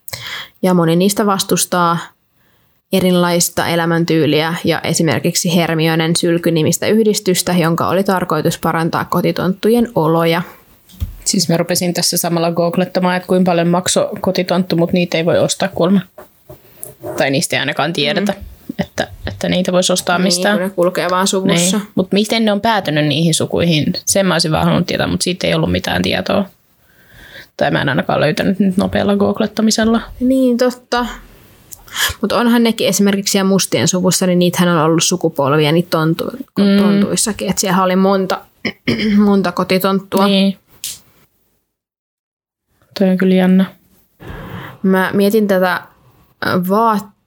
Ja 0.61 0.73
moni 0.73 0.95
niistä 0.95 1.25
vastustaa 1.25 1.97
erilaista 2.93 3.67
elämäntyyliä 3.67 4.55
ja 4.63 4.81
esimerkiksi 4.81 5.55
Hermionen 5.55 6.15
sylkynimistä 6.15 6.87
yhdistystä, 6.87 7.53
jonka 7.53 7.87
oli 7.87 8.03
tarkoitus 8.03 8.57
parantaa 8.57 9.05
kotitonttujen 9.05 9.89
oloja. 9.95 10.41
Siis 11.25 11.49
mä 11.49 11.57
rupesin 11.57 11.93
tässä 11.93 12.17
samalla 12.17 12.51
googlettamaan, 12.51 13.15
että 13.15 13.27
kuinka 13.27 13.51
paljon 13.51 13.67
maksoi 13.67 14.09
kotitonttu, 14.21 14.75
mutta 14.75 14.93
niitä 14.93 15.17
ei 15.17 15.25
voi 15.25 15.39
ostaa 15.39 15.67
kuulemma. 15.67 16.01
Tai 17.17 17.29
niistä 17.29 17.55
ei 17.55 17.59
ainakaan 17.59 17.93
tiedetä, 17.93 18.31
mm. 18.31 18.52
Että, 18.79 19.07
että 19.27 19.49
niitä 19.49 19.71
voisi 19.71 19.93
ostaa 19.93 20.19
mistään. 20.19 20.57
Niin, 20.57 20.67
ne 20.67 20.73
kulkee 20.75 21.09
vaan 21.09 21.27
suvussa. 21.27 21.77
Niin. 21.77 21.87
Mutta 21.95 22.13
miten 22.13 22.45
ne 22.45 22.51
on 22.51 22.61
päätynyt 22.61 23.05
niihin 23.05 23.33
sukuihin, 23.33 23.93
sen 24.05 24.25
mä 24.25 24.33
olisin 24.33 24.51
vaan 24.51 24.65
halunnut 24.65 24.87
tietää, 24.87 25.07
mutta 25.07 25.23
siitä 25.23 25.47
ei 25.47 25.53
ollut 25.53 25.71
mitään 25.71 26.01
tietoa. 26.01 26.45
Tai 27.57 27.71
mä 27.71 27.81
en 27.81 27.89
ainakaan 27.89 28.19
löytänyt 28.19 28.59
nyt 28.59 28.77
nopealla 28.77 29.15
googlettamisella. 29.15 30.01
Niin, 30.19 30.57
totta. 30.57 31.05
Mutta 32.21 32.37
onhan 32.37 32.63
nekin 32.63 32.87
esimerkiksi 32.87 33.31
siellä 33.31 33.49
mustien 33.49 33.87
suvussa, 33.87 34.27
niin 34.27 34.39
niitähän 34.39 34.69
on 34.69 34.83
ollut 34.83 35.03
sukupolvia 35.03 35.71
niin 35.71 35.87
tontu, 35.89 36.23
mm. 36.59 36.83
tontuissakin. 36.83 37.49
Että 37.49 37.59
siellä 37.59 37.83
oli 37.83 37.95
monta, 37.95 38.41
monta 39.25 39.51
kotitonttua. 39.51 40.27
Niin. 40.27 40.57
Toi 42.99 43.09
on 43.09 43.17
kyllä 43.17 43.35
jännä. 43.35 43.65
Mä 44.83 45.11
mietin 45.13 45.47
tätä 45.47 45.81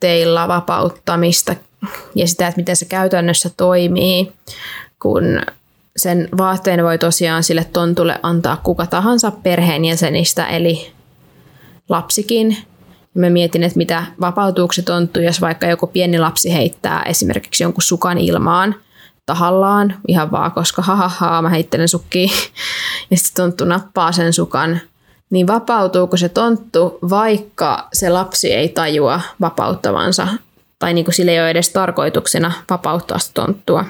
vaatteilla 0.06 0.48
vapauttamista 0.48 1.54
ja 2.14 2.26
sitä, 2.28 2.46
että 2.46 2.60
miten 2.60 2.76
se 2.76 2.84
käytännössä 2.84 3.50
toimii, 3.56 4.32
kun 5.02 5.40
sen 5.96 6.28
vaatteen 6.38 6.84
voi 6.84 6.98
tosiaan 6.98 7.42
sille 7.42 7.64
tontulle 7.72 8.20
antaa 8.22 8.56
kuka 8.56 8.86
tahansa 8.86 9.30
perheenjäsenistä, 9.30 10.46
eli 10.46 10.92
lapsikin. 11.88 12.56
Mä 13.14 13.30
mietin, 13.30 13.62
että 13.62 13.78
mitä 13.78 14.04
vapautuuko 14.20 14.72
se 14.72 14.82
tonttu, 14.82 15.20
jos 15.20 15.40
vaikka 15.40 15.66
joku 15.66 15.86
pieni 15.86 16.18
lapsi 16.18 16.54
heittää 16.54 17.02
esimerkiksi 17.02 17.64
jonkun 17.64 17.82
sukan 17.82 18.18
ilmaan 18.18 18.74
tahallaan, 19.26 19.94
ihan 20.08 20.30
vaan 20.30 20.52
koska 20.52 20.82
hahaha, 20.82 21.42
mä 21.42 21.48
heittelen 21.48 21.88
sukkiin, 21.88 22.30
ja 23.10 23.16
sitten 23.16 23.42
tonttu 23.42 23.64
nappaa 23.64 24.12
sen 24.12 24.32
sukan, 24.32 24.80
niin 25.30 25.46
vapautuuko 25.46 26.16
se 26.16 26.28
tonttu, 26.28 26.98
vaikka 27.10 27.88
se 27.92 28.10
lapsi 28.10 28.52
ei 28.52 28.68
tajua 28.68 29.20
vapauttavansa, 29.40 30.28
tai 30.78 30.94
niin 30.94 31.04
kuin 31.04 31.14
sille 31.14 31.30
ei 31.30 31.40
ole 31.40 31.50
edes 31.50 31.68
tarkoituksena 31.68 32.52
vapauttaa 32.70 33.18
tonttua. 33.34 33.84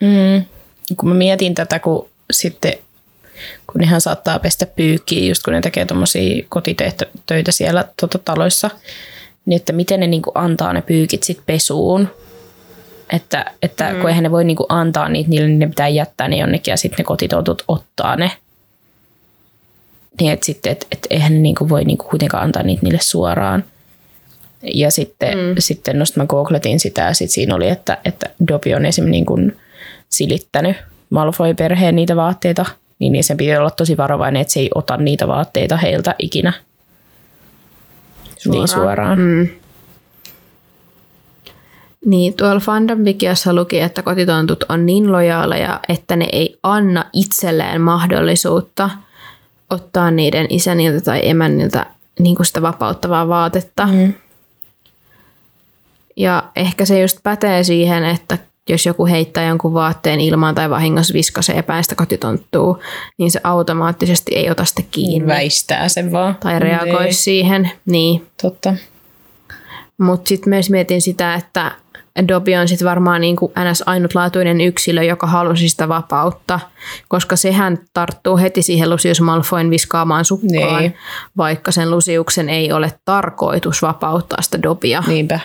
Mm. 0.00 0.44
kun 0.96 1.08
mä 1.08 1.14
mietin 1.14 1.54
tätä, 1.54 1.78
kun 1.78 2.08
sitten 2.32 2.72
kun 3.66 3.80
nehän 3.80 4.00
saattaa 4.00 4.38
pestä 4.38 4.66
pyykkiä, 4.66 5.28
just 5.28 5.42
kun 5.42 5.52
ne 5.52 5.60
tekee 5.60 5.86
tuommoisia 5.86 6.44
kotitöitä 6.48 7.52
siellä 7.52 7.84
tota, 8.00 8.18
taloissa, 8.18 8.70
niin 9.46 9.56
että 9.56 9.72
miten 9.72 10.00
ne 10.00 10.06
niinku 10.06 10.32
antaa 10.34 10.72
ne 10.72 10.82
pyykit 10.82 11.22
sitten 11.22 11.46
pesuun. 11.46 12.08
Että, 13.12 13.44
että 13.62 13.92
mm. 13.92 14.00
kun 14.00 14.08
eihän 14.08 14.22
ne 14.22 14.30
voi 14.30 14.44
niinku 14.44 14.66
antaa 14.68 15.08
niitä 15.08 15.30
niille, 15.30 15.46
niin 15.48 15.58
ne 15.58 15.66
pitää 15.66 15.88
jättää 15.88 16.28
ne 16.28 16.36
jonnekin 16.36 16.72
ja 16.72 16.76
sitten 16.76 16.98
ne 16.98 17.04
kotitoutut 17.04 17.64
ottaa 17.68 18.16
ne. 18.16 18.30
Niin 20.20 20.32
että 20.32 20.46
sitten, 20.46 20.72
että 20.72 20.86
et 20.92 21.06
eihän 21.10 21.32
ne 21.32 21.38
niinku 21.38 21.68
voi 21.68 21.84
niinku 21.84 22.04
kuitenkaan 22.10 22.44
antaa 22.44 22.62
niitä 22.62 22.82
niille 22.82 23.00
suoraan. 23.00 23.64
Ja 24.74 24.90
sitten, 24.90 25.38
mm. 25.38 25.54
sitten 25.58 25.98
no 25.98 26.04
mä 26.16 26.26
googletin 26.26 26.80
sitä 26.80 27.02
ja 27.02 27.14
sitten 27.14 27.34
siinä 27.34 27.54
oli, 27.54 27.68
että, 27.68 27.98
että 28.04 28.30
Dobby 28.48 28.72
on 28.72 28.86
esimerkiksi 28.86 29.10
niin 29.10 29.26
kuin 29.26 29.56
silittänyt 30.08 30.76
Malfoy-perheen 31.10 31.96
niitä 31.96 32.16
vaatteita, 32.16 32.66
niin, 32.98 33.12
niin 33.12 33.24
sen 33.24 33.36
piti 33.36 33.56
olla 33.56 33.70
tosi 33.70 33.96
varovainen, 33.96 34.42
että 34.42 34.52
se 34.52 34.60
ei 34.60 34.70
ota 34.74 34.96
niitä 34.96 35.28
vaatteita 35.28 35.76
heiltä 35.76 36.14
ikinä. 36.18 36.52
Suoraan. 38.38 38.58
Niin 38.58 38.68
suoraan. 38.68 39.18
Mm. 39.18 39.48
Niin, 42.04 42.34
tuolla 42.34 42.60
Fandom 42.60 42.98
Wikiassa 42.98 43.54
luki, 43.54 43.80
että 43.80 44.02
kotitontut 44.02 44.64
on 44.68 44.86
niin 44.86 45.12
lojaaleja, 45.12 45.80
että 45.88 46.16
ne 46.16 46.28
ei 46.32 46.58
anna 46.62 47.04
itselleen 47.12 47.80
mahdollisuutta 47.80 48.90
ottaa 49.72 50.10
niiden 50.10 50.46
isäniltä 50.48 51.00
tai 51.00 51.20
emänniltä 51.28 51.86
niin 52.18 52.36
kuin 52.36 52.46
sitä 52.46 52.62
vapauttavaa 52.62 53.28
vaatetta. 53.28 53.86
Mm. 53.86 54.14
Ja 56.16 56.42
ehkä 56.56 56.84
se 56.84 57.00
just 57.00 57.18
pätee 57.22 57.64
siihen, 57.64 58.04
että 58.04 58.38
jos 58.68 58.86
joku 58.86 59.06
heittää 59.06 59.44
jonkun 59.44 59.74
vaatteen 59.74 60.20
ilmaan 60.20 60.54
tai 60.54 60.70
vahingossa 60.70 61.14
viskasee 61.14 61.62
päistä 61.62 61.94
kotitonttuu, 61.94 62.82
niin 63.18 63.30
se 63.30 63.40
automaattisesti 63.44 64.34
ei 64.34 64.50
ota 64.50 64.64
sitä 64.64 64.82
kiinni. 64.90 65.28
Väistää 65.28 65.88
sen 65.88 66.12
vaan. 66.12 66.36
Tai 66.40 66.58
reagoi 66.58 67.04
ei. 67.06 67.12
siihen. 67.12 67.70
Niin. 67.86 68.26
Totta. 68.42 68.74
Mutta 69.98 70.28
sitten 70.28 70.50
myös 70.50 70.70
mietin 70.70 71.02
sitä, 71.02 71.34
että 71.34 71.72
Dobby 72.28 72.54
on 72.54 72.68
sitten 72.68 72.88
varmaan 72.88 73.20
niin 73.20 73.36
kuin 73.36 73.52
ns. 73.70 73.82
ainutlaatuinen 73.86 74.60
yksilö, 74.60 75.02
joka 75.02 75.26
halusi 75.26 75.68
sitä 75.68 75.88
vapautta, 75.88 76.60
koska 77.08 77.36
sehän 77.36 77.78
tarttuu 77.94 78.36
heti 78.36 78.62
siihen 78.62 78.90
Lucius 78.90 79.20
Malfoyn 79.20 79.70
viskaamaan 79.70 80.24
sukkaan, 80.24 80.82
niin. 80.82 80.96
vaikka 81.36 81.72
sen 81.72 81.90
Luciuksen 81.90 82.48
ei 82.48 82.72
ole 82.72 82.92
tarkoitus 83.04 83.82
vapauttaa 83.82 84.42
sitä 84.42 84.62
Dobbya. 84.62 85.02
Niinpä 85.06 85.40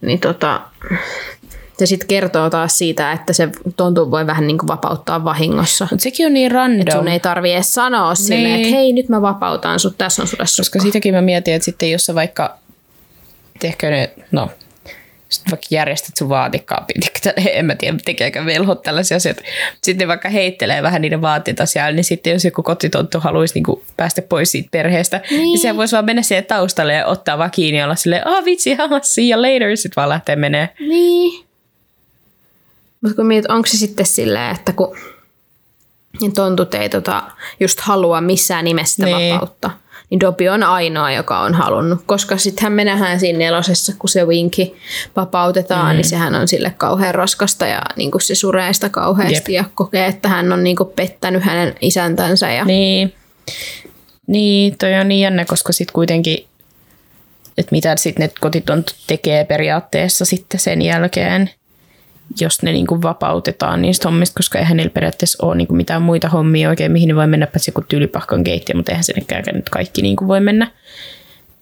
niin 0.00 0.20
tota, 0.20 0.60
se 1.78 1.86
sitten 1.86 2.08
kertoo 2.08 2.50
taas 2.50 2.78
siitä, 2.78 3.12
että 3.12 3.32
se 3.32 3.48
tontu 3.76 4.10
voi 4.10 4.26
vähän 4.26 4.46
niin 4.46 4.58
kuin 4.58 4.68
vapauttaa 4.68 5.24
vahingossa. 5.24 5.88
Mutta 5.90 6.02
sekin 6.02 6.26
on 6.26 6.34
niin 6.34 6.50
random. 6.50 6.80
Että 6.80 6.94
sun 6.94 7.08
ei 7.08 7.20
tarvi 7.20 7.52
edes 7.52 7.74
sanoa 7.74 8.08
niin. 8.08 8.16
silleen, 8.16 8.60
että 8.60 8.76
hei 8.76 8.92
nyt 8.92 9.08
mä 9.08 9.22
vapautan 9.22 9.80
sut, 9.80 9.98
tässä 9.98 10.22
on 10.22 10.28
sulle 10.28 10.44
Koska 10.56 10.80
siitäkin 10.80 11.14
mä 11.14 11.20
mietin, 11.20 11.54
että 11.54 11.64
sitten 11.64 11.90
jos 11.90 12.06
sä 12.06 12.14
vaikka, 12.14 12.58
tehkö 13.60 13.90
ne, 13.90 14.10
no 14.32 14.50
sitten 15.28 15.50
vaikka 15.50 15.66
järjestät 15.70 16.16
sun 16.16 16.28
vaatekaapin, 16.28 17.02
en 17.36 17.66
mä 17.66 17.74
tiedä, 17.74 17.98
tekeekö 18.04 18.44
velhot 18.44 18.82
tällaisia 18.82 19.16
asioita. 19.16 19.42
Sitten 19.82 20.08
vaikka 20.08 20.28
heittelee 20.28 20.82
vähän 20.82 21.02
niiden 21.02 21.22
vaatteita 21.22 21.66
siellä, 21.66 21.92
niin 21.92 22.04
sitten 22.04 22.32
jos 22.32 22.44
joku 22.44 22.62
kotitonttu 22.62 23.20
haluaisi 23.20 23.54
niinku 23.54 23.84
päästä 23.96 24.22
pois 24.22 24.52
siitä 24.52 24.68
perheestä, 24.70 25.20
niin, 25.30 25.42
niin 25.42 25.58
se 25.58 25.76
voisi 25.76 25.92
vaan 25.92 26.04
mennä 26.04 26.22
siihen 26.22 26.46
taustalle 26.46 26.94
ja 26.94 27.06
ottaa 27.06 27.38
vaan 27.38 27.50
kiinni 27.50 27.78
ja 27.78 27.84
olla 27.84 27.94
silleen, 27.94 28.26
ah 28.26 28.44
vitsi, 28.44 28.74
haha, 28.74 29.00
see 29.02 29.30
you 29.30 29.42
later, 29.42 29.76
sitten 29.76 29.96
vaan 29.96 30.08
lähtee 30.08 30.36
menee. 30.36 30.68
Niin. 30.80 31.46
Mutta 33.00 33.16
kun 33.16 33.26
mietit, 33.26 33.50
onko 33.50 33.66
se 33.66 33.76
sitten 33.76 34.06
silleen, 34.06 34.54
että 34.54 34.72
kun 34.72 34.96
tontut 36.34 36.74
ei 36.74 36.88
tota, 36.88 37.22
just 37.60 37.80
halua 37.80 38.20
missään 38.20 38.64
nimessä 38.64 39.04
niin. 39.04 39.34
vapautta, 39.34 39.70
niin 40.10 40.20
Dobby 40.20 40.48
on 40.48 40.62
ainoa, 40.62 41.12
joka 41.12 41.40
on 41.40 41.54
halunnut. 41.54 42.00
Koska 42.06 42.36
sittenhän 42.36 42.72
me 42.72 42.84
nähdään 42.84 43.20
siinä 43.20 43.38
nelosessa, 43.38 43.92
kun 43.98 44.08
se 44.08 44.24
Winki 44.24 44.76
vapautetaan, 45.16 45.94
mm. 45.94 45.96
niin 45.96 46.08
sehän 46.08 46.34
on 46.34 46.48
sille 46.48 46.74
kauhean 46.76 47.14
raskasta 47.14 47.66
ja 47.66 47.82
niin 47.96 48.10
kuin 48.10 48.22
se 48.22 48.34
suree 48.34 48.72
sitä 48.72 48.88
kauheasti 48.88 49.52
Jep. 49.52 49.64
ja 49.64 49.64
kokee, 49.74 50.06
että 50.06 50.28
hän 50.28 50.52
on 50.52 50.64
niin 50.64 50.76
kuin 50.76 50.88
pettänyt 50.96 51.42
hänen 51.42 51.74
isäntänsä. 51.80 52.52
Ja... 52.52 52.64
Niin. 52.64 53.14
niin, 54.26 54.78
toi 54.78 54.94
on 54.94 55.08
niin 55.08 55.20
jännä, 55.20 55.44
koska 55.44 55.72
sitten 55.72 55.94
kuitenkin, 55.94 56.46
että 57.58 57.72
mitä 57.72 57.96
sitten 57.96 58.22
ne 58.26 58.32
kotitontut 58.40 58.96
tekee 59.06 59.44
periaatteessa 59.44 60.24
sitten 60.24 60.60
sen 60.60 60.82
jälkeen– 60.82 61.50
jos 62.40 62.62
ne 62.62 62.72
niin 62.72 62.86
kuin 62.86 63.02
vapautetaan 63.02 63.82
niistä 63.82 64.08
hommista, 64.08 64.38
koska 64.38 64.58
eihän 64.58 64.76
niillä 64.76 64.90
periaatteessa 64.90 65.46
ole 65.46 65.56
niin 65.56 65.68
kuin 65.68 65.76
mitään 65.76 66.02
muita 66.02 66.28
hommia 66.28 66.68
oikein, 66.68 66.92
mihin 66.92 67.08
ne 67.08 67.16
voi 67.16 67.26
mennä, 67.26 67.46
paitsi 67.46 67.70
joku 67.70 67.84
tyylipahkan 67.88 68.44
keittiö, 68.44 68.76
mutta 68.76 68.92
eihän 68.92 69.04
sinnekään 69.04 69.44
nyt 69.52 69.70
kaikki 69.70 70.02
niin 70.02 70.16
kuin 70.16 70.28
voi 70.28 70.40
mennä. 70.40 70.70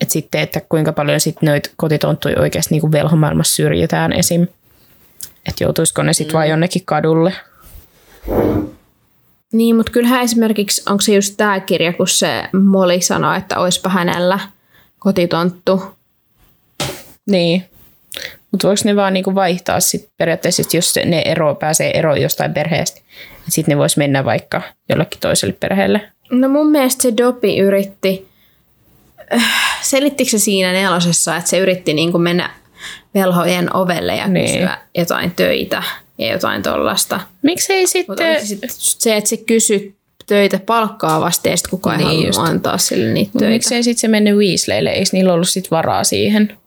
Et 0.01 0.11
sitten, 0.11 0.41
että 0.41 0.61
kuinka 0.69 0.93
paljon 0.93 1.21
sitten 1.21 1.47
noita 1.47 1.71
kotitonttuja 1.77 2.41
oikeasti 2.41 2.75
niin 2.75 2.81
kuin 2.81 2.93
velhomaailmassa 2.93 3.55
syrjitään 3.55 4.13
esim. 4.13 4.47
Että 5.49 5.65
joutuisiko 5.65 6.03
ne 6.03 6.13
sitten 6.13 6.33
mm. 6.33 6.37
vaan 6.37 6.49
jonnekin 6.49 6.83
kadulle. 6.85 7.33
Niin, 9.53 9.77
mutta 9.77 9.93
kyllähän 9.93 10.23
esimerkiksi, 10.23 10.83
onko 10.89 11.01
se 11.01 11.15
just 11.15 11.35
tämä 11.37 11.61
kirja, 11.61 11.93
kun 11.93 12.09
se 12.09 12.49
Moli 12.53 13.01
sanoi, 13.01 13.39
että 13.39 13.59
olisipa 13.59 13.89
hänellä 13.89 14.41
kotitonttu. 14.99 15.83
Niin. 17.27 17.65
Mutta 18.55 18.69
voiko 18.69 18.81
ne 18.85 18.97
vaan 18.97 19.13
niinku 19.13 19.35
vaihtaa 19.35 19.81
sit 19.81 20.09
periaatteessa, 20.17 20.63
jos 20.73 20.95
ne 21.05 21.23
ero, 21.25 21.55
pääsee 21.55 21.99
eroon 21.99 22.23
jostain 22.23 22.55
perheestä, 22.55 23.01
sitten 23.49 23.73
ne 23.73 23.79
vois 23.79 23.97
mennä 23.97 24.25
vaikka 24.25 24.63
jollekin 24.89 25.21
toiselle 25.21 25.55
perheelle? 25.61 26.01
No 26.31 26.49
mun 26.49 26.71
mielestä 26.71 27.03
se 27.03 27.17
Dopi 27.17 27.59
yritti, 27.59 28.29
äh, 29.35 29.81
selittikö 29.83 30.31
se 30.31 30.39
siinä 30.39 30.73
nelosessa, 30.73 31.37
että 31.37 31.51
se 31.51 31.59
yritti 31.59 31.95
niinku 31.95 32.19
mennä 32.19 32.51
velhojen 33.15 33.77
ovelle 33.77 34.17
ja 34.17 34.29
niin. 34.29 34.47
kysyä 34.47 34.79
jotain 34.95 35.31
töitä 35.31 35.83
ja 36.19 36.33
jotain 36.33 36.63
tollasta. 36.63 37.21
Miksei 37.43 37.87
sitten... 37.87 38.47
Sit 38.69 39.01
se, 39.01 39.17
että 39.17 39.31
se 39.31 39.37
kysyi 39.37 39.95
töitä 40.27 40.61
palkkaa 40.67 41.21
vasta 41.21 41.49
ja 41.49 41.57
sitten 41.57 41.71
kukaan 41.71 41.99
niin 41.99 42.11
ei 42.11 42.17
halunnut 42.17 42.49
antaa 42.49 42.79
sille 42.79 43.13
niitä 43.13 43.39
töitä. 43.39 43.53
Miksei 43.53 43.83
sitten 43.83 44.01
se 44.01 44.09
mennyt 44.09 44.37
Weasleylle? 44.37 44.91
Eikö 44.91 45.11
niillä 45.13 45.33
ollut 45.33 45.49
sit 45.49 45.71
varaa 45.71 46.05
siihen? 46.05 46.59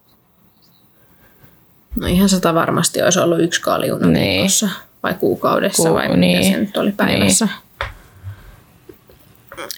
No 1.99 2.07
ihan 2.07 2.29
sata 2.29 2.53
varmasti 2.53 3.01
olisi 3.01 3.19
ollut 3.19 3.41
yksi 3.41 3.61
kaljuna 3.61 4.07
niin. 4.07 4.33
viikossa 4.33 4.69
vai 5.03 5.13
kuukaudessa 5.13 5.89
Ku, 5.89 5.95
vai 5.95 6.17
niin. 6.17 6.37
mitä 6.37 6.51
se 6.51 6.59
nyt 6.59 6.77
oli 6.77 6.91
päivässä. 6.91 7.45
Niin. 7.45 7.91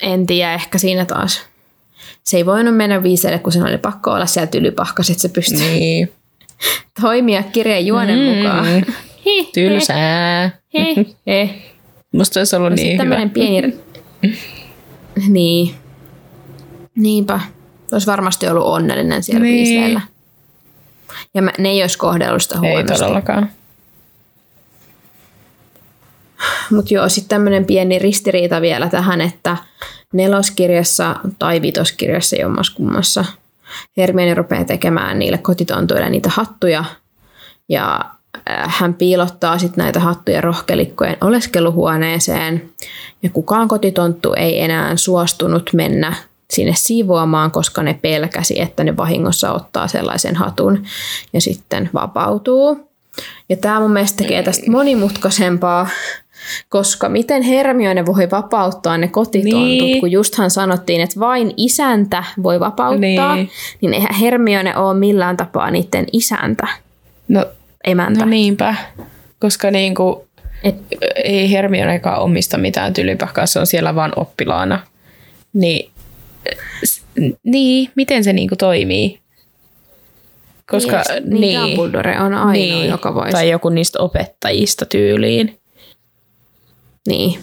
En 0.01 0.25
tiedä, 0.25 0.53
ehkä 0.53 0.77
siinä 0.77 1.05
taas. 1.05 1.41
Se 2.23 2.37
ei 2.37 2.45
voinut 2.45 2.75
mennä 2.75 3.03
viiselle, 3.03 3.39
kun 3.39 3.51
sen 3.51 3.63
oli 3.63 3.77
pakko 3.77 4.11
olla 4.11 4.25
siellä 4.25 4.47
tylypahkas, 4.47 5.09
että 5.09 5.21
se 5.21 5.29
pystyy 5.29 5.57
niin. 5.59 6.11
toimia 7.01 7.43
kirjan 7.43 7.85
juonen 7.85 8.19
mm. 8.19 8.25
mukaan. 8.25 8.85
Tylsää. 9.53 10.59
He, 10.73 11.05
he. 11.27 11.49
Musta 12.11 12.39
olisi 12.39 12.55
ollut 12.55 12.69
no, 12.69 12.75
niin 12.75 13.01
hyvä. 13.01 13.29
pieni... 13.33 13.73
niin. 15.29 15.75
Niinpä. 16.95 17.39
Olisi 17.91 18.07
varmasti 18.07 18.47
ollut 18.47 18.65
onnellinen 18.65 19.23
siellä 19.23 19.43
niin. 19.43 19.55
viisleellä. 19.55 20.01
Ja 21.33 21.41
mä, 21.41 21.51
ne 21.57 21.69
ei 21.69 21.81
olisi 21.81 21.97
kohdellut 21.97 22.41
sitä 22.41 22.59
huonosti. 22.59 22.93
Ei 22.93 22.99
todellakaan. 22.99 23.49
Mutta 26.71 26.93
joo, 26.93 27.09
sitten 27.09 27.29
tämmöinen 27.29 27.65
pieni 27.65 27.99
ristiriita 27.99 28.61
vielä 28.61 28.89
tähän, 28.89 29.21
että 29.21 29.57
neloskirjassa 30.13 31.15
tai 31.39 31.61
vitoskirjassa 31.61 32.35
jommaskummassa 32.35 33.25
Hermione 33.97 34.33
rupeaa 34.33 34.65
tekemään 34.65 35.19
niille 35.19 35.37
kotitontuille 35.37 36.09
niitä 36.09 36.29
hattuja 36.29 36.83
ja 37.69 37.99
äh, 38.49 38.75
hän 38.77 38.93
piilottaa 38.93 39.57
sitten 39.57 39.83
näitä 39.83 39.99
hattuja 39.99 40.41
rohkelikkojen 40.41 41.17
oleskeluhuoneeseen 41.21 42.69
ja 43.23 43.29
kukaan 43.29 43.67
kotitonttu 43.67 44.33
ei 44.33 44.61
enää 44.61 44.97
suostunut 44.97 45.69
mennä 45.73 46.13
sinne 46.51 46.73
siivoamaan, 46.75 47.51
koska 47.51 47.83
ne 47.83 47.99
pelkäsi, 48.01 48.61
että 48.61 48.83
ne 48.83 48.97
vahingossa 48.97 49.53
ottaa 49.53 49.87
sellaisen 49.87 50.35
hatun 50.35 50.85
ja 51.33 51.41
sitten 51.41 51.89
vapautuu. 51.93 52.89
Ja 53.49 53.57
tämä 53.57 53.79
mun 53.79 53.91
mielestä 53.91 54.23
tekee 54.23 54.43
tästä 54.43 54.71
monimutkaisempaa, 54.71 55.87
koska 56.69 57.09
miten 57.09 57.41
Hermione 57.41 58.05
voi 58.05 58.31
vapauttaa 58.31 58.97
ne 58.97 59.07
kotitontut, 59.07 59.67
niin. 59.67 59.99
kun 59.99 60.11
justhan 60.11 60.51
sanottiin, 60.51 61.01
että 61.01 61.19
vain 61.19 61.53
isäntä 61.57 62.23
voi 62.43 62.59
vapauttaa, 62.59 63.35
niin, 63.35 63.49
niin 63.81 63.93
eihän 63.93 64.15
Hermione 64.15 64.77
ole 64.77 64.93
millään 64.93 65.37
tapaa 65.37 65.71
niiden 65.71 66.05
isäntä, 66.13 66.67
no, 67.27 67.45
emäntä. 67.83 68.19
No 68.19 68.25
niinpä, 68.25 68.75
koska 69.39 69.71
niinku, 69.71 70.25
Et, 70.63 70.75
ei 71.23 71.51
Hermionekaan 71.51 72.19
omista 72.19 72.57
mitään 72.57 72.93
tylypähkää, 72.93 73.45
se 73.45 73.59
on 73.59 73.67
siellä 73.67 73.95
vaan 73.95 74.13
oppilaana. 74.15 74.79
Niin 75.53 75.91
niin, 77.43 77.91
miten 77.95 78.23
se 78.23 78.33
niinku 78.33 78.55
toimii? 78.55 79.19
Koska, 80.71 81.03
niin, 81.25 81.41
niin, 81.41 81.61
Dumbledore 81.61 82.19
on 82.19 82.33
ainoa, 82.33 82.51
niin, 82.51 82.89
joka 82.89 83.15
voisi. 83.15 83.31
Tai 83.31 83.49
joku 83.49 83.69
niistä 83.69 83.99
opettajista 83.99 84.85
tyyliin. 84.85 85.59
Niin. 87.07 87.39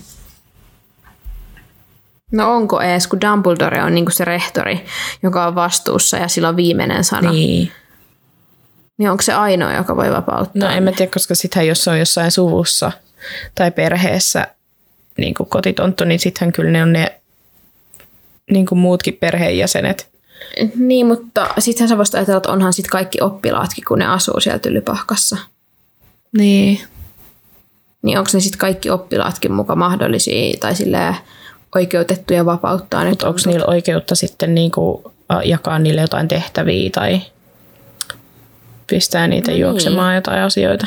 No 2.33 2.55
onko 2.55 2.81
ees, 2.81 3.07
kun 3.07 3.21
Dumbledore 3.21 3.83
on 3.83 3.95
niinku 3.95 4.11
se 4.11 4.25
rehtori, 4.25 4.85
joka 5.23 5.47
on 5.47 5.55
vastuussa 5.55 6.17
ja 6.17 6.29
sillä 6.29 6.49
on 6.49 6.57
viimeinen 6.57 7.05
sana. 7.05 7.33
Niin. 7.33 7.73
Niin 8.99 9.11
onko 9.11 9.23
se 9.23 9.33
ainoa, 9.33 9.73
joka 9.73 9.97
voi 9.97 10.11
vapauttaa? 10.11 10.69
No 10.69 10.77
en 10.77 10.83
mä 10.83 10.93
tiedä, 10.93 11.13
koska 11.13 11.35
sittenhän 11.35 11.67
jos 11.67 11.89
on 11.89 11.99
jossain 11.99 12.31
suvussa 12.31 12.93
tai 13.55 13.71
perheessä 13.71 14.47
niin 15.19 15.35
kuin 15.35 15.49
kotitonttu, 15.49 16.05
niin 16.05 16.21
sittenhän 16.21 16.53
kyllä 16.53 16.71
ne 16.71 16.83
on 16.83 16.93
ne 16.93 17.21
niin 18.51 18.67
kuin 18.67 18.79
muutkin 18.79 19.15
perheenjäsenet. 19.15 20.17
Niin, 20.75 21.07
mutta 21.07 21.49
sittenhän 21.59 21.89
sä 21.89 21.97
voisit 21.97 22.15
ajatella, 22.15 22.37
että 22.37 22.53
onhan 22.53 22.73
sitten 22.73 22.91
kaikki 22.91 23.21
oppilaatkin, 23.21 23.85
kun 23.89 23.99
ne 23.99 24.07
asuu 24.07 24.41
siellä 24.41 24.59
tylypahkassa. 24.59 25.37
Niin. 26.39 26.81
Niin 28.03 28.19
onko 28.19 28.31
ne 28.35 28.41
sitten 28.41 28.59
kaikki 28.59 28.91
oppilaatkin 28.91 29.53
muka 29.53 29.77
mahdollisia 29.77 30.57
tai 30.61 30.75
silleen 30.75 31.17
oikeutettuja 31.75 32.47
vapauttaa 32.47 33.05
nyt? 33.05 33.23
Onko 33.23 33.41
niillä 33.47 33.67
oikeutta 33.67 34.15
sitten 34.15 34.55
niinku 34.55 35.13
jakaa 35.45 35.79
niille 35.79 36.01
jotain 36.01 36.29
tehtäviä 36.29 36.91
tai 36.91 37.21
pistää 38.87 39.27
niitä 39.27 39.51
no 39.51 39.57
juoksemaan 39.57 40.09
niin. 40.09 40.15
jotain 40.15 40.43
asioita? 40.43 40.87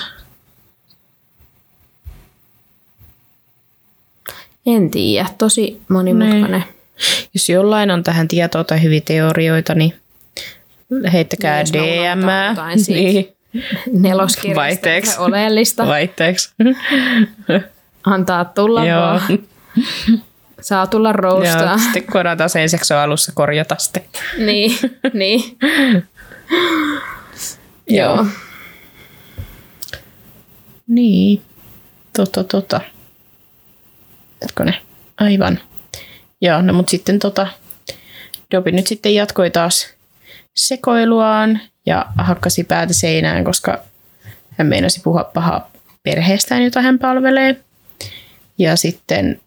En 4.65 4.91
tiedä, 4.91 5.29
tosi 5.37 5.81
monimutkainen. 5.89 6.51
Niin. 6.51 6.78
Jos 7.33 7.49
jollain 7.49 7.91
on 7.91 8.03
tähän 8.03 8.27
tietoa 8.27 8.63
tai 8.63 8.83
hyviä 8.83 9.01
teorioita, 9.05 9.75
niin 9.75 9.93
heittäkää 11.13 11.63
niin, 11.63 11.73
DM. 11.73 12.25
Niin. 12.87 13.27
Neloskirjasta 13.93 15.19
oleellista. 15.19 15.87
Vaihteeksi. 15.87 16.53
Antaa 18.03 18.45
tulla 18.45 18.85
Joo. 18.85 19.01
vaan. 19.01 19.21
Saa 20.61 20.87
tulla 20.87 21.13
roustaa. 21.13 21.63
Joo, 21.63 21.77
sitten 21.77 22.03
voidaan 22.13 22.37
taas 22.37 22.55
ensi 22.55 22.93
alussa 23.03 23.31
korjata 23.35 23.75
sitten. 23.79 24.03
niin, 24.37 24.77
niin. 25.13 25.57
Joo. 27.87 28.25
Niin. 30.87 31.41
Tota, 32.17 32.43
tota. 32.43 32.81
ne? 34.65 34.81
Aivan. 35.17 35.59
Joo, 36.41 36.61
no 36.61 36.73
mutta 36.73 36.89
sitten 36.89 37.19
tota, 37.19 37.47
Dobi 38.51 38.71
nyt 38.71 38.87
sitten 38.87 39.15
jatkoi 39.15 39.51
taas 39.51 39.93
sekoiluaan 40.55 41.59
ja 41.85 42.05
hakkasi 42.17 42.63
päätä 42.63 42.93
seinään, 42.93 43.43
koska 43.43 43.79
hän 44.51 44.67
meinasi 44.67 45.01
puhua 45.03 45.23
pahaa 45.23 45.71
perheestään, 46.03 46.63
jota 46.63 46.81
hän 46.81 46.99
palvelee. 46.99 47.55
Ja 48.57 48.75
sitten 48.75 49.39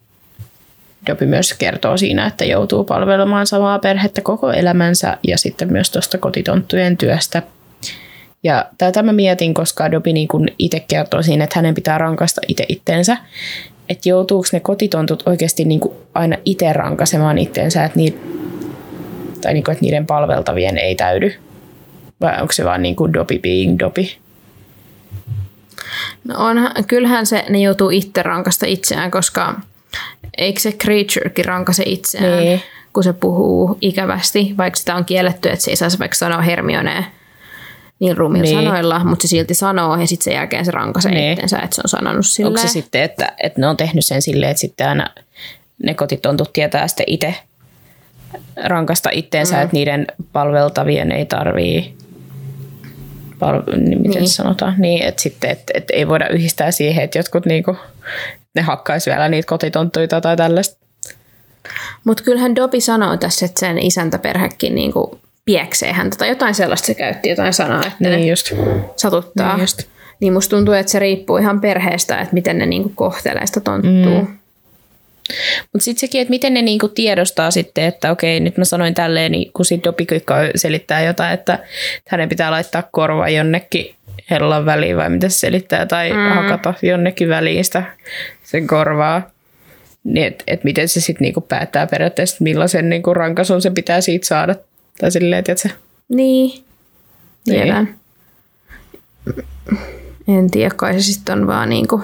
Dobi 1.06 1.26
myös 1.26 1.54
kertoo 1.54 1.96
siinä, 1.96 2.26
että 2.26 2.44
joutuu 2.44 2.84
palvelemaan 2.84 3.46
samaa 3.46 3.78
perhettä 3.78 4.20
koko 4.20 4.52
elämänsä 4.52 5.18
ja 5.28 5.38
sitten 5.38 5.72
myös 5.72 5.90
tuosta 5.90 6.18
kotitonttujen 6.18 6.96
työstä. 6.96 7.42
Ja 8.44 8.66
tätä 8.78 9.02
mä 9.02 9.12
mietin, 9.12 9.54
koska 9.54 9.90
Dobi 9.90 10.12
niin 10.12 10.28
itse 10.58 10.80
kertoo 10.80 11.22
siinä, 11.22 11.44
että 11.44 11.58
hänen 11.58 11.74
pitää 11.74 11.98
rankasta 11.98 12.40
itse 12.48 12.64
itteensä. 12.68 13.16
Että 13.88 14.08
joutuuko 14.08 14.48
ne 14.52 14.60
kotitontut 14.60 15.22
oikeasti 15.26 15.64
niin 15.64 15.80
kuin 15.80 15.94
aina 16.14 16.36
itse 16.44 16.72
rankasemaan 16.72 17.38
itteensä, 17.38 17.84
että, 17.84 17.98
niid, 17.98 18.14
tai 19.40 19.54
niin 19.54 19.64
kuin, 19.64 19.72
että 19.72 19.84
niiden 19.84 20.06
palveltavien 20.06 20.78
ei 20.78 20.94
täydy? 20.94 21.34
Vai 22.20 22.40
onko 22.40 22.52
se 22.52 22.64
vaan 22.64 22.82
niin 22.82 22.96
kuin 22.96 23.12
Dobi 23.12 23.38
being 23.38 23.78
Dobi? 23.78 24.16
No 26.24 26.34
onhan, 26.38 26.72
kyllähän 26.86 27.26
se, 27.26 27.44
ne 27.48 27.58
joutuu 27.58 27.90
itse 27.90 28.22
rankasta 28.22 28.66
itseään, 28.66 29.10
koska 29.10 29.60
eikö 30.38 30.60
se 30.60 30.72
creaturekin 30.72 31.44
rankase 31.44 31.82
itseään, 31.86 32.44
niin. 32.44 32.62
kun 32.92 33.04
se 33.04 33.12
puhuu 33.12 33.78
ikävästi, 33.80 34.54
vaikka 34.58 34.78
sitä 34.78 34.94
on 34.94 35.04
kielletty, 35.04 35.48
että 35.48 35.64
se 35.64 35.70
ei 35.70 35.76
saisi 35.76 35.98
vaikka 35.98 36.14
sanoa 36.14 36.40
Hermione 36.40 37.06
niin 38.02 38.16
rumilla 38.16 38.44
niin. 38.44 38.64
sanoilla, 38.64 39.04
mutta 39.04 39.22
se 39.22 39.28
silti 39.28 39.54
sanoo 39.54 39.96
ja 39.96 40.06
sitten 40.06 40.24
sen 40.24 40.34
jälkeen 40.34 40.64
se 40.64 40.70
rankasee 40.70 41.12
niin. 41.12 41.32
itsensä, 41.32 41.58
että 41.58 41.74
se 41.74 41.80
on 41.84 41.88
sanonut 41.88 42.26
silleen. 42.26 42.56
Onko 42.56 42.68
se 42.68 42.72
sitten, 42.72 43.02
että, 43.02 43.32
että 43.42 43.60
ne 43.60 43.66
on 43.66 43.76
tehnyt 43.76 44.04
sen 44.04 44.22
silleen, 44.22 44.50
että 44.50 44.60
sitten 44.60 44.88
aina 44.88 45.10
ne 45.82 45.94
kotitontut 45.94 46.52
tietää 46.52 46.88
sitten 46.88 47.04
itse 47.06 47.34
rankasta 48.64 49.10
itteensä, 49.12 49.56
mm. 49.56 49.62
että 49.62 49.76
niiden 49.76 50.06
palveltavien 50.32 51.12
ei 51.12 51.26
tarvii 51.26 51.96
pal- 53.38 53.62
niin 53.76 54.02
miten 54.02 54.22
niin. 54.22 54.28
sanotaan, 54.28 54.74
niin, 54.78 55.02
että 55.02 55.22
sitten 55.22 55.50
että, 55.50 55.72
että 55.76 55.96
ei 55.96 56.08
voida 56.08 56.28
yhdistää 56.28 56.70
siihen, 56.70 57.04
että 57.04 57.18
jotkut 57.18 57.46
niinku, 57.46 57.76
ne 58.54 58.62
hakkaisi 58.62 59.10
vielä 59.10 59.28
niitä 59.28 59.46
kotitonttuita 59.46 60.20
tai 60.20 60.36
tällaista. 60.36 60.86
Mutta 62.04 62.22
kyllähän 62.22 62.56
Dobi 62.56 62.80
sanoo 62.80 63.16
tässä, 63.16 63.46
että 63.46 63.60
sen 63.60 63.78
isäntäperhekin 63.78 64.74
niinku 64.74 65.20
pieksee 65.44 65.92
häntä 65.92 66.16
tai 66.16 66.28
jotain 66.28 66.54
sellaista 66.54 66.86
se 66.86 66.94
käytti, 66.94 67.28
jotain 67.28 67.52
sanaa, 67.52 67.82
että 67.86 67.96
niin 67.98 68.20
ne 68.20 68.26
just. 68.26 68.52
satuttaa. 68.96 69.52
Niin, 69.56 69.60
just. 69.60 69.82
niin 70.20 70.32
musta 70.32 70.56
tuntuu, 70.56 70.74
että 70.74 70.92
se 70.92 70.98
riippuu 70.98 71.36
ihan 71.36 71.60
perheestä, 71.60 72.20
että 72.20 72.34
miten 72.34 72.58
ne 72.58 72.66
niinku 72.66 72.92
kohtelee 72.94 73.46
sitä 73.46 73.60
tonttua. 73.60 74.20
Mm. 74.20 74.38
Mutta 75.72 75.84
sitten 75.84 76.00
sekin, 76.00 76.20
että 76.20 76.30
miten 76.30 76.54
ne 76.54 76.62
niinku 76.62 76.88
tiedostaa 76.88 77.50
sitten, 77.50 77.84
että 77.84 78.10
okei, 78.10 78.40
nyt 78.40 78.56
mä 78.56 78.64
sanoin 78.64 78.94
tälleen, 78.94 79.32
niin 79.32 79.52
kun 79.52 79.64
sitten 79.64 79.84
Dopikykka 79.84 80.36
selittää 80.54 81.02
jotain, 81.02 81.34
että 81.34 81.58
hänen 82.08 82.28
pitää 82.28 82.50
laittaa 82.50 82.82
korva 82.92 83.28
jonnekin 83.28 83.94
hellan 84.30 84.66
väliin 84.66 84.96
vai 84.96 85.10
mitä 85.10 85.28
se 85.28 85.38
selittää, 85.38 85.86
tai 85.86 86.12
mm. 86.12 86.18
hakata 86.18 86.74
jonnekin 86.82 87.28
väliin 87.28 87.64
sitä 87.64 87.82
sen 88.44 88.66
korvaa. 88.66 89.30
Niin, 90.04 90.26
että 90.26 90.44
et 90.46 90.64
miten 90.64 90.88
se 90.88 91.00
sitten 91.00 91.24
niinku 91.24 91.40
päättää 91.40 91.86
periaatteessa, 91.86 92.36
millaisen 92.40 92.88
niinku 92.88 93.14
rankasun 93.14 93.62
se 93.62 93.70
pitää 93.70 94.00
siitä 94.00 94.26
saada. 94.26 94.54
Tai 95.00 95.10
silleen, 95.10 95.44
se. 95.56 95.70
Niin, 96.08 96.64
tiedän. 97.44 97.84
Niin. 97.84 98.02
En 100.28 100.50
tiedä, 100.50 100.74
kai 100.76 100.94
se 100.94 101.00
sitten 101.12 101.38
on 101.38 101.46
vaan 101.46 101.68
niinku 101.68 102.00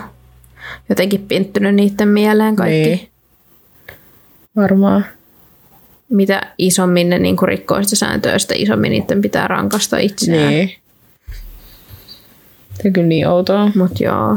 jotenkin 0.89 1.26
pinttynyt 1.28 1.74
niiden 1.74 2.09
mieleen 2.09 2.57
kaikki. 2.57 2.89
Niin. 2.89 3.09
Varmaan. 4.57 5.05
Mitä 6.09 6.55
isommin 6.59 7.09
ne 7.09 7.18
niinku 7.18 7.47
rikkoo 7.47 7.82
sitä 7.82 7.97
sääntöä, 7.97 8.39
sitä 8.39 8.55
isommin 8.57 8.93
niiden 8.93 9.20
pitää 9.22 9.49
rankasta 9.49 9.99
itseään. 9.99 10.53
Niin. 10.53 10.78
Se 12.82 12.91
kyllä 12.91 13.07
niin 13.07 13.28
outoa. 13.28 13.70
Mut 13.74 14.01
joo. 14.01 14.36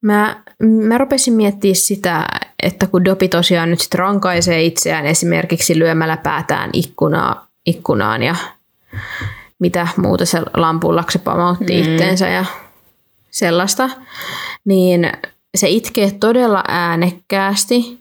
Mä, 0.00 0.42
mä 0.62 0.98
rupesin 0.98 1.34
miettimään 1.34 1.76
sitä, 1.76 2.26
että 2.64 2.86
kun 2.86 3.04
Dopi 3.04 3.28
tosiaan 3.28 3.70
nyt 3.70 3.80
sit 3.80 3.94
rankaisee 3.94 4.62
itseään 4.62 5.06
esimerkiksi 5.06 5.78
lyömällä 5.78 6.16
päätään 6.16 6.70
ikkunaa, 6.72 7.46
ikkunaan 7.66 8.22
ja 8.22 8.36
mitä 9.58 9.88
muuta 9.96 10.26
se 10.26 10.42
lampullaksi 10.56 11.18
pamautti 11.18 11.72
mm. 11.72 11.82
itteensä 11.82 12.28
ja 12.28 12.44
sellaista, 13.30 13.90
niin 14.64 15.12
se 15.54 15.68
itkee 15.68 16.10
todella 16.10 16.64
äänekkäästi 16.68 17.98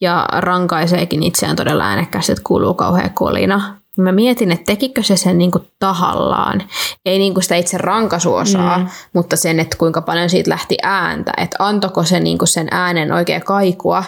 ja 0.00 0.28
rankaiseekin 0.32 1.22
itseään 1.22 1.56
todella 1.56 1.84
äänekkäästi, 1.84 2.32
että 2.32 2.44
kuuluu 2.46 2.74
kauhean 2.74 3.10
kolina. 3.10 3.79
Mä 3.96 4.12
mietin, 4.12 4.52
että 4.52 4.64
tekikö 4.64 5.02
se 5.02 5.16
sen 5.16 5.38
niinku 5.38 5.60
tahallaan. 5.78 6.62
Ei 7.04 7.18
niinku 7.18 7.40
sitä 7.40 7.56
itse 7.56 7.78
rankasuosaa, 7.78 8.78
mm. 8.78 8.88
mutta 9.12 9.36
sen, 9.36 9.60
että 9.60 9.76
kuinka 9.76 10.00
paljon 10.00 10.30
siitä 10.30 10.50
lähti 10.50 10.76
ääntä. 10.82 11.32
Että 11.36 11.56
antoko 11.58 12.04
se 12.04 12.20
niinku 12.20 12.46
sen 12.46 12.68
äänen 12.70 13.12
oikea 13.12 13.40
kaikua, 13.40 14.04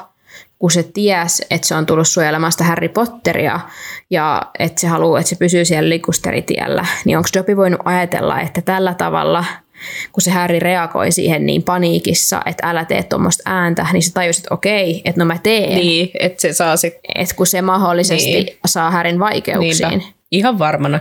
kun 0.58 0.70
se 0.70 0.82
ties, 0.82 1.42
että 1.50 1.68
se 1.68 1.74
on 1.74 1.86
tullut 1.86 2.08
suojelemaan 2.08 2.52
sitä 2.52 2.64
Harry 2.64 2.88
Potteria 2.88 3.60
ja 4.10 4.42
että 4.58 4.80
se 4.80 4.86
haluaa, 4.86 5.20
että 5.20 5.30
se 5.30 5.36
pysyy 5.36 5.64
siellä 5.64 5.88
likusteritiellä. 5.88 6.86
Niin 7.04 7.16
onko 7.16 7.28
Dobby 7.34 7.56
voinut 7.56 7.80
ajatella, 7.84 8.40
että 8.40 8.62
tällä 8.62 8.94
tavalla– 8.94 9.44
kun 10.12 10.22
se 10.22 10.30
Harry 10.30 10.58
reagoi 10.58 11.12
siihen 11.12 11.46
niin 11.46 11.62
paniikissa, 11.62 12.42
että 12.46 12.70
älä 12.70 12.84
tee 12.84 13.02
tuommoista 13.02 13.42
ääntä, 13.46 13.86
niin 13.92 14.02
se 14.02 14.12
tajusi, 14.12 14.40
että 14.40 14.54
okei, 14.54 15.02
että 15.04 15.20
no 15.20 15.24
mä 15.24 15.38
teen. 15.42 15.74
Niin, 15.74 16.10
että 16.20 16.40
se 16.40 16.52
saa 16.52 16.76
sit... 16.76 16.94
Että 17.14 17.34
kun 17.34 17.46
se 17.46 17.62
mahdollisesti 17.62 18.32
niin. 18.32 18.58
saa 18.66 18.90
Harryn 18.90 19.18
vaikeuksiin. 19.18 19.88
Niinpä. 19.88 20.06
Ihan 20.30 20.58
varmana. 20.58 21.00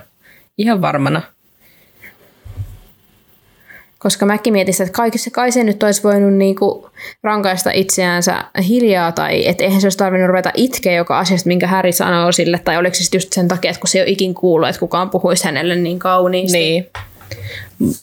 Ihan 0.58 0.82
varmana. 0.82 1.22
Koska 4.02 4.26
mäkin 4.26 4.54
mietin 4.54 4.82
että 4.82 4.94
kaikissa 4.94 5.32
kai 5.32 5.52
se 5.52 5.64
nyt 5.64 5.84
olisi 5.84 6.04
voinut 6.04 6.34
niinku 6.34 6.90
rankaista 7.24 7.72
itseänsä 7.74 8.44
hiljaa, 8.68 9.12
tai 9.12 9.48
että 9.48 9.64
eihän 9.64 9.82
se 9.82 9.86
olisi 9.86 9.98
tarvinnut 9.98 10.28
ruveta 10.28 10.52
itkeä 10.56 10.94
joka 10.94 11.20
asiasta, 11.20 11.48
minkä 11.48 11.68
Harry 11.68 11.92
sanoo 11.92 12.32
sille, 12.32 12.60
tai 12.60 12.78
oliko 12.78 12.96
se 12.96 13.18
just 13.18 13.34
sen 13.34 13.48
takia, 13.48 13.72
että 13.72 13.82
kun 13.82 13.88
se 13.88 13.98
ei 13.98 14.04
ole 14.04 14.10
ikin 14.10 14.34
kuullut, 14.34 14.70
että 14.70 14.80
kukaan 14.80 15.10
puhuisi 15.10 15.46
hänelle 15.46 15.76
niin 15.76 16.00
kauniisti. 16.00 16.58
Niin. 16.58 16.88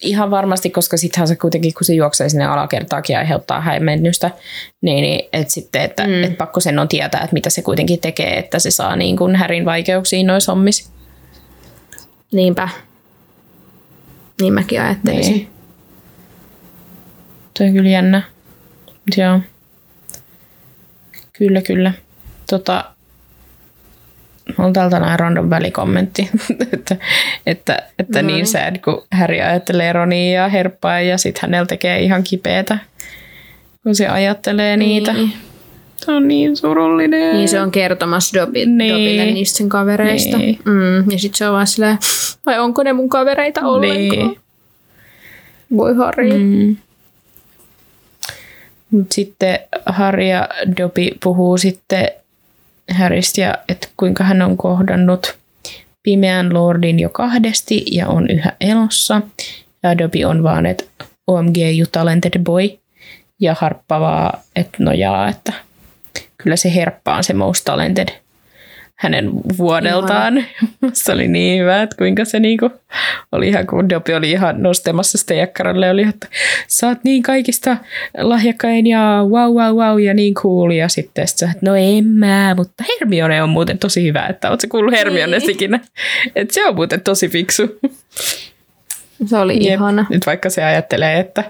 Ihan 0.01 0.31
varmasti, 0.31 0.71
koska 0.71 0.97
sittenhän 0.97 1.29
se 1.29 1.37
kuitenkin, 1.37 1.75
kun 1.75 1.85
se 1.85 1.95
juoksee 1.95 2.29
sinne 2.29 2.47
alakertaakin 2.47 3.15
ja 3.15 3.21
aiheuttaa 3.21 3.61
häimennystä, 3.61 4.31
niin, 4.81 5.03
niin 5.03 5.29
että 5.33 5.55
sitten, 5.55 5.83
että 5.83 6.07
mm. 6.07 6.25
et 6.25 6.39
pakko 6.39 6.61
sen 6.61 6.79
on 6.79 6.89
tietää, 6.89 7.21
että 7.21 7.35
mitä 7.35 7.51
se 7.51 7.63
kuitenkin 7.63 8.01
tekee, 8.01 8.39
että 8.39 8.59
se 8.59 8.71
saa 8.71 8.97
niin 8.97 9.17
kuin 9.17 9.37
härin 9.37 9.65
vaikeuksiin 9.65 10.27
noissa 10.27 10.53
hommissa. 10.53 10.91
Niinpä. 12.33 12.69
Niin 14.41 14.55
mäkin 14.55 14.81
ajattelisin. 14.81 15.33
Niin. 15.33 15.51
Toi 17.59 17.67
on 17.67 17.73
kyllä 17.73 17.91
jännä. 17.91 18.23
Joo. 19.17 19.41
Kyllä, 21.33 21.63
kyllä. 21.63 21.93
Tota, 22.51 22.85
on 24.59 24.73
täältä 24.73 25.01
näin 25.01 25.19
random 25.19 25.51
välikommentti, 25.51 26.31
että, 26.73 26.97
että, 27.47 27.83
että 27.99 28.23
No 28.23 28.27
niin 28.27 28.35
niin. 28.35 28.47
sad, 28.47 28.79
kun 28.79 29.03
Häri 29.13 29.43
ajattelee 29.43 29.93
Ronia 29.93 30.33
ja 30.43 30.49
herppaa 30.49 31.01
ja 31.01 31.19
sitten 31.19 31.41
hänellä 31.43 31.67
tekee 31.67 32.01
ihan 32.01 32.25
kipeätä, 32.25 32.79
kun 33.83 33.95
se 33.95 34.09
ajattelee 34.09 34.77
niitä. 34.77 35.13
Niin. 35.13 35.33
Se 35.97 36.13
on 36.13 36.29
niin 36.29 36.57
surullinen. 36.57 37.37
Niin 37.37 37.49
se 37.49 37.61
on 37.61 37.71
kertomassa 37.71 38.41
Dobi, 38.41 38.67
Niin. 38.67 38.95
Dobille 38.95 39.25
niistä 39.27 39.59
sen 39.59 39.69
kavereista. 39.69 40.39
Niin. 40.39 40.59
Mm, 40.65 41.11
ja 41.11 41.19
sitten 41.19 41.39
se 41.39 41.49
on 41.49 41.55
vaan 41.55 41.67
silleen, 41.67 41.99
vai 42.47 42.59
onko 42.59 42.83
ne 42.83 42.93
mun 42.93 43.09
kavereita 43.09 43.61
ollenkaan? 43.61 44.29
Niin. 44.29 44.41
Voi 45.77 45.95
Harri. 45.95 46.33
Mm. 46.33 46.39
Mm. 46.39 46.77
Mut 48.91 49.13
sitten 49.13 49.59
Harry 49.87 50.23
ja 50.25 50.49
Dobby 50.77 51.09
puhuu 51.23 51.59
sitten 51.59 52.09
Häristä 52.89 53.41
ja 53.41 53.55
että 53.69 53.89
kuinka 53.97 54.25
hän 54.25 54.43
on 54.43 54.57
kohdannut 54.57 55.37
pimeän 56.03 56.55
lordin 56.55 57.01
jo 57.01 57.09
kahdesti 57.09 57.85
ja 57.91 58.09
on 58.09 58.31
yhä 58.31 58.53
elossa. 58.61 59.23
Ja 59.83 59.99
Dobby 59.99 60.25
on 60.25 60.43
vaan, 60.43 60.67
että 60.67 60.85
OMG 61.27 61.57
you 61.79 61.87
talented 61.93 62.43
boy. 62.43 62.79
Ja 63.41 63.57
Harppa 63.61 64.01
vaan, 64.01 64.39
että 64.57 64.79
nojaa, 64.81 65.29
että 65.29 65.53
kyllä 66.43 66.57
se 66.57 66.75
herppa 66.75 67.17
on 67.17 67.25
se 67.25 67.33
most 67.33 67.65
talented 67.65 68.09
hänen 68.99 69.31
vuodeltaan. 69.59 70.45
Se 70.93 71.13
oli 71.13 71.29
niin 71.29 71.61
hyvä, 71.63 71.83
että 71.83 71.97
kuinka 71.97 72.25
se 72.25 72.41
niinku 72.41 72.71
oli 73.33 73.49
ihan, 73.49 73.67
kun 73.67 73.89
Dobby 73.89 74.13
oli 74.13 74.31
ihan 74.31 74.63
nostamassa 74.63 75.19
sitä 75.19 75.35
jakkaralle, 75.35 75.91
oli, 75.91 76.03
että 76.03 76.29
sä 76.67 76.87
oot 76.89 76.99
niin 77.05 77.23
kaikista 77.23 77.77
lahjakkain 78.19 78.87
ja 78.87 79.25
wow, 79.29 79.55
wow, 79.55 79.77
wow 79.77 80.01
ja 80.01 80.15
niin 80.15 80.35
cool. 80.35 80.71
Ja 80.71 80.89
sitten 80.89 81.29
sä, 81.29 81.47
että 81.47 81.67
no 81.71 81.75
en 81.77 82.05
mä, 82.07 82.55
mutta 82.57 82.85
Hermione 82.89 83.43
on 83.43 83.49
muuten 83.49 83.79
tosi 83.79 84.03
hyvä, 84.05 84.27
että 84.27 84.51
oot 84.51 84.61
sä 84.61 84.67
kuullut 84.71 84.95
Hermionesta 84.95 85.47
Niin. 85.47 85.55
ikinä? 85.55 85.81
Että 86.37 86.55
se 86.55 86.67
on 86.67 86.75
muuten 86.75 87.01
tosi 87.01 87.29
fiksu. 87.29 87.79
Se 89.27 89.37
oli 89.37 89.55
Jep. 89.55 89.73
ihana. 89.75 90.07
Nyt 90.11 90.27
vaikka 90.27 90.51
se 90.51 90.65
ajattelee, 90.65 91.21
että, 91.21 91.45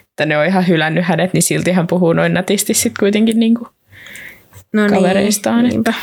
että 0.00 0.26
ne 0.26 0.38
on 0.38 0.46
ihan 0.46 0.68
hylännyt 0.68 1.04
hänet, 1.04 1.32
niin 1.32 1.42
silti 1.42 1.72
hän 1.72 1.86
puhuu 1.86 2.12
noin 2.12 2.34
nätisti 2.34 2.74
sitten 2.74 3.00
kuitenkin 3.00 3.40
niinku 3.40 3.68
No 4.72 4.88
kavereistaan. 4.88 5.64
Niin, 5.64 5.78
Että. 5.78 5.94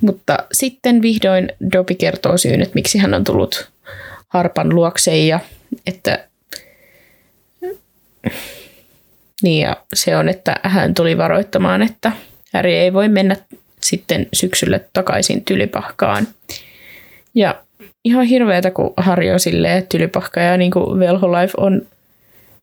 Mutta 0.00 0.38
sitten 0.52 1.02
vihdoin 1.02 1.48
Dobby 1.72 1.94
kertoo 1.94 2.38
syyn, 2.38 2.62
että 2.62 2.74
miksi 2.74 2.98
hän 2.98 3.14
on 3.14 3.24
tullut 3.24 3.70
Harpan 4.28 4.74
luokse 4.74 5.18
ja 5.18 5.40
että 5.86 6.28
niin 9.42 9.62
ja 9.62 9.76
se 9.94 10.16
on, 10.16 10.28
että 10.28 10.54
hän 10.62 10.94
tuli 10.94 11.18
varoittamaan, 11.18 11.82
että 11.82 12.12
Harry 12.52 12.70
ei 12.70 12.92
voi 12.92 13.08
mennä 13.08 13.36
sitten 13.80 14.26
syksyllä 14.32 14.80
takaisin 14.92 15.44
tylypahkaan. 15.44 16.28
Ja 17.34 17.62
ihan 18.04 18.24
hirveetä, 18.26 18.70
kun 18.70 18.94
Harry 18.96 19.30
on 19.30 19.40
silleen, 19.40 19.78
että 19.78 19.88
tylypahka 19.88 20.40
ja 20.40 20.56
niin 20.56 20.70
kuin 20.70 21.00
velholife 21.00 21.52
on 21.56 21.82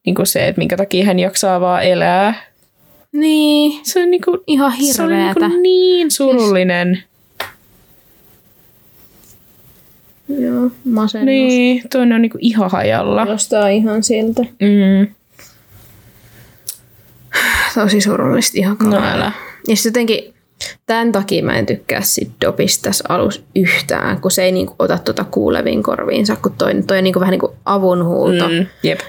niin 0.05 0.15
kuin 0.15 0.27
se, 0.27 0.47
että 0.47 0.59
minkä 0.59 0.77
takia 0.77 1.05
hän 1.05 1.19
jaksaa 1.19 1.61
vaan 1.61 1.83
elää. 1.83 2.33
niin. 3.11 3.85
Se 3.85 4.03
on 4.03 4.11
niin 4.11 4.21
kuin, 4.21 4.39
ihan 4.47 4.71
se 4.93 5.03
oli 5.03 5.15
hirveetä. 5.15 5.47
niin, 5.47 5.61
niin 5.61 6.11
surullinen. 6.11 7.03
Joo, 10.39 10.71
masennus. 10.85 11.25
Niin, 11.25 11.83
toinen 11.91 12.15
on 12.15 12.21
niinku 12.21 12.37
ihan 12.41 12.71
hajalla. 12.71 13.25
Nostaa 13.25 13.67
ihan 13.67 14.03
siltä. 14.03 14.41
Mm. 14.41 15.07
Tosi 17.75 18.01
surullista 18.01 18.57
ihan 18.57 18.77
No 18.83 18.91
kauhean. 18.91 19.15
älä. 19.15 19.31
Ja 19.67 19.75
sitten 19.75 19.89
jotenkin 20.01 20.33
tämän 20.85 21.11
takia 21.11 21.43
mä 21.43 21.53
en 21.57 21.65
tykkää 21.65 22.01
sit 22.01 22.31
Dobista 22.45 22.83
tässä 22.83 23.03
alussa 23.09 23.41
yhtään, 23.55 24.21
kun 24.21 24.31
se 24.31 24.43
ei 24.43 24.51
niinku 24.51 24.75
ota 24.79 24.97
tuota 24.97 25.23
kuuleviin 25.23 25.83
korviinsa, 25.83 26.35
kun 26.35 26.53
toi, 26.57 26.73
toi 26.87 26.97
on 26.97 27.03
niinku 27.03 27.19
vähän 27.19 27.31
niinku 27.31 27.55
avunhuuto. 27.65 28.49
Mm. 28.49 28.65
Jep. 28.83 28.99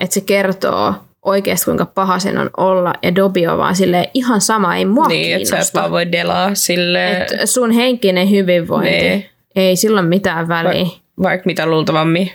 Että 0.00 0.14
se 0.14 0.20
kertoo 0.20 0.94
oikeasti 1.22 1.64
kuinka 1.64 1.86
paha 1.86 2.18
sen 2.18 2.38
on 2.38 2.50
olla 2.56 2.94
ja 3.02 3.14
Dobby 3.14 3.46
on 3.46 3.58
vaan 3.58 3.76
silleen 3.76 4.06
ihan 4.14 4.40
sama, 4.40 4.76
ei 4.76 4.84
mua 4.84 5.06
Niin, 5.08 5.36
että 5.36 5.64
sä 5.64 5.70
vaan 5.74 5.90
voi 5.90 6.12
delaa 6.12 6.54
silleen, 6.54 7.22
Et 7.22 7.28
sun 7.44 7.70
henkinen 7.70 8.30
hyvinvointi, 8.30 8.90
Niin. 8.90 9.24
Ei 9.56 9.76
sillä 9.76 10.00
ole 10.00 10.08
mitään 10.08 10.48
väliä. 10.48 10.84
va- 10.84 11.00
vaikka 11.22 11.46
mitä 11.46 11.66
luultavammin. 11.66 12.30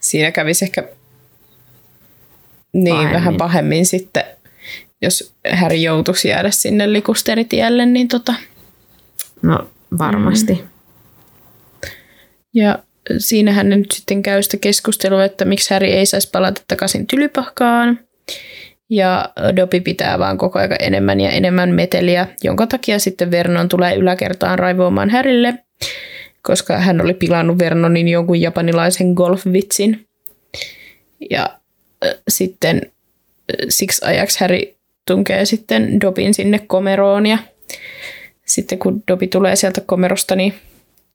Siinä 0.00 0.30
kävisi 0.30 0.64
ehkä 0.64 0.84
niin 2.72 2.94
Pahemmin. 2.96 3.14
vähän 3.14 3.36
pahemmin 3.36 3.86
sitten, 3.86 4.24
jos 5.02 5.34
Harry 5.52 5.76
joutuisi 5.76 6.28
jäädä 6.28 6.50
sinne 6.50 6.92
likusteritielle, 6.92 7.86
niin 7.86 8.08
tota. 8.08 8.34
No 9.42 9.70
varmasti. 9.98 10.52
Mm. 10.52 10.68
Ja 12.54 12.78
siinähän 13.18 13.68
ne 13.68 13.76
nyt 13.76 13.92
sitten 13.92 14.22
käy 14.22 14.42
sitä 14.42 14.56
keskustelua, 14.56 15.24
että 15.24 15.44
miksi 15.44 15.74
Harry 15.74 15.86
ei 15.88 16.06
saisi 16.06 16.30
palata 16.32 16.62
takaisin 16.68 17.06
tylypahkaan. 17.06 18.00
Ja 18.90 19.32
Dobby 19.56 19.80
pitää 19.80 20.18
vaan 20.18 20.38
koko 20.38 20.58
ajan 20.58 20.76
enemmän 20.80 21.20
ja 21.20 21.30
enemmän 21.30 21.70
meteliä, 21.70 22.26
jonka 22.42 22.66
takia 22.66 22.98
sitten 22.98 23.30
Vernon 23.30 23.68
tulee 23.68 23.94
yläkertaan 23.94 24.58
raivoamaan 24.58 25.10
Härille, 25.10 25.54
koska 26.42 26.78
hän 26.78 27.00
oli 27.00 27.14
pilannut 27.14 27.58
Vernonin 27.58 28.08
jonkun 28.08 28.40
japanilaisen 28.40 29.12
golfvitsin. 29.12 30.06
Ja 31.30 31.60
äh, 32.04 32.14
sitten 32.28 32.76
äh, 32.84 33.66
siksi 33.68 34.04
ajaksi 34.04 34.40
Harry 34.40 34.60
tunkee 35.06 35.44
sitten 35.44 36.00
Dobin 36.00 36.34
sinne 36.34 36.58
komeroon 36.58 37.26
ja 37.26 37.38
sitten 38.46 38.78
kun 38.78 39.02
Dobby 39.08 39.26
tulee 39.26 39.56
sieltä 39.56 39.80
komerosta, 39.80 40.36
niin 40.36 40.54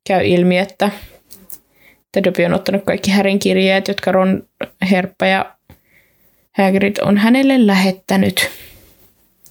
käy 0.08 0.26
ilmi, 0.26 0.58
että, 0.58 0.90
että 2.04 2.24
Dobby 2.24 2.44
on 2.44 2.54
ottanut 2.54 2.84
kaikki 2.84 3.12
Härin 3.12 3.40
kirjeet, 3.40 3.88
jotka 3.88 4.12
Ron, 4.12 4.44
Herppa 4.92 5.26
ja 5.26 5.56
Hagrid 6.58 6.96
on 7.02 7.18
hänelle 7.18 7.68
lähettänyt. 7.68 8.50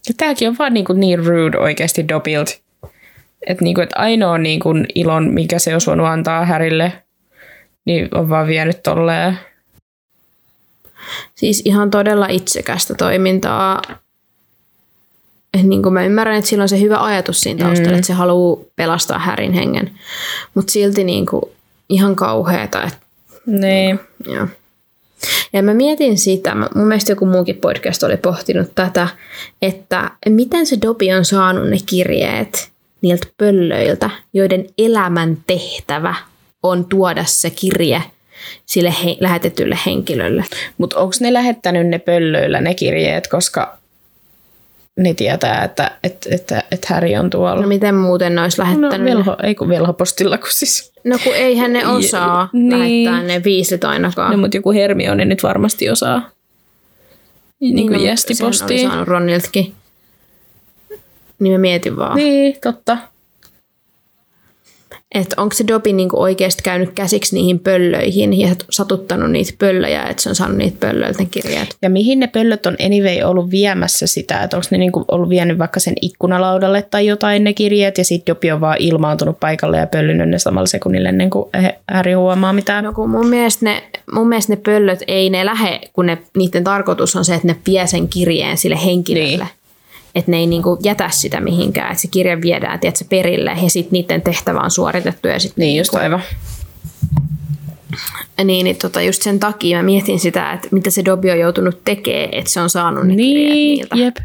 Ja 0.08 0.14
tämäkin 0.16 0.48
on 0.48 0.58
vaan 0.58 0.74
niin, 0.74 0.84
kuin 0.84 1.00
niin 1.00 1.26
rude 1.26 1.58
oikeasti 1.58 2.08
Dobbilt. 2.08 2.63
Että 3.46 3.64
niin 3.64 3.74
kuin, 3.74 3.82
että 3.82 3.98
ainoa 3.98 4.38
niin 4.38 4.60
kuin 4.60 4.86
ilon, 4.94 5.30
mikä 5.34 5.58
se 5.58 5.72
olisi 5.72 5.86
voinut 5.86 6.06
antaa 6.06 6.44
Härille, 6.44 6.92
niin 7.84 8.08
on 8.14 8.28
vaan 8.28 8.46
vienyt 8.46 8.82
tolleen. 8.82 9.38
Siis 11.34 11.62
ihan 11.64 11.90
todella 11.90 12.26
itsekästä 12.26 12.94
toimintaa. 12.94 13.82
Et 15.54 15.62
niin 15.62 15.82
kuin 15.82 15.92
mä 15.92 16.04
ymmärrän, 16.04 16.36
että 16.36 16.48
sillä 16.48 16.62
on 16.62 16.68
se 16.68 16.80
hyvä 16.80 17.04
ajatus 17.04 17.40
siinä 17.40 17.64
taustalla, 17.64 17.90
mm. 17.90 17.96
että 17.96 18.06
se 18.06 18.12
haluaa 18.12 18.64
pelastaa 18.76 19.18
Härin 19.18 19.52
hengen. 19.52 19.90
Mutta 20.54 20.72
silti 20.72 21.04
niin 21.04 21.26
kuin 21.26 21.42
ihan 21.88 22.16
kauheeta. 22.16 22.82
Että, 22.82 22.98
Niin. 23.46 24.00
joo. 24.26 24.46
Ja 25.52 25.62
mä 25.62 25.74
mietin 25.74 26.18
sitä, 26.18 26.54
mun 26.54 26.86
mielestä 26.86 27.12
joku 27.12 27.26
muukin 27.26 27.56
podcast 27.56 28.02
oli 28.02 28.16
pohtinut 28.16 28.74
tätä, 28.74 29.08
että 29.62 30.10
miten 30.28 30.66
se 30.66 30.78
Dobby 30.82 31.10
on 31.10 31.24
saanut 31.24 31.68
ne 31.70 31.76
kirjeet 31.86 32.73
niiltä 33.04 33.26
pöllöiltä, 33.38 34.10
joiden 34.34 34.66
elämän 34.78 35.36
tehtävä 35.46 36.14
on 36.62 36.84
tuoda 36.84 37.24
se 37.24 37.50
kirje 37.50 38.02
sille 38.66 38.94
he- 39.04 39.16
lähetetylle 39.20 39.78
henkilölle. 39.86 40.44
Mutta 40.78 40.98
onko 40.98 41.12
ne 41.20 41.32
lähettänyt 41.32 41.86
ne 41.86 41.98
pöllöillä 41.98 42.60
ne 42.60 42.74
kirjeet, 42.74 43.28
koska 43.28 43.78
ne 45.00 45.14
tietää, 45.14 45.64
että, 45.64 45.90
että, 46.04 46.28
että, 46.34 46.62
että 46.70 46.86
Häri 46.94 47.16
on 47.16 47.30
tuolla. 47.30 47.62
No 47.62 47.68
miten 47.68 47.94
muuten 47.94 48.34
ne 48.34 48.42
olisi 48.42 48.58
No, 48.60 48.64
lähettänyt? 48.64 49.00
ne? 49.00 49.04
velho, 49.04 49.36
ei 49.42 49.54
kun 49.54 49.68
velhopostilla, 49.68 50.38
kun 50.38 50.48
siis. 50.50 50.92
No 51.04 51.18
kun 51.24 51.34
eihän 51.34 51.72
ne 51.72 51.86
osaa 51.96 52.48
Niin. 52.52 53.04
lähettää 53.04 53.22
ne 53.22 53.44
viisit 53.44 53.84
ainakaan. 53.84 54.32
No, 54.32 54.38
mutta 54.38 54.56
joku 54.56 54.72
Hermione 54.72 55.24
nyt 55.24 55.42
varmasti 55.42 55.90
osaa. 55.90 56.30
Niin, 57.60 57.76
niin 57.76 57.88
kuin 57.88 57.98
no, 57.98 58.04
jästipostiin. 58.04 58.80
Sehän 58.80 58.90
oli 58.90 58.92
saanut 58.92 59.08
Roniltakin. 59.08 59.74
Niin 61.38 61.52
mä 61.52 61.58
mietin 61.58 61.96
vaan, 61.96 62.16
niin. 62.16 62.56
Totta. 62.62 62.98
että 65.14 65.42
onko 65.42 65.54
se 65.54 65.64
Dobby 65.68 65.92
niinku 65.92 66.20
oikeasti 66.20 66.62
käynyt 66.62 66.90
käsiksi 66.94 67.34
niihin 67.34 67.58
pöllöihin 67.60 68.40
ja 68.40 68.48
satuttanut 68.70 69.30
niitä 69.30 69.52
pöllöjä, 69.58 70.02
että 70.02 70.22
se 70.22 70.28
on 70.28 70.34
saanut 70.34 70.56
niitä 70.56 70.76
pöllöiltä 70.80 71.18
ne 71.18 71.28
kirjeet. 71.30 71.76
Ja 71.82 71.90
mihin 71.90 72.20
ne 72.20 72.26
pöllöt 72.26 72.66
on 72.66 72.76
anyway 72.84 73.22
ollut 73.22 73.50
viemässä 73.50 74.06
sitä, 74.06 74.42
että 74.42 74.56
onko 74.56 74.66
ne 74.70 74.78
niinku 74.78 75.04
ollut 75.08 75.28
vienyt 75.28 75.58
vaikka 75.58 75.80
sen 75.80 75.94
ikkunalaudalle 76.02 76.82
tai 76.82 77.06
jotain 77.06 77.44
ne 77.44 77.52
kirjeet, 77.52 77.98
ja 77.98 78.04
sitten 78.04 78.34
Dobby 78.34 78.50
on 78.50 78.60
vaan 78.60 78.76
ilmaantunut 78.80 79.40
paikalle 79.40 79.78
ja 79.78 79.86
pöllynyt 79.86 80.28
ne 80.28 80.38
samalla 80.38 80.66
sekunnilla 80.66 81.08
ennen 81.08 81.30
kuin 81.30 81.50
Harry 81.92 82.12
huomaa 82.12 82.52
mitään. 82.52 82.84
No 82.84 82.92
kun 82.92 83.10
mun 83.10 83.26
mielestä 83.26 83.64
ne, 83.64 83.82
mun 84.12 84.28
mielestä 84.28 84.52
ne 84.52 84.56
pöllöt 84.56 85.02
ei 85.06 85.30
ne 85.30 85.44
lähe, 85.44 85.80
kun 85.92 86.06
ne, 86.06 86.18
niiden 86.36 86.64
tarkoitus 86.64 87.16
on 87.16 87.24
se, 87.24 87.34
että 87.34 87.48
ne 87.48 87.56
vie 87.66 87.86
sen 87.86 88.08
kirjeen 88.08 88.58
sille 88.58 88.78
henkilölle. 88.84 89.44
Niin. 89.44 89.63
Että 90.14 90.30
ne 90.30 90.36
ei 90.36 90.46
niinku 90.46 90.78
jätä 90.82 91.08
sitä 91.10 91.40
mihinkään, 91.40 91.90
että 91.90 92.02
se 92.02 92.08
kirja 92.08 92.40
viedään 92.40 92.80
tiedätkö, 92.80 93.04
perille 93.08 93.50
ja 93.62 93.70
sitten 93.70 93.92
niiden 93.92 94.22
tehtävä 94.22 94.60
on 94.60 94.70
suoritettu 94.70 95.28
ja 95.28 95.38
sitten 95.38 95.62
Niin 95.62 95.78
just 95.78 95.94
aivan. 95.94 96.22
niin, 98.44 98.64
niin 98.64 98.76
tota, 98.76 99.02
just 99.02 99.22
sen 99.22 99.40
takia 99.40 99.76
mä 99.76 99.82
mietin 99.82 100.20
sitä, 100.20 100.52
että 100.52 100.68
mitä 100.70 100.90
se 100.90 101.04
Dobby 101.04 101.30
on 101.30 101.38
joutunut 101.38 101.80
tekemään, 101.84 102.28
että 102.32 102.50
se 102.50 102.60
on 102.60 102.70
saanut 102.70 103.06
ne 103.06 103.16
kirjeet 103.16 103.52
Niin, 103.54 103.76
niiltä. 103.76 103.96
jep. 103.96 104.16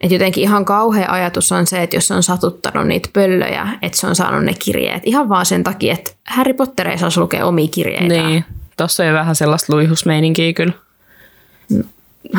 Et 0.00 0.10
jotenkin 0.10 0.42
ihan 0.42 0.64
kauhea 0.64 1.10
ajatus 1.12 1.52
on 1.52 1.66
se, 1.66 1.82
että 1.82 1.96
jos 1.96 2.06
se 2.08 2.14
on 2.14 2.22
satuttanut 2.22 2.86
niitä 2.86 3.08
pöllöjä, 3.12 3.68
että 3.82 3.98
se 3.98 4.06
on 4.06 4.14
saanut 4.16 4.44
ne 4.44 4.54
kirjeet. 4.64 5.02
Ihan 5.06 5.28
vaan 5.28 5.46
sen 5.46 5.64
takia, 5.64 5.94
että 5.94 6.10
Harry 6.26 6.54
Potter 6.54 6.88
ei 6.88 6.98
saisi 6.98 7.20
lukea 7.20 7.46
omia 7.46 7.68
kirjeitä. 7.70 8.14
Niin. 8.28 8.44
Tossa 8.76 9.02
on 9.02 9.08
jo 9.08 9.14
vähän 9.14 9.34
sellaista 9.36 9.72
luihusmeininkiä 9.74 10.52
kyllä. 10.52 10.72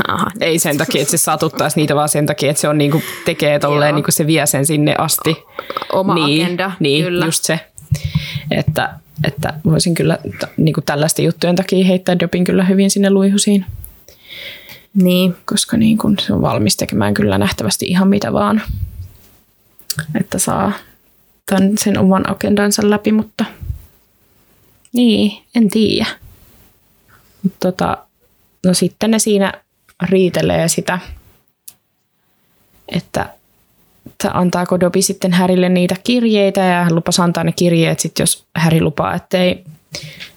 Aha. 0.07 0.27
Ei 0.41 0.59
sen 0.59 0.77
takia, 0.77 1.01
että 1.01 1.11
se 1.11 1.17
satuttaisi 1.17 1.79
niitä, 1.79 1.95
vaan 1.95 2.09
sen 2.09 2.25
takia, 2.25 2.49
että 2.49 2.61
se 2.61 2.67
on 2.67 2.77
niinku, 2.77 3.01
tekee 3.25 3.59
tolleen, 3.59 3.95
niinku 3.95 4.11
se 4.11 4.27
vie 4.27 4.45
sen 4.45 4.65
sinne 4.65 4.95
asti. 4.97 5.37
Oma 5.91 6.15
niin, 6.15 6.45
agenda, 6.45 6.71
niin, 6.79 7.05
kyllä. 7.05 7.25
just 7.25 7.43
se. 7.43 7.59
Että, 8.51 8.93
että 9.23 9.53
voisin 9.65 9.93
kyllä 9.93 10.17
t- 10.39 10.57
niinku 10.57 10.81
tällaisten 10.81 11.25
juttujen 11.25 11.55
takia 11.55 11.85
heittää 11.85 12.19
Dobin 12.19 12.43
kyllä 12.43 12.63
hyvin 12.63 12.89
sinne 12.89 13.09
luihusiin, 13.09 13.65
Niin, 14.93 15.35
koska 15.45 15.77
niin 15.77 15.97
kun 15.97 16.15
se 16.19 16.33
on 16.33 16.41
valmis 16.41 16.77
tekemään 16.77 17.13
kyllä 17.13 17.37
nähtävästi 17.37 17.85
ihan 17.85 18.07
mitä 18.07 18.33
vaan, 18.33 18.61
että 20.19 20.39
saa 20.39 20.71
tämän, 21.45 21.71
sen 21.77 21.97
oman 21.97 22.31
agendansa 22.31 22.89
läpi, 22.89 23.11
mutta 23.11 23.45
niin, 24.93 25.43
en 25.55 25.69
tiedä. 25.69 26.05
Tota, 27.59 27.97
no 28.65 28.73
sitten 28.73 29.11
ne 29.11 29.19
siinä 29.19 29.53
riitelee 30.01 30.67
sitä, 30.67 30.99
että 32.87 33.29
antaako 34.33 34.79
Dobby 34.79 35.01
sitten 35.01 35.33
Härille 35.33 35.69
niitä 35.69 35.95
kirjeitä 36.03 36.61
ja 36.61 36.83
hän 36.83 36.95
lupasi 36.95 37.21
antaa 37.21 37.43
ne 37.43 37.51
kirjeet 37.51 37.99
sitten, 37.99 38.23
jos 38.23 38.45
Häri 38.55 38.81
lupaa, 38.81 39.15
ettei 39.15 39.63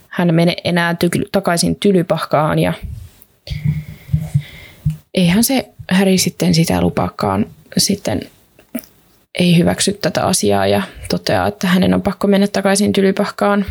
hän 0.08 0.34
mene 0.34 0.56
enää 0.64 0.92
ty- 0.92 1.28
takaisin 1.32 1.76
tylypahkaan 1.76 2.58
ja 2.58 2.72
eihän 5.14 5.44
se 5.44 5.68
Häri 5.90 6.18
sitten 6.18 6.54
sitä 6.54 6.80
lupaakaan 6.80 7.46
sitten 7.78 8.20
ei 9.38 9.58
hyväksy 9.58 9.92
tätä 9.92 10.24
asiaa 10.24 10.66
ja 10.66 10.82
toteaa, 11.08 11.46
että 11.46 11.66
hänen 11.66 11.94
on 11.94 12.02
pakko 12.02 12.26
mennä 12.26 12.46
takaisin 12.46 12.92
tylypahkaan. 12.92 13.64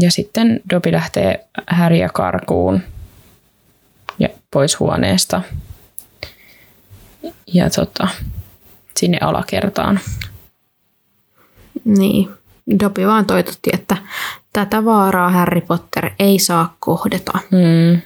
Ja 0.00 0.10
sitten 0.10 0.60
Dobby 0.70 0.92
lähtee 0.92 1.46
Häriä 1.66 2.08
karkuun 2.08 2.80
pois 4.56 4.80
huoneesta. 4.80 5.42
Ja 7.46 7.70
tota, 7.70 8.08
sinne 8.96 9.18
alakertaan. 9.20 10.00
niin. 11.84 12.28
Dobby 12.82 13.06
vaan 13.06 13.26
toitotti, 13.26 13.70
että 13.72 13.96
tätä 14.52 14.84
vaaraa 14.84 15.30
Harry 15.30 15.60
Potter 15.60 16.10
ei 16.18 16.38
saa 16.38 16.76
kohdata. 16.78 17.32
Mm. 17.50 18.00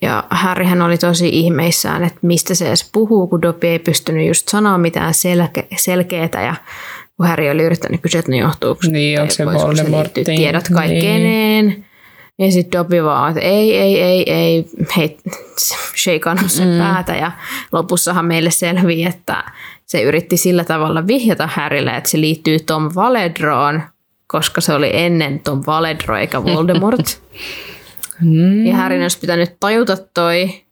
Ja 0.00 0.24
Harryhän 0.30 0.82
oli 0.82 0.98
tosi 0.98 1.28
ihmeissään, 1.28 2.04
että 2.04 2.18
mistä 2.22 2.54
se 2.54 2.68
edes 2.68 2.88
puhuu, 2.92 3.26
kun 3.26 3.42
Dobby 3.42 3.66
ei 3.66 3.78
pystynyt 3.78 4.26
just 4.28 4.48
sanoa 4.48 4.78
mitään 4.78 5.14
selke- 5.14 5.76
selkeätä. 5.76 6.40
Ja 6.40 6.54
kun 7.16 7.26
Harry 7.26 7.50
oli 7.50 7.62
yrittänyt 7.62 8.00
kysyä, 8.00 8.18
että 8.18 8.32
no 8.32 8.38
johtuuko 8.38 8.80
Niin, 8.90 9.20
onko 9.20 9.32
se 9.34 9.46
voisiko 9.46 9.66
Voldemortin? 9.66 10.12
liittyä 10.16 10.34
tiedot 10.36 10.68
kaikkeneen. 10.74 11.66
Niin. 11.66 11.84
Ja 12.44 12.52
sitten 12.52 12.78
Dobby 12.78 13.04
vaan, 13.04 13.30
että 13.30 13.40
ei, 13.40 13.76
ei, 13.76 14.02
ei, 14.02 14.30
ei, 14.30 14.64
hei, 14.96 15.18
sheikannut 15.96 16.50
sen 16.50 16.68
mm. 16.68 16.78
päätä. 16.78 17.16
Ja 17.16 17.32
lopussahan 17.72 18.24
meille 18.24 18.50
selvii, 18.50 19.04
että 19.04 19.44
se 19.86 20.02
yritti 20.02 20.36
sillä 20.36 20.64
tavalla 20.64 21.06
vihjata 21.06 21.46
Harrylle, 21.46 21.96
että 21.96 22.10
se 22.10 22.20
liittyy 22.20 22.58
Tom 22.58 22.90
Valedroon, 22.94 23.82
koska 24.26 24.60
se 24.60 24.74
oli 24.74 24.90
ennen 24.92 25.40
Tom 25.40 25.62
Valedro 25.66 26.16
eikä 26.16 26.44
Voldemort. 26.44 27.00
Mm. 28.20 28.66
ja 28.66 28.76
Harryn 28.76 29.02
olisi 29.02 29.18
pitänyt 29.18 29.56
tajuta 29.60 29.96
toi 30.14 30.62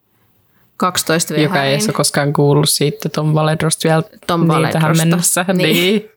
12 0.77 1.35
v 1.35 1.39
Joka 1.39 1.64
ei 1.64 1.75
ole 1.75 1.93
koskaan 1.93 2.33
kuullut 2.33 2.68
siitä 2.68 3.09
Tom 3.09 3.35
Valedrosta 3.35 3.89
vielä 3.89 4.03
Tom 4.27 4.41
niin 4.41 4.49
tähän 4.49 4.83
Valedrosta. 4.83 5.07
mennessä. 5.07 5.45
Niin. 5.53 6.11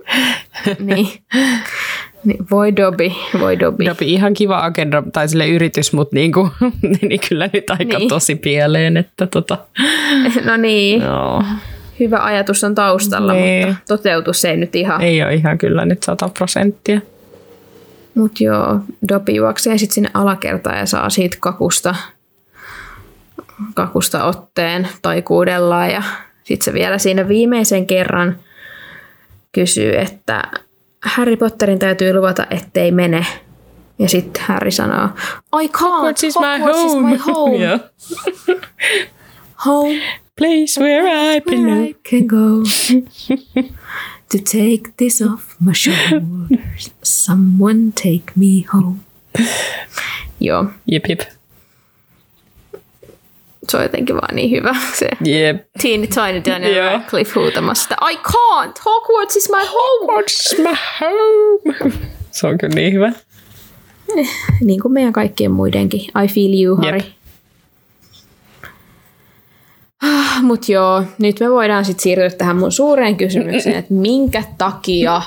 Niin. 0.79 1.07
niin. 2.25 2.37
niin. 2.37 2.47
Voi 2.51 2.75
Dobby, 2.75 3.11
voi 3.39 3.59
Dobby. 3.59 3.85
Dobby 3.85 4.05
ihan 4.05 4.33
kiva 4.33 4.59
agenda 4.63 5.03
tai 5.13 5.27
sille 5.29 5.47
yritys, 5.47 5.93
mutta 5.93 6.15
niinku, 6.15 6.49
niin 7.01 7.19
kyllä 7.29 7.49
nyt 7.53 7.69
aika 7.69 7.83
Niin. 7.83 7.97
niin. 7.97 8.09
tosi 8.09 8.35
pieleen, 8.35 8.97
että 8.97 9.27
tota, 9.27 9.57
No 10.45 10.57
niin, 10.57 11.01
no, 11.01 11.43
hyvä 11.99 12.23
ajatus 12.23 12.63
on 12.63 12.75
taustalla, 12.75 13.33
Niin. 13.33 13.67
mutta 13.67 13.81
toteutus 13.87 14.45
ei 14.45 14.57
nyt 14.57 14.75
ihan. 14.75 15.01
ei 15.01 15.23
ole 15.23 15.33
ihan 15.33 15.57
kyllä 15.57 15.85
nyt 15.85 16.03
sata 16.03 16.29
prosenttia. 16.29 17.01
Mutta 18.15 18.43
joo, 18.43 18.79
Dobby 19.09 19.31
juoksee 19.31 19.77
sitten 19.77 19.93
sinne 19.93 20.09
alakertaan 20.13 20.77
ja 20.77 20.85
saa 20.85 21.09
siitä 21.09 21.37
kakusta, 21.39 21.95
kakusta 23.73 24.23
otteen 24.23 24.87
taikuudellaan. 25.01 25.89
Ja 25.91 26.03
sitten 26.43 26.65
se 26.65 26.73
vielä 26.73 26.97
siinä 26.97 27.27
viimeisen 27.27 27.87
kerran 27.87 28.35
kysyy, 29.51 29.97
että 29.97 30.43
Harry 31.03 31.35
Potterin 31.37 31.79
täytyy 31.79 32.13
luvata, 32.13 32.45
ettei 32.49 32.91
mene. 32.91 33.25
Ja 33.99 34.09
sitten 34.09 34.43
Harry 34.47 34.71
sanoo, 34.71 35.05
I 35.63 35.67
can't, 35.67 35.81
Hogwarts 35.81 36.23
is 36.23 36.35
my 36.39 36.57
Hogwarts 36.59 36.85
is 36.85 36.91
home. 36.93 37.09
my 37.09 37.17
home. 37.17 37.57
Joo. 37.59 38.59
home 39.65 39.99
Place 40.37 40.81
where 40.81 41.35
I 41.35 41.41
belong. 41.41 41.65
where 41.65 41.83
I 41.89 41.95
can 42.09 42.27
go 42.27 42.63
to 44.31 44.37
take 44.39 44.91
this 44.97 45.21
off 45.21 45.55
my 45.59 45.73
shoulders. 45.73 46.91
Someone 47.03 47.91
take 47.95 48.35
me 48.35 48.61
home. 48.61 48.99
Joo, 50.41 50.73
Jep, 50.89 51.07
jep. 51.07 51.21
Se 53.69 53.77
on 53.77 53.83
jotenkin 53.83 54.15
vaan 54.15 54.35
niin 54.35 54.51
hyvä 54.51 54.75
se 54.99 55.09
Jep. 55.25 55.65
Teeny 55.81 56.07
Tiny 56.07 56.41
Daniel 56.45 56.75
Joo. 56.75 56.85
Radcliffe 56.85 57.39
huutamassa 57.39 57.83
sitä, 57.83 57.95
I 58.11 58.15
can't, 58.15 58.81
Hogwarts 58.85 59.35
is 59.35 59.49
my 59.49 59.65
home. 59.67 60.21
What's 60.21 60.61
my 60.61 60.75
home? 61.01 61.93
Se 62.31 62.47
on 62.47 62.57
kyllä 62.57 62.75
niin 62.75 62.93
hyvä. 62.93 63.11
Niin 64.61 64.81
kuin 64.81 64.91
meidän 64.91 65.13
kaikkien 65.13 65.51
muidenkin. 65.51 66.01
I 66.01 66.27
feel 66.27 66.63
you, 66.63 66.75
Harry. 66.75 66.97
Jep. 66.97 67.07
Mutta 70.41 70.71
joo, 70.71 71.03
nyt 71.17 71.39
me 71.39 71.51
voidaan 71.51 71.85
sitten 71.85 72.03
siirtyä 72.03 72.29
tähän 72.29 72.57
mun 72.57 72.71
suureen 72.71 73.17
kysymykseen, 73.17 73.75
että 73.75 73.93
minkä 73.93 74.43
takia 74.57 75.21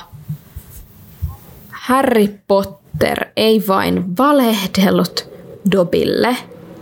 Harry 1.69 2.27
Potter 2.47 3.25
ei 3.37 3.63
vain 3.67 4.17
valehdellut 4.17 5.29
Dobille 5.71 6.37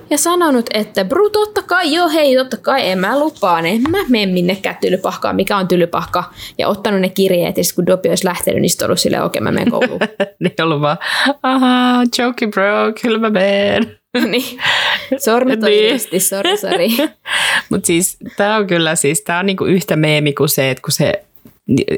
ja 0.09 0.17
sanonut, 0.17 0.65
että 0.73 1.05
Bru, 1.05 1.29
totta 1.29 1.61
kai, 1.61 1.93
joo 1.93 2.09
hei, 2.09 2.35
totta 2.35 2.57
kai, 2.57 2.89
en 2.89 2.99
mä 2.99 3.19
lupaan, 3.19 3.65
en 3.65 3.81
mä 3.81 3.97
mene 4.09 4.25
minnekään 4.33 4.77
tylypahkaan, 4.81 5.35
mikä 5.35 5.57
on 5.57 5.67
tylypahka, 5.67 6.23
ja 6.57 6.67
ottanut 6.67 7.01
ne 7.01 7.09
kirjeet, 7.09 7.57
ja 7.57 7.63
sit 7.63 7.75
kun 7.75 7.85
Dobby 7.85 8.09
olisi 8.09 8.25
lähtenyt, 8.25 8.61
niin 8.61 8.69
sitten 8.69 8.85
ollut 8.85 8.99
silleen, 8.99 9.23
okei, 9.23 9.41
mä 9.41 9.51
menen 9.51 9.71
kouluun. 9.71 9.99
Niin 10.39 10.53
ollut 10.63 10.81
vaan, 10.81 10.97
ahaa, 11.43 12.03
joke 12.17 12.47
bro, 12.47 12.93
kyllä 13.01 13.19
mä 13.19 13.29
menen. 13.29 13.97
niin, 14.31 14.59
sormet 15.17 15.63
on 15.63 15.69
Niin. 15.69 16.21
sori, 16.21 16.57
sori. 16.57 16.87
Mutta 17.69 17.87
siis 17.87 18.17
tämä 18.37 18.55
on 18.55 18.67
kyllä 18.67 18.95
siis, 18.95 19.21
tämä 19.21 19.39
on 19.39 19.45
niinku 19.45 19.65
yhtä 19.65 19.95
meemi 19.95 20.33
kuin 20.33 20.49
se, 20.49 20.69
että 20.71 20.81
kun 20.81 20.91
se 20.91 21.23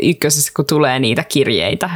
ykkösessä, 0.04 0.52
kun 0.56 0.66
tulee 0.66 1.00
niitä 1.00 1.24
kirjeitä 1.24 1.90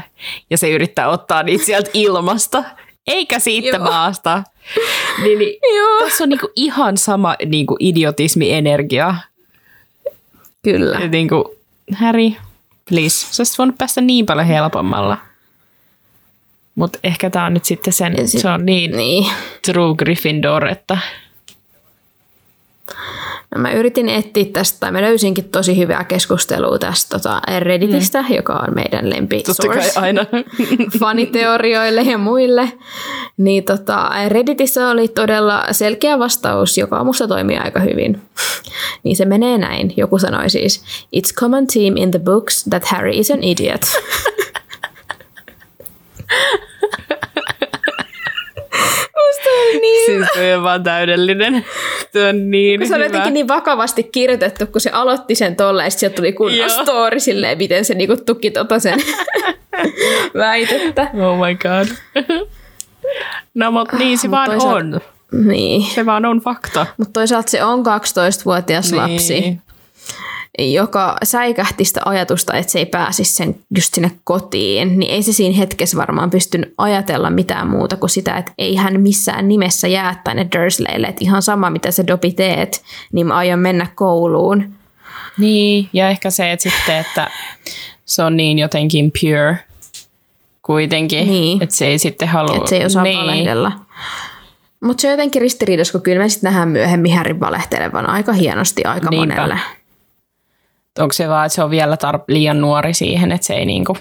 ja 0.49 0.57
se 0.57 0.69
yrittää 0.71 1.09
ottaa 1.09 1.43
niitä 1.43 1.65
sieltä 1.65 1.89
ilmasta, 1.93 2.63
eikä 3.07 3.39
siitä 3.39 3.77
Joo. 3.77 3.85
maasta. 3.85 4.43
Niin, 5.23 5.39
niin 5.39 5.59
Joo. 5.77 5.99
tässä 5.99 6.23
on 6.23 6.29
niinku 6.29 6.49
ihan 6.55 6.97
sama 6.97 7.35
niinku 7.45 7.77
idiotismi-energia. 7.79 9.15
Kyllä. 10.63 10.99
Ja 10.99 11.07
niinku, 11.07 11.55
Harry, 11.95 12.31
please, 12.89 13.27
sä 13.31 13.41
olisit 13.41 13.57
voinut 13.57 13.77
päästä 13.77 14.01
niin 14.01 14.25
paljon 14.25 14.47
helpommalla. 14.47 15.17
Mutta 16.75 16.99
ehkä 17.03 17.29
tämä 17.29 17.45
on 17.45 17.53
nyt 17.53 17.65
sitten 17.65 17.93
sen, 17.93 18.27
sit- 18.27 18.41
se 18.41 18.49
on 18.49 18.65
niin, 18.65 18.91
Niin. 18.91 19.31
true 19.65 19.95
Gryffindor, 19.95 20.67
että 20.67 20.97
No 23.55 23.61
mä 23.61 23.71
yritin 23.71 24.09
etsiä 24.09 24.45
tästä, 24.53 24.79
tai 24.79 24.91
mä 24.91 25.01
löysinkin 25.01 25.49
tosi 25.49 25.77
hyvää 25.77 26.03
keskustelua 26.03 26.79
tästä 26.79 27.17
tota 27.17 27.41
Redditistä, 27.59 28.21
mm. 28.21 28.35
joka 28.35 28.53
on 28.53 28.75
meidän 28.75 29.09
lempi 29.09 29.43
totta 29.43 29.67
kai 29.67 29.81
source 29.81 29.99
aina. 29.99 30.25
faniteorioille 30.99 32.01
ja 32.01 32.17
muille. 32.17 32.71
Niin 33.37 33.63
tota, 33.63 34.11
Redditissä 34.27 34.89
oli 34.89 35.07
todella 35.07 35.63
selkeä 35.71 36.19
vastaus, 36.19 36.77
joka 36.77 37.03
musta 37.03 37.27
toimii 37.27 37.57
aika 37.57 37.79
hyvin. 37.79 38.21
niin 39.03 39.15
se 39.15 39.25
menee 39.25 39.57
näin. 39.57 39.93
Joku 39.97 40.19
sanoi 40.19 40.49
siis, 40.49 40.83
It's 41.15 41.33
common 41.35 41.67
theme 41.67 42.01
in 42.01 42.11
the 42.11 42.19
books 42.19 42.63
that 42.69 42.85
Harry 42.85 43.11
is 43.13 43.31
an 43.31 43.43
idiot. 43.43 43.81
musta 49.27 49.49
oli 49.49 49.79
niin 49.79 50.05
siis 50.05 50.27
toi 50.33 50.53
on 50.53 50.63
vaan 50.63 50.83
täydellinen. 50.83 51.65
Se 52.13 52.27
on 52.27 52.51
niin 52.51 52.87
Se 52.87 52.93
hyvä. 52.95 53.05
jotenkin 53.05 53.33
niin 53.33 53.47
vakavasti 53.47 54.03
kirjoitettu, 54.03 54.65
kun 54.67 54.81
se 54.81 54.89
aloitti 54.89 55.35
sen 55.35 55.55
tolleen, 55.55 55.85
ja 55.85 55.91
sitten 55.91 56.11
tuli 56.13 56.33
kunnon 56.33 56.69
story 56.69 57.19
silleen, 57.19 57.57
miten 57.57 57.85
se 57.85 57.93
niinku 57.93 58.17
tuki 58.25 58.51
tota 58.51 58.79
sen 58.79 58.99
väitettä. 60.37 61.01
Oh 61.13 61.37
my 61.37 61.55
god. 61.55 61.87
No 63.53 63.71
mutta 63.71 63.97
niin 63.97 64.17
se 64.17 64.27
Mut 64.27 64.31
vaan 64.31 64.49
toisaalta- 64.49 64.75
on. 64.75 65.01
Niin. 65.45 65.83
Se 65.83 66.05
vaan 66.05 66.25
on 66.25 66.39
fakta. 66.39 66.85
Mutta 66.97 67.13
toisaalta 67.13 67.51
se 67.51 67.63
on 67.63 67.79
12-vuotias 67.79 68.93
lapsi, 68.93 69.57
joka 70.59 71.17
säikähti 71.23 71.85
sitä 71.85 72.01
ajatusta, 72.05 72.53
että 72.53 72.71
se 72.71 72.79
ei 72.79 72.85
pääsisi 72.85 73.33
sen 73.33 73.55
just 73.75 73.93
sinne 73.93 74.11
kotiin, 74.23 74.99
niin 74.99 75.11
ei 75.11 75.23
se 75.23 75.33
siinä 75.33 75.57
hetkessä 75.57 75.97
varmaan 75.97 76.29
pystynyt 76.29 76.73
ajatella 76.77 77.29
mitään 77.29 77.67
muuta 77.69 77.95
kuin 77.97 78.09
sitä, 78.09 78.37
että 78.37 78.51
ei 78.57 78.75
hän 78.75 79.01
missään 79.01 79.47
nimessä 79.47 79.87
jää 79.87 80.21
tänne 80.23 80.47
Dursleylle, 80.57 81.07
että 81.07 81.23
ihan 81.23 81.41
sama 81.41 81.69
mitä 81.69 81.91
se 81.91 82.07
dopi 82.07 82.31
teet, 82.31 82.81
niin 83.11 83.27
mä 83.27 83.35
aion 83.35 83.59
mennä 83.59 83.87
kouluun. 83.95 84.73
Niin, 85.37 85.89
ja 85.93 86.09
ehkä 86.09 86.29
se, 86.29 86.51
että 86.51 86.69
sitten, 86.69 86.97
että 86.97 87.31
se 88.05 88.23
on 88.23 88.37
niin 88.37 88.59
jotenkin 88.59 89.11
pure 89.21 89.57
kuitenkin, 90.61 91.27
Niin. 91.27 91.63
että 91.63 91.75
se 91.75 91.87
ei 91.87 91.99
sitten 91.99 92.27
halua. 92.27 92.55
Että 92.57 92.69
se 92.69 92.77
ei 92.77 92.85
osaa 92.85 93.03
niin. 93.03 93.17
valehdella. 93.19 93.71
Mutta 94.83 95.01
se 95.01 95.07
on 95.07 95.11
jotenkin 95.11 95.41
ristiriidassa, 95.41 95.91
kun 95.91 96.01
kyllä 96.01 96.19
me 96.23 96.29
sitten 96.29 96.47
nähdään 96.47 96.69
myöhemmin 96.69 97.15
Harry 97.17 97.39
valehtelevan 97.39 98.09
aika 98.09 98.33
hienosti 98.33 98.83
aika 98.85 99.09
Niinpä. 99.09 99.35
monelle. 99.35 99.59
Onko 100.99 101.13
se 101.13 101.27
vaan, 101.29 101.45
että 101.45 101.55
se 101.55 101.63
on 101.63 101.69
vielä 101.71 101.95
tar- 101.95 102.23
liian 102.27 102.61
nuori 102.61 102.93
siihen, 102.93 103.31
että 103.31 103.47
se 103.47 103.53
ei 103.53 103.65
niinku... 103.65 103.97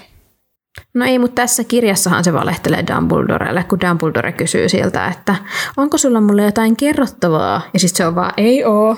No 0.93 1.05
ei, 1.05 1.19
mutta 1.19 1.35
tässä 1.41 1.63
kirjassahan 1.63 2.23
se 2.23 2.33
valehtelee 2.33 2.83
Dumbledorelle, 2.95 3.63
kun 3.63 3.81
Dumbledore 3.81 4.31
kysyy 4.31 4.69
siltä, 4.69 5.07
että 5.07 5.35
onko 5.77 5.97
sulla 5.97 6.21
mulle 6.21 6.43
jotain 6.43 6.75
kerrottavaa? 6.75 7.61
Ja 7.73 7.79
sitten 7.79 7.97
se 7.97 8.07
on 8.07 8.15
vaan, 8.15 8.33
ei 8.37 8.63
oo. 8.63 8.97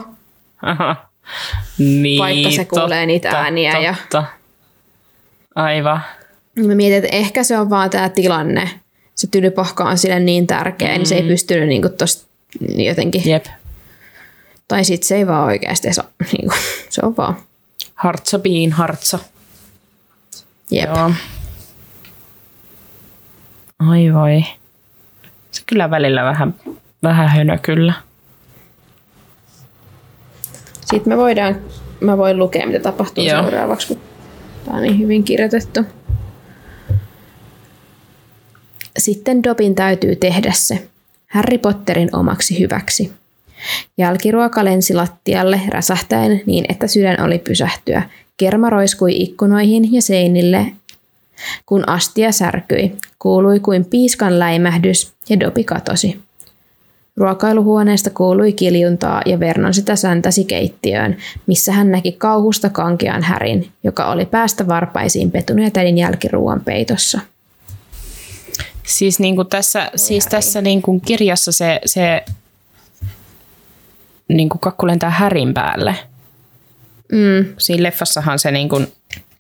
Aha. 0.61 0.95
Niin, 1.77 2.19
Vaikka 2.21 2.51
se 2.51 2.65
kuulee 2.65 3.05
niitä 3.05 3.29
ääniä 3.29 3.79
ja- 3.79 3.95
Totta. 3.99 4.23
Aivan. 5.55 6.01
Ja 6.55 6.63
Mä 6.63 6.75
mietin, 6.75 6.97
että 6.97 7.17
ehkä 7.17 7.43
se 7.43 7.57
on 7.59 7.69
vaan 7.69 7.89
tämä 7.89 8.09
tilanne. 8.09 8.69
Se 9.15 9.27
tylypahka 9.27 9.83
on 9.83 9.97
sille 9.97 10.19
niin 10.19 10.47
tärkeä, 10.47 10.87
mm. 10.87 10.93
niin 10.93 11.05
se 11.05 11.15
ei 11.15 11.23
pystynyt 11.23 11.67
niinku 11.67 11.89
tosta 11.89 12.27
jotenkin. 12.75 13.21
Jep. 13.29 13.45
Tai 14.67 14.83
sitten 14.83 15.07
se 15.07 15.15
ei 15.15 15.27
vaan 15.27 15.43
oikeasti, 15.45 15.87
niinku, 16.37 16.55
se 16.89 17.01
on 17.03 17.17
vaan. 17.17 17.35
Hartsa 18.03 18.39
piin, 18.39 18.71
hartsa. 18.71 19.19
Jep. 20.71 20.89
Joo. 20.89 21.11
Ai 23.79 24.13
voi. 24.13 24.43
Se 25.51 25.63
kyllä 25.65 25.89
välillä 25.89 26.23
vähän, 26.23 26.55
vähän 27.03 27.29
hönö 27.29 27.57
kyllä. 27.57 27.93
Sitten 30.85 31.13
me 31.13 31.17
voidaan, 31.17 31.55
mä 31.99 32.17
voin 32.17 32.39
lukea, 32.39 32.67
mitä 32.67 32.79
tapahtuu 32.79 33.23
Joo. 33.23 33.41
seuraavaksi, 33.41 33.87
kun 33.87 33.99
tämä 34.65 34.77
on 34.77 34.83
niin 34.83 34.99
hyvin 34.99 35.23
kirjoitettu. 35.23 35.81
Sitten 38.97 39.43
Dobin 39.43 39.75
täytyy 39.75 40.15
tehdä 40.15 40.51
se. 40.51 40.87
Harry 41.27 41.57
Potterin 41.57 42.15
omaksi 42.15 42.59
hyväksi. 42.59 43.13
Jälkiruoka 43.97 44.65
lensi 44.65 44.93
lattialle 44.93 45.61
räsähtäen 45.67 46.41
niin, 46.45 46.65
että 46.69 46.87
sydän 46.87 47.21
oli 47.21 47.39
pysähtyä. 47.39 48.01
Kerma 48.37 48.69
roiskui 48.69 49.21
ikkunoihin 49.21 49.93
ja 49.93 50.01
seinille, 50.01 50.65
kun 51.65 51.89
astia 51.89 52.31
särkyi. 52.31 52.95
Kuului 53.19 53.59
kuin 53.59 53.85
piiskan 53.85 54.39
läimähdys 54.39 55.13
ja 55.29 55.39
Dobi 55.39 55.63
katosi. 55.63 56.19
Ruokailuhuoneesta 57.17 58.09
kuului 58.09 58.53
kiljuntaa 58.53 59.21
ja 59.25 59.39
Vernon 59.39 59.73
sitä 59.73 59.95
säntäsi 59.95 60.45
keittiöön, 60.45 61.17
missä 61.47 61.71
hän 61.71 61.91
näki 61.91 62.11
kauhusta 62.11 62.69
kankean 62.69 63.23
härin, 63.23 63.71
joka 63.83 64.11
oli 64.11 64.25
päästä 64.25 64.67
varpaisiin 64.67 65.31
petun 65.31 65.59
ja 65.59 65.71
tädin 65.71 65.97
jälkiruuan 65.97 66.61
peitossa. 66.61 67.19
Siis, 68.83 69.19
niin 69.19 69.35
kuin 69.35 69.47
tässä, 69.47 69.91
siis 69.95 70.27
tässä 70.27 70.61
niin 70.61 70.81
kuin 70.81 71.01
kirjassa 71.01 71.51
se, 71.51 71.79
se 71.85 72.23
niin 74.27 74.49
kuin 74.49 74.59
kakku 74.59 74.87
lentää 74.87 75.09
härin 75.09 75.53
päälle. 75.53 75.95
Mm, 77.11 77.53
Siinä 77.57 77.83
leffassahan 77.83 78.39
se 78.39 78.51
niin 78.51 78.69
kuin 78.69 78.87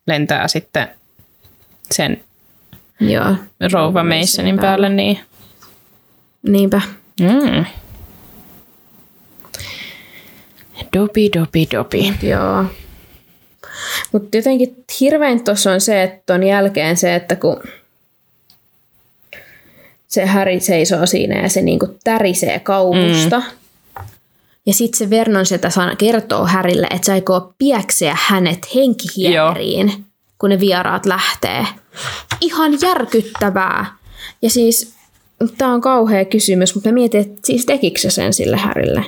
lentää 0.07 0.47
sitten 0.47 0.87
sen 1.91 2.23
joo, 2.99 3.35
rouva 3.71 4.03
Masonin 4.03 4.59
päälle. 4.59 4.89
Niin. 4.89 5.19
niinpä. 6.47 6.81
Mm. 7.21 7.65
Dopi, 10.97 11.29
dopi, 11.39 11.67
dopi. 11.71 12.13
Joo. 12.21 12.65
Mutta 14.11 14.37
jotenkin 14.37 14.83
hirvein 14.99 15.43
tuossa 15.43 15.71
on 15.71 15.81
se, 15.81 16.03
että 16.03 16.23
ton 16.25 16.43
jälkeen 16.43 16.97
se, 16.97 17.15
että 17.15 17.35
kun 17.35 17.63
se 20.07 20.25
Häri 20.25 20.59
seisoo 20.59 21.05
siinä 21.05 21.41
ja 21.41 21.49
se 21.49 21.61
niinku 21.61 21.97
tärisee 22.03 22.59
kauhusta. 22.59 23.39
Mm. 23.39 23.45
Ja 24.65 24.73
sitten 24.73 24.97
se 24.97 25.09
Vernon 25.09 25.45
sieltä 25.45 25.69
kertoo 25.97 26.45
Härille, 26.45 26.87
että 26.91 27.05
se 27.05 27.11
aikoo 27.11 27.53
piäkseä 27.57 28.17
hänet 28.19 28.75
henkihieriin, 28.75 30.05
kun 30.37 30.49
ne 30.49 30.59
vieraat 30.59 31.05
lähtee. 31.05 31.65
Ihan 32.41 32.71
järkyttävää. 32.81 33.85
Ja 34.41 34.49
siis, 34.49 34.95
tämä 35.57 35.73
on 35.73 35.81
kauhea 35.81 36.25
kysymys, 36.25 36.75
mutta 36.75 36.89
mä 36.89 36.93
mietin, 36.93 37.21
että 37.21 37.41
siis 37.43 37.65
tekikö 37.65 37.99
se 37.99 38.09
sen 38.09 38.33
sille 38.33 38.57
Härille? 38.57 39.05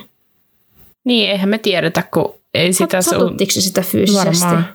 Niin, 1.04 1.30
eihän 1.30 1.48
me 1.48 1.58
tiedetä, 1.58 2.02
kun 2.14 2.34
ei 2.54 2.72
sitä 2.72 3.02
sun... 3.02 3.12
Satuttiko 3.12 3.52
se 3.52 3.60
sitä 3.60 3.80
fyysisesti? 3.82 4.44
Varmaan. 4.44 4.68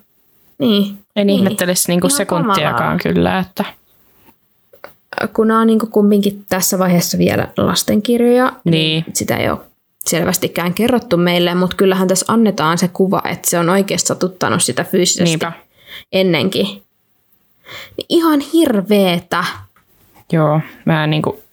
Niin. 0.60 0.98
En 1.16 1.28
Niin. 1.28 1.40
ihmettelisi 1.40 1.88
niinku 1.88 2.10
sekuntiakaan 2.10 2.76
kamalaa. 2.76 2.98
kyllä, 2.98 3.40
että 3.40 3.66
kun 5.34 5.48
nämä 5.48 5.62
on 5.62 5.68
niin 5.68 5.80
kumminkin 5.80 6.46
tässä 6.50 6.80
vaiheessa 6.80 7.18
vielä 7.18 7.48
lastenkirjoja, 7.58 8.54
Niin. 8.66 9.06
sitä 9.14 9.38
ei 9.38 9.50
ole 9.50 9.60
selvästikään 10.10 10.74
kerrottu 10.74 11.18
meille, 11.18 11.56
mutta 11.56 11.76
kyllähän 11.76 12.08
tässä 12.08 12.26
annetaan 12.28 12.78
se 12.78 12.88
kuva, 12.88 13.22
että 13.26 13.50
se 13.50 13.60
on 13.60 13.70
oikeasti 13.70 14.08
satuttanut 14.08 14.64
sitä 14.64 14.84
fyysisesti 14.84 15.24
niinpä. 15.24 15.52
ennenkin. 16.12 16.66
Niin 17.98 18.06
ihan 18.10 18.40
hirveetä. 18.40 19.44
Joo, 20.32 20.62
mä 20.86 21.08
niinku... 21.08 21.44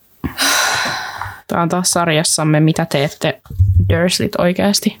Tää 1.47 1.61
on 1.61 1.69
taas 1.69 1.91
sarjassamme, 1.91 2.59
mitä 2.59 2.85
teette 2.85 3.41
Dursleyt 3.89 4.35
oikeasti. 4.37 4.97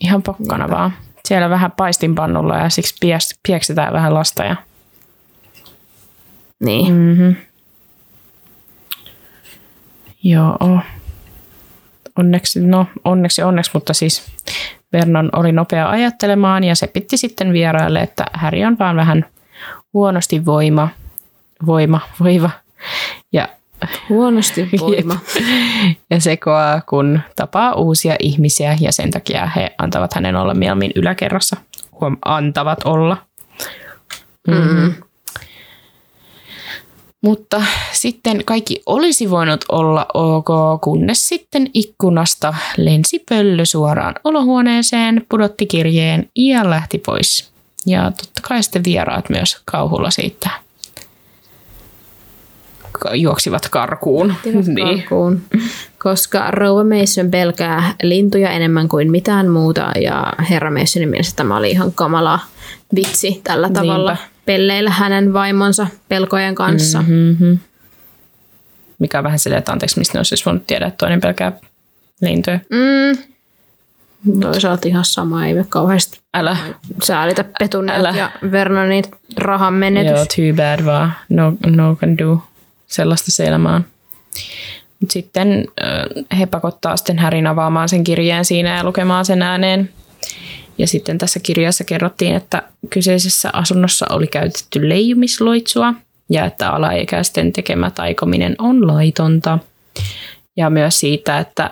Ihan 0.00 0.22
pokkana 0.22 0.70
vaan. 0.70 0.92
Siellä 1.28 1.50
vähän 1.50 1.72
paistinpannulla 1.72 2.56
ja 2.56 2.68
siksi 2.68 2.94
pies- 3.00 3.38
pieksetään 3.48 3.92
vähän 3.92 4.14
lasta. 4.14 4.44
Ja... 4.44 4.56
Niin. 6.64 6.94
Mm-hmm. 6.94 7.36
Joo. 10.22 10.80
Onneksi, 12.18 12.60
no 12.60 12.86
onneksi 13.04 13.42
onneksi, 13.42 13.70
mutta 13.74 13.94
siis 13.94 14.26
Vernon 14.92 15.30
oli 15.32 15.52
nopea 15.52 15.90
ajattelemaan 15.90 16.64
ja 16.64 16.74
se 16.74 16.86
pitti 16.86 17.16
sitten 17.16 17.52
vieraille, 17.52 18.00
että 18.00 18.24
Häri 18.32 18.64
on 18.64 18.78
vaan 18.78 18.96
vähän 18.96 19.24
huonosti 19.92 20.44
voima, 20.44 20.88
voima, 21.66 22.00
voiva 22.20 22.50
ja, 23.32 23.48
Huonosti 24.08 24.68
voima. 24.80 25.18
ja 26.10 26.20
sekoaa, 26.20 26.80
kun 26.80 27.20
tapaa 27.36 27.74
uusia 27.74 28.16
ihmisiä 28.18 28.76
ja 28.80 28.92
sen 28.92 29.10
takia 29.10 29.46
he 29.46 29.74
antavat 29.78 30.14
hänen 30.14 30.36
olla 30.36 30.54
mieluummin 30.54 30.92
yläkerrassa. 30.94 31.56
Huom, 32.00 32.16
antavat 32.24 32.78
olla. 32.84 33.16
Mm. 34.48 34.94
Mutta 37.24 37.62
sitten 37.92 38.44
kaikki 38.44 38.82
olisi 38.86 39.30
voinut 39.30 39.64
olla 39.68 40.06
ok, 40.14 40.80
kunnes 40.80 41.28
sitten 41.28 41.70
ikkunasta 41.74 42.54
lensi 42.76 43.24
pöllö 43.28 43.64
suoraan 43.64 44.14
olohuoneeseen, 44.24 45.26
pudotti 45.28 45.66
kirjeen 45.66 46.28
ja 46.36 46.70
lähti 46.70 46.98
pois. 46.98 47.50
Ja 47.86 48.10
totta 48.10 48.40
kai 48.48 48.62
sitten 48.62 48.84
vieraat 48.84 49.28
myös 49.28 49.56
kauhulla 49.64 50.10
siitä 50.10 50.50
juoksivat 53.14 53.68
karkuun. 53.68 54.34
niin. 54.66 54.98
Karkuun. 54.98 55.42
Koska 55.98 56.50
Rouva 56.50 56.84
Mason 56.84 57.30
pelkää 57.30 57.94
lintuja 58.02 58.50
enemmän 58.50 58.88
kuin 58.88 59.10
mitään 59.10 59.48
muuta 59.48 59.90
ja 60.00 60.32
herra 60.50 60.70
Masonin 60.70 61.08
mielestä 61.08 61.36
tämä 61.36 61.56
oli 61.56 61.70
ihan 61.70 61.92
kamala 61.92 62.40
vitsi 62.94 63.40
tällä 63.44 63.70
tavalla 63.70 64.12
Niinpä. 64.12 64.33
Pelleillä 64.44 64.90
hänen 64.90 65.32
vaimonsa 65.32 65.86
pelkojen 66.08 66.54
kanssa. 66.54 67.02
Mm. 67.02 67.14
Mm-hmm. 67.14 67.58
Mikä 68.98 69.18
on 69.18 69.24
vähän 69.24 69.38
silleen, 69.38 69.58
että 69.58 69.72
anteeksi, 69.72 69.98
mistä 69.98 70.14
ne 70.14 70.18
olisi 70.18 70.28
siis 70.28 70.46
voinut 70.46 70.66
tiedä, 70.66 70.86
että 70.86 70.98
toinen 70.98 71.20
pelkää 71.20 71.52
lintuja. 72.20 72.60
Mm. 72.70 73.18
Toisaalta 74.40 74.88
ihan 74.88 75.04
sama, 75.04 75.46
ei 75.46 75.54
me 75.54 75.66
kauheasti 75.68 76.20
Älä. 76.34 76.56
säälitä 77.02 77.44
Petunia 77.58 77.98
ja 77.98 78.30
Vernonin 78.50 79.04
rahan 79.36 79.74
menetys. 79.74 80.10
Joo, 80.10 80.26
too 80.26 80.56
bad 80.56 80.84
vaan. 80.84 81.12
No, 81.28 81.52
no 81.66 81.96
can 81.96 82.18
do. 82.18 82.42
Sellaista 82.86 83.30
se 83.30 83.44
elämä 83.46 83.74
on. 83.74 83.84
Mut 85.00 85.10
sitten 85.10 85.64
he 86.38 86.46
pakottaa 86.46 86.96
sitten 86.96 87.18
Härin 87.18 87.46
avaamaan 87.46 87.88
sen 87.88 88.04
kirjeen 88.04 88.44
siinä 88.44 88.76
ja 88.76 88.84
lukemaan 88.84 89.24
sen 89.24 89.42
ääneen. 89.42 89.90
Ja 90.78 90.86
sitten 90.86 91.18
tässä 91.18 91.40
kirjassa 91.40 91.84
kerrottiin, 91.84 92.34
että 92.34 92.62
kyseisessä 92.90 93.50
asunnossa 93.52 94.06
oli 94.10 94.26
käytetty 94.26 94.88
leijumisloitsua 94.88 95.94
ja 96.30 96.44
että 96.44 96.70
alaikäisten 96.70 97.52
tekemä 97.52 97.90
taikominen 97.90 98.54
on 98.58 98.86
laitonta. 98.86 99.58
Ja 100.56 100.70
myös 100.70 101.00
siitä, 101.00 101.38
että 101.38 101.70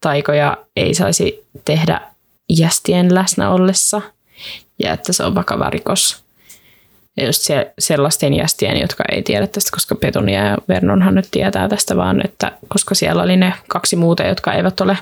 taikoja 0.00 0.56
ei 0.76 0.94
saisi 0.94 1.44
tehdä 1.64 2.00
jästien 2.48 3.14
läsnä 3.14 3.50
ollessa 3.50 4.02
ja 4.78 4.92
että 4.92 5.12
se 5.12 5.24
on 5.24 5.34
vakava 5.34 5.70
rikos. 5.70 6.24
Ja 7.16 7.26
just 7.26 7.42
se, 7.42 7.72
sellaisten 7.78 8.34
jästien, 8.34 8.80
jotka 8.80 9.04
ei 9.12 9.22
tiedä 9.22 9.46
tästä, 9.46 9.70
koska 9.72 9.94
Petunia 9.94 10.44
ja 10.44 10.58
Vernonhan 10.68 11.14
nyt 11.14 11.28
tietää 11.30 11.68
tästä 11.68 11.96
vaan, 11.96 12.24
että 12.24 12.52
koska 12.68 12.94
siellä 12.94 13.22
oli 13.22 13.36
ne 13.36 13.54
kaksi 13.68 13.96
muuta, 13.96 14.22
jotka 14.22 14.52
eivät 14.52 14.80
ole 14.80 14.98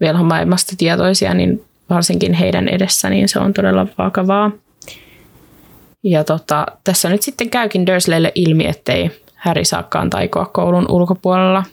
velhomaailmasta 0.00 0.72
tietoisia, 0.78 1.34
niin 1.34 1.64
varsinkin 1.90 2.32
heidän 2.32 2.68
edessä, 2.68 3.10
niin 3.10 3.28
se 3.28 3.38
on 3.38 3.52
todella 3.52 3.86
vakavaa. 3.98 4.50
Ja 6.04 6.24
tota, 6.24 6.66
tässä 6.84 7.08
nyt 7.08 7.22
sitten 7.22 7.50
käykin 7.50 7.86
Dursleylle 7.86 8.32
ilmi, 8.34 8.66
ettei 8.66 9.10
Harry 9.34 9.64
saakaan 9.64 10.10
taikoa 10.10 10.46
koulun 10.46 10.86
ulkopuolella. 10.90 11.64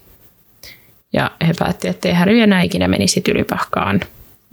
Ja 1.13 1.31
he 1.47 1.53
päätti, 1.59 1.87
ettei 1.87 2.13
Harry 2.13 2.39
enää 2.39 2.61
ikinä 2.61 2.87
menisi 2.87 3.21
tylypahkaan. 3.21 3.99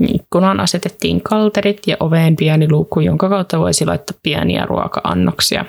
Ikkunaan 0.09 0.61
asetettiin 0.61 1.21
kalterit 1.21 1.87
ja 1.87 1.97
oveen 2.01 2.37
pieni 2.37 2.71
luukku, 2.71 3.01
jonka 3.01 3.29
kautta 3.29 3.59
voisi 3.59 3.87
laittaa 3.87 4.19
pieniä 4.23 4.67
ruoka-annoksia. 4.67 5.65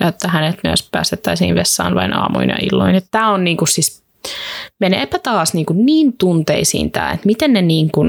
Ja 0.00 0.08
että 0.08 0.28
hänet 0.28 0.58
myös 0.64 0.88
päästettäisiin 0.92 1.54
vessaan 1.54 1.94
vain 1.94 2.12
aamuina 2.12 2.54
ja 2.54 2.66
illoin. 2.72 3.02
Tämä 3.10 3.30
on 3.30 3.44
niinku 3.44 3.66
siis, 3.66 4.02
meneepä 4.80 5.18
taas 5.18 5.54
niinku 5.54 5.72
niin 5.72 6.12
tunteisiin 6.18 6.90
tämä, 6.90 7.10
että 7.10 7.26
miten 7.26 7.52
ne 7.52 7.62
niinku 7.62 8.04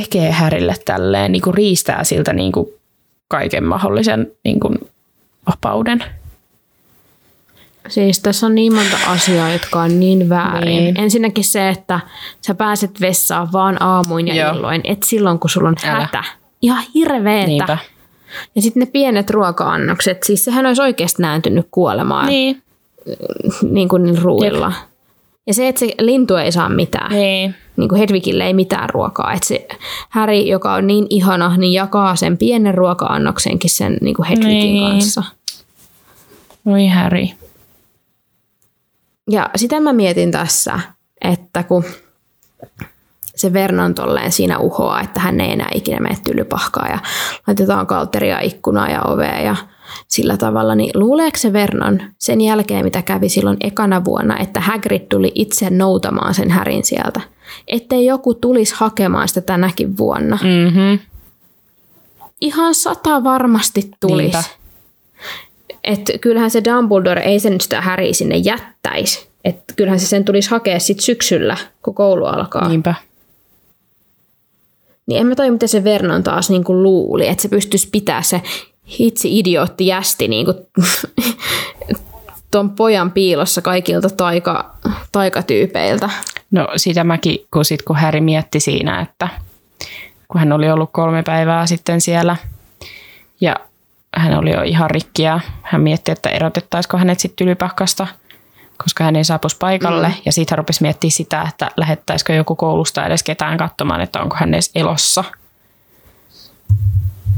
tekee 0.00 0.30
Härille 0.30 0.74
tälleen, 0.84 1.32
niinku 1.32 1.52
riistää 1.52 2.04
siltä 2.04 2.32
niinku 2.32 2.74
kaiken 3.28 3.64
mahdollisen 3.64 4.32
niinku 4.44 4.74
vapauden. 5.46 6.04
Siis 7.88 8.20
tässä 8.20 8.46
on 8.46 8.54
niin 8.54 8.74
monta 8.74 8.96
asiaa, 9.06 9.52
jotka 9.52 9.80
on 9.80 10.00
niin 10.00 10.28
väärin. 10.28 10.84
Niin. 10.84 11.00
Ensinnäkin 11.00 11.44
se, 11.44 11.68
että 11.68 12.00
sä 12.46 12.54
pääset 12.54 13.00
vessaan 13.00 13.52
vaan 13.52 13.82
aamuin 13.82 14.28
ja 14.28 14.34
Joo. 14.34 14.54
illoin, 14.54 14.80
et 14.84 15.02
silloin 15.02 15.38
kun 15.38 15.50
sulla 15.50 15.68
on 15.68 15.76
Älä. 15.84 16.00
hätä. 16.00 16.24
Ihan 16.62 16.84
hirveetä. 16.94 17.46
Niinpä. 17.46 17.78
Ja 18.54 18.62
sitten 18.62 18.80
ne 18.80 18.86
pienet 18.86 19.30
ruoka-annokset, 19.30 20.22
siis 20.22 20.44
sehän 20.44 20.66
olisi 20.66 20.82
oikeasti 20.82 21.22
nääntynyt 21.22 21.68
kuolemaan 21.70 22.26
niin, 22.26 22.62
Niin, 23.06 23.74
niin 23.74 23.88
kuin 23.88 24.18
ruuilla. 24.22 24.72
Ja 25.48 25.54
se, 25.54 25.68
että 25.68 25.78
se 25.78 25.94
lintu 26.00 26.36
ei 26.36 26.52
saa 26.52 26.68
mitään. 26.68 27.10
niin. 27.12 27.54
Niin 27.76 27.88
kuin 27.88 27.98
Hedvigille 27.98 28.44
ei 28.44 28.54
mitään 28.54 28.90
ruokaa. 28.90 29.32
Että 29.32 29.46
se 29.48 29.68
Häri, 30.08 30.48
joka 30.48 30.74
on 30.74 30.86
niin 30.86 31.06
ihana, 31.10 31.56
niin 31.56 31.72
jakaa 31.72 32.16
sen 32.16 32.38
pienen 32.38 32.74
ruoka-annoksenkin 32.74 33.70
sen 33.70 33.98
niin 34.00 34.14
kuin 34.16 34.28
Hedvigin 34.28 34.48
Niin. 34.58 34.90
kanssa. 34.92 35.22
Voi 36.66 36.86
Harry. 36.86 37.26
Ja 39.30 39.50
sitä 39.56 39.80
mä 39.80 39.92
mietin 39.92 40.30
tässä, 40.30 40.80
että 41.20 41.62
kun 41.62 41.84
se 43.36 43.52
Vernon 43.52 43.94
tolleen 43.94 44.32
siinä 44.32 44.58
uhoaa, 44.58 45.00
että 45.00 45.20
hän 45.20 45.40
ei 45.40 45.52
enää 45.52 45.68
ikinä 45.74 46.00
mene 46.00 46.16
tylypahkaa 46.24 46.88
ja 46.88 46.98
laitetaan 47.46 47.86
kalteria 47.86 48.40
ikkunaa 48.40 48.88
ja 48.88 49.02
ovea 49.02 49.40
ja 49.40 49.56
sillä 50.08 50.36
tavalla, 50.36 50.74
niin 50.74 50.90
luuleeko 50.94 51.38
se 51.38 51.52
Vernon 51.52 52.00
sen 52.18 52.40
jälkeen, 52.40 52.84
mitä 52.84 53.02
kävi 53.02 53.28
silloin 53.28 53.56
ekana 53.60 54.04
vuonna, 54.04 54.38
että 54.38 54.60
Hagrid 54.60 55.06
tuli 55.08 55.32
itse 55.34 55.70
noutamaan 55.70 56.34
sen 56.34 56.50
härin 56.50 56.84
sieltä, 56.84 57.20
ettei 57.68 58.06
joku 58.06 58.34
tulisi 58.34 58.74
hakemaan 58.76 59.28
sitä 59.28 59.40
tänäkin 59.40 59.96
vuonna. 59.96 60.38
Mm-hmm. 60.42 60.98
Ihan 62.40 62.74
sata 62.74 63.24
varmasti 63.24 63.90
tulisi. 64.00 64.22
Niinpä. 64.22 64.42
Että 65.84 66.12
kyllähän 66.20 66.50
se 66.50 66.62
Dumbledore 66.64 67.22
ei 67.22 67.40
sen 67.40 67.60
sitä 67.60 67.80
Harry 67.80 68.14
sinne 68.14 68.36
jättäisi. 68.36 69.28
Että 69.44 69.74
kyllähän 69.76 70.00
se 70.00 70.06
sen 70.06 70.24
tulisi 70.24 70.50
hakea 70.50 70.78
sit 70.80 71.00
syksyllä, 71.00 71.56
kun 71.82 71.94
koulu 71.94 72.24
alkaa. 72.24 72.68
Niinpä. 72.68 72.94
Niin 75.06 75.20
en 75.20 75.26
mä 75.26 75.34
tajua, 75.34 75.52
miten 75.52 75.68
se 75.68 75.84
Vernon 75.84 76.22
taas 76.22 76.50
niin 76.50 76.64
kuin 76.64 76.82
luuli, 76.82 77.28
että 77.28 77.42
se 77.42 77.48
pystyisi 77.48 77.88
pitää 77.92 78.22
se 78.22 78.42
hitsi 78.98 79.38
idiootti 79.38 79.86
jästi 79.86 80.28
niin 80.28 80.44
kuin 80.44 80.56
ton 82.50 82.70
pojan 82.70 83.10
piilossa 83.10 83.62
kaikilta 83.62 84.10
taika, 84.10 84.74
taikatyypeiltä. 85.12 86.10
No 86.50 86.68
sitä 86.76 87.04
mäkin, 87.04 87.38
kun, 87.50 87.64
sit, 87.64 87.82
kun 87.82 87.96
Harry 87.96 88.20
mietti 88.20 88.60
siinä, 88.60 89.00
että 89.00 89.28
kun 90.28 90.38
hän 90.38 90.52
oli 90.52 90.70
ollut 90.70 90.90
kolme 90.92 91.22
päivää 91.22 91.66
sitten 91.66 92.00
siellä 92.00 92.36
ja 93.40 93.56
hän 94.16 94.38
oli 94.38 94.52
jo 94.52 94.62
ihan 94.62 94.90
rikki 94.90 95.22
ja 95.22 95.40
hän 95.62 95.80
mietti, 95.80 96.12
että 96.12 96.28
erotettaisiko 96.28 96.98
hänet 96.98 97.20
sitten 97.20 97.36
tylypahkasta, 97.36 98.06
koska 98.84 99.04
hän 99.04 99.16
ei 99.16 99.24
saapuisi 99.24 99.56
paikalle. 99.58 100.08
Mm. 100.08 100.14
Ja 100.24 100.32
sitten 100.32 100.52
hän 100.52 100.58
rupesi 100.58 100.82
miettimään 100.82 101.12
sitä, 101.12 101.42
että 101.48 101.70
lähettäisikö 101.76 102.34
joku 102.34 102.56
koulusta 102.56 103.06
edes 103.06 103.22
ketään 103.22 103.58
katsomaan, 103.58 104.00
että 104.00 104.20
onko 104.20 104.36
hän 104.40 104.54
edes 104.54 104.70
elossa. 104.74 105.24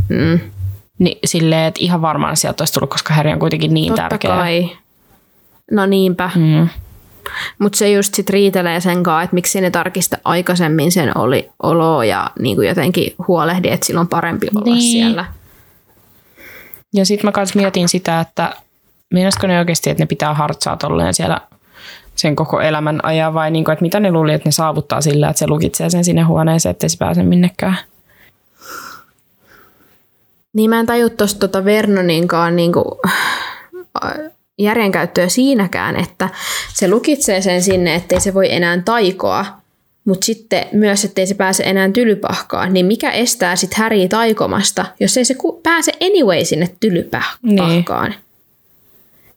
Mm. 0.09 0.41
Niin 1.01 1.19
silleen, 1.25 1.65
että 1.69 1.81
ihan 1.83 2.03
varmaan 2.03 2.37
sieltä 2.37 2.63
olisi 2.63 2.73
tullut, 2.73 2.91
koska 2.91 3.15
Harry 3.15 3.33
on 3.33 3.39
kuitenkin 3.39 3.75
niin 3.75 3.89
Totta 3.89 4.03
tärkeä. 4.09 4.31
kai. 4.31 4.71
No 5.71 5.87
niinpä. 5.87 6.31
Mm. 6.37 6.69
Mutta 7.59 7.79
se 7.79 7.91
just 7.91 8.15
sit 8.15 8.31
riitelee 8.31 8.81
sen 8.81 9.03
kanssa, 9.03 9.23
että 9.23 9.35
miksi 9.35 9.61
ne 9.61 9.71
tarkista 9.71 10.19
aikaisemmin 10.25 10.93
sen 10.93 11.19
oli 11.19 11.51
olo 11.63 12.03
ja 12.03 12.31
niin 12.39 12.57
kuin 12.57 12.69
jotenkin 12.69 13.15
huolehdi, 13.29 13.69
että 13.69 13.87
sillä 13.87 14.01
on 14.01 14.09
parempi 14.09 14.49
olla 14.55 14.65
Niin. 14.65 14.83
siellä. 14.93 15.25
Ja 16.95 17.07
sitten 17.07 17.29
mä 17.29 17.33
kans 17.33 17.55
mietin 17.55 17.89
sitä, 17.89 18.21
että 18.21 18.55
meinasko 19.15 19.47
ne 19.47 19.59
oikeasti, 19.59 19.91
että 19.91 20.03
ne 20.03 20.07
pitää 20.07 20.35
hartsaa 20.35 20.77
tolleen 20.77 21.15
siellä 21.15 21.41
sen 22.17 22.37
koko 22.37 22.61
elämän 22.61 23.01
ajan 23.05 23.35
vai 23.35 23.51
niin 23.51 23.65
kuin, 23.65 23.73
että 23.73 23.83
mitä 23.83 24.01
ne 24.01 24.13
luuli, 24.13 24.33
että 24.33 24.49
ne 24.49 24.53
saavuttaa 24.53 25.01
sillä, 25.01 25.29
että 25.29 25.39
se 25.39 25.47
lukitsee 25.47 25.91
sen 25.91 26.05
sinne 26.05 26.23
huoneeseen, 26.23 26.71
ettei 26.71 26.89
se 26.89 26.99
pääse 26.99 27.23
minnekään. 27.23 27.77
Niin 30.53 30.71
mä 30.71 30.81
en 30.81 30.87
taju 30.87 31.11
tuosta 31.11 31.41
tota 31.41 31.65
Vernoninkaan 31.65 32.57
niinku, 32.57 33.01
äh, 34.05 34.13
järjenkäyttöä 34.59 35.29
siinäkään, 35.29 35.97
että 35.97 36.29
se 36.75 36.89
lukitsee 36.89 37.41
sen 37.41 37.63
sinne, 37.63 37.95
ettei 37.95 38.21
se 38.21 38.35
voi 38.35 38.53
enää 38.53 38.83
taikoa, 38.85 39.47
mutta 40.05 40.25
sitten 40.25 40.67
myös, 40.73 41.05
ettei 41.05 41.27
se 41.27 41.35
pääse 41.35 41.63
enää 41.63 41.91
tylypahkaan, 41.91 42.73
niin 42.73 42.87
mikä 42.87 43.11
estää 43.11 43.57
sitten 43.57 43.79
Häriä 43.79 44.09
taikomasta, 44.09 44.87
jos 45.01 45.17
ei 45.17 45.25
se 45.25 45.35
pääse 45.63 45.93
anyway 46.01 46.45
sinne 46.45 46.71
tylypahkaan? 46.81 48.11
Niin. 48.11 48.30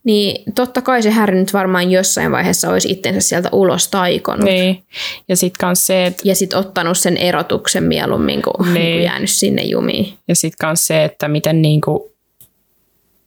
Niin 0.03 0.43
totta 0.55 0.81
kai 0.81 1.03
se 1.03 1.11
Häri 1.11 1.35
nyt 1.35 1.53
varmaan 1.53 1.91
jossain 1.91 2.31
vaiheessa 2.31 2.69
olisi 2.69 2.91
itsensä 2.91 3.19
sieltä 3.21 3.49
ulos 3.51 3.88
taikonut. 3.88 4.45
Niin. 4.45 4.84
Ja 5.27 5.35
sitten 5.35 5.59
kans 5.59 5.88
se, 5.88 6.05
että 6.05 6.21
Ja 6.25 6.35
sitten 6.35 6.59
ottanut 6.59 6.97
sen 6.97 7.17
erotuksen 7.17 7.84
mieluummin 7.84 8.41
kuin, 8.41 8.73
Niin. 8.73 8.73
niin. 8.73 9.03
jäänyt 9.03 9.30
sinne 9.30 9.61
jumiin. 9.63 10.13
ja 10.27 10.35
sit 10.35 10.53
kans 10.59 10.88
se, 10.88 11.03
että 11.03 11.27
miten 11.27 11.61
niinku, 11.61 12.13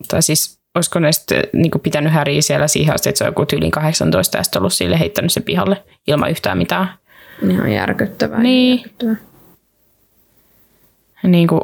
tai 0.08 0.22
siis 0.22 0.58
olisiko 0.74 0.98
ne 0.98 1.12
sitten 1.12 1.42
niinku 1.52 1.78
pitänyt 1.78 2.12
Häriä 2.12 2.42
siellä 2.42 2.68
siihen 2.68 2.94
asti, 2.94 3.08
että 3.08 3.18
se 3.18 3.24
on 3.24 3.28
joku 3.28 3.46
tyyliin 3.46 3.70
18 3.70 4.38
ja 4.38 4.44
sitten 4.44 4.60
ollut 4.60 4.72
sille 4.72 4.98
heittänyt 4.98 5.32
se 5.32 5.40
pihalle 5.40 5.84
ilman 6.06 6.30
yhtään 6.30 6.58
mitään. 6.58 6.88
Ihan 7.50 7.72
järkyttävää. 7.72 8.42
Niin. 8.42 8.78
järkyttävää. 8.78 9.16
Niin 11.22 11.48
kuin 11.48 11.60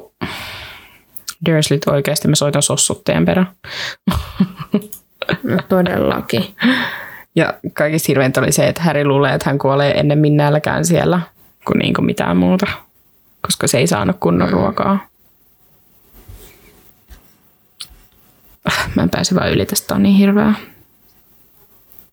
Dursleyt 1.46 1.88
oikeasti, 1.88 2.28
mä 2.28 2.34
soitan 2.34 2.62
sossutteen 2.62 3.24
perään. 3.24 3.46
No 5.42 5.56
todellakin. 5.68 6.44
Ja 7.34 7.54
kaikista 7.72 8.06
hirveintä 8.08 8.40
oli 8.40 8.52
se, 8.52 8.68
että 8.68 8.82
Harry 8.82 9.04
luulee, 9.04 9.34
että 9.34 9.50
hän 9.50 9.58
kuolee 9.58 10.00
ennen 10.00 10.18
minnälläkään 10.18 10.84
siellä 10.84 11.20
kuin, 11.64 11.78
niin 11.78 11.94
kuin 11.94 12.06
mitään 12.06 12.36
muuta, 12.36 12.66
koska 13.40 13.66
se 13.66 13.78
ei 13.78 13.86
saanut 13.86 14.16
kunnon 14.20 14.48
mm. 14.48 14.52
ruokaa. 14.52 15.06
Ah, 18.64 18.88
Mä 18.96 19.02
en 19.02 19.10
pääse 19.10 19.34
vaan 19.34 19.52
yli 19.52 19.66
tästä, 19.66 19.94
on 19.94 20.02
niin 20.02 20.14
hirveää. 20.16 20.54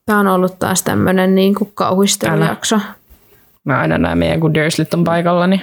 Tämä 0.06 0.20
on 0.20 0.26
ollut 0.26 0.58
taas 0.58 0.82
tämmöinen 0.82 1.34
niin 1.34 1.54
kuin 1.54 1.70
kauhistelujakso. 1.74 2.80
Mä 3.64 3.78
aina 3.78 3.98
näen 3.98 4.18
meidän, 4.18 4.40
kun 4.40 4.54
Dursleyt 4.54 4.94
on 4.94 5.04
paikalla, 5.04 5.46
niin 5.46 5.62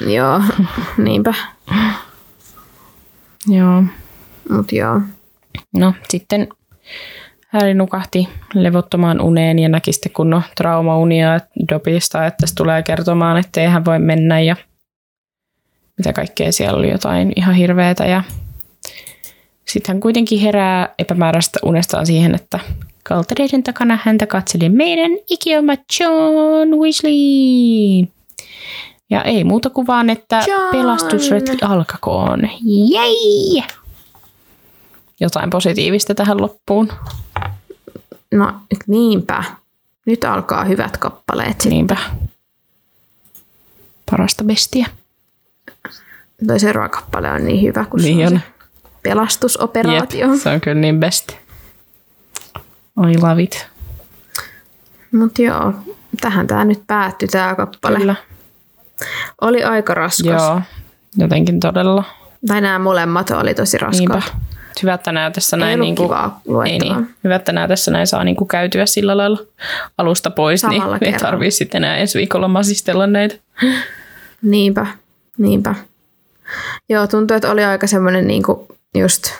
Joo, 0.00 0.42
niinpä. 0.96 1.34
joo. 3.46 3.84
Mut 4.50 4.72
joo. 4.72 5.00
No 5.76 5.94
sitten 6.08 6.48
Harry 7.48 7.74
nukahti 7.74 8.28
levottomaan 8.54 9.20
uneen 9.20 9.58
ja 9.58 9.68
näki 9.68 9.92
sitten 9.92 10.12
kunnon 10.12 10.42
traumaunia 10.56 11.40
Dobista, 11.68 12.26
että 12.26 12.46
se 12.46 12.54
tulee 12.54 12.82
kertomaan, 12.82 13.36
että 13.36 13.60
ei 13.60 13.66
hän 13.66 13.84
voi 13.84 13.98
mennä 13.98 14.40
ja 14.40 14.56
mitä 15.98 16.12
kaikkea 16.12 16.52
siellä 16.52 16.78
oli 16.78 16.90
jotain 16.90 17.32
ihan 17.36 17.54
hirveetä. 17.54 18.04
Ja 18.04 18.22
sitten 19.68 19.94
hän 19.94 20.00
kuitenkin 20.00 20.40
herää 20.40 20.94
epämääräistä 20.98 21.58
unestaan 21.62 22.06
siihen, 22.06 22.34
että 22.34 22.58
Kaltereiden 23.04 23.62
takana 23.62 23.98
häntä 24.02 24.26
katseli 24.26 24.68
meidän 24.68 25.10
ikioma 25.30 25.72
John 26.00 26.74
Weasley. 26.80 28.08
Ja 29.10 29.22
ei 29.22 29.44
muuta 29.44 29.70
kuin 29.70 29.86
vaan, 29.86 30.10
että 30.10 30.42
John! 30.46 30.76
pelastusretki 30.76 31.58
alkakoon. 31.62 32.40
Jei! 32.90 33.62
Jotain 35.22 35.50
positiivista 35.50 36.14
tähän 36.14 36.40
loppuun. 36.42 36.92
No 38.34 38.54
niinpä. 38.86 39.44
Nyt 40.06 40.24
alkaa 40.24 40.64
hyvät 40.64 40.96
kappaleet. 40.96 41.50
Sitten. 41.50 41.70
Niinpä. 41.70 41.96
Parasta 44.10 44.44
bestiä. 44.44 44.86
Toi 46.46 46.60
seuraava 46.60 46.88
kappale 46.88 47.30
on 47.32 47.44
niin 47.44 47.62
hyvä, 47.62 47.84
kun 47.84 48.00
Niin 48.00 48.18
se 48.18 48.26
on 48.26 48.32
on. 48.32 48.40
se 48.40 48.46
pelastusoperaatio. 49.02 50.32
Jep, 50.32 50.40
se 50.40 50.48
on 50.50 50.60
kyllä 50.60 50.80
niin 50.80 51.00
best. 51.00 51.32
I 53.10 53.18
love 53.22 53.42
it. 53.42 53.66
Mutta 55.12 55.42
joo, 55.42 55.72
tähän 56.20 56.46
tämä 56.46 56.64
nyt 56.64 56.82
päättyi 56.86 57.28
tämä 57.28 57.54
kappale. 57.54 57.98
Kyllä. 57.98 58.14
Oli 59.40 59.64
aika 59.64 59.94
raskas. 59.94 60.42
Joo, 60.42 60.60
jotenkin 61.16 61.60
todella. 61.60 62.04
Tai 62.46 62.60
nämä 62.60 62.78
molemmat 62.78 63.30
oli 63.30 63.54
tosi 63.54 63.78
Niinpä. 63.90 64.22
Hyvä, 64.82 64.94
että 64.94 65.12
nämä 65.12 65.30
tässä 65.30 65.56
Ei 65.56 65.60
näin, 65.76 65.94
kivaa 65.94 66.40
ei 66.46 66.52
luettavaa. 66.52 66.96
niin, 67.00 67.14
hyvä, 67.24 67.34
että 67.36 67.52
nämä 67.52 67.68
tässä 67.68 67.90
näin 67.90 68.06
saa 68.06 68.24
niinku 68.24 68.44
käytyä 68.44 68.86
sillä 68.86 69.16
lailla 69.16 69.38
alusta 69.98 70.30
pois, 70.30 70.60
Samalla 70.60 70.84
niin 70.84 70.92
ei 70.94 71.12
kerralla. 71.12 71.30
tarvitse 71.30 71.56
sitten 71.58 71.84
enää 71.84 71.96
ensi 71.96 72.18
viikolla 72.18 72.48
masistella 72.48 73.06
näitä. 73.06 73.34
Niinpä, 74.42 74.86
niinpä. 75.38 75.74
Joo, 76.88 77.06
tuntuu, 77.06 77.36
että 77.36 77.50
oli 77.50 77.64
aika 77.64 77.86
semmoinen 77.86 78.26
niinku 78.26 78.76
just 78.94 79.32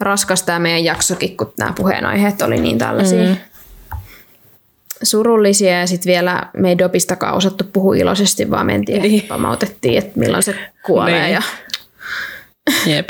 raskas 0.00 0.42
tämä 0.42 0.58
meidän 0.58 0.84
jaksokin, 0.84 1.36
kun 1.36 1.52
nämä 1.58 1.72
puheenaiheet 1.72 2.42
oli 2.42 2.58
niin 2.60 2.78
tällaisia 2.78 3.28
mm. 3.28 3.36
surullisia 5.02 5.80
ja 5.80 5.86
sitten 5.86 6.10
vielä 6.12 6.42
me 6.56 6.68
ei 6.68 6.78
dopistakaan 6.78 7.34
osattu 7.34 7.64
puhua 7.72 7.94
iloisesti, 7.96 8.50
vaan 8.50 8.66
mentiin 8.66 9.02
Niin. 9.02 9.10
niin. 9.12 9.22
pamautettiin, 9.22 9.98
että 9.98 10.18
milloin 10.18 10.42
se 10.42 10.54
kuolee 10.86 11.22
Niin. 11.22 11.32
ja 11.34 11.42
Jep. 12.86 13.08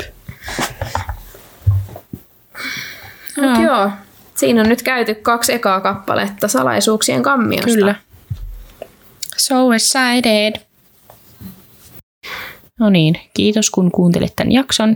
Mut 3.41 3.63
joo, 3.63 3.91
siinä 4.35 4.61
on 4.61 4.69
nyt 4.69 4.81
käyty 4.83 5.15
kaksi 5.15 5.53
ekaa 5.53 5.81
kappaletta 5.81 6.47
salaisuuksien 6.47 7.23
kammiosta. 7.23 7.65
Kyllä. 7.65 7.95
So 9.37 9.71
excited. 9.73 10.61
No 12.79 12.89
niin, 12.89 13.19
kiitos 13.33 13.69
kun 13.69 13.91
kuuntelit 13.91 14.35
tämän 14.35 14.51
jakson. 14.51 14.95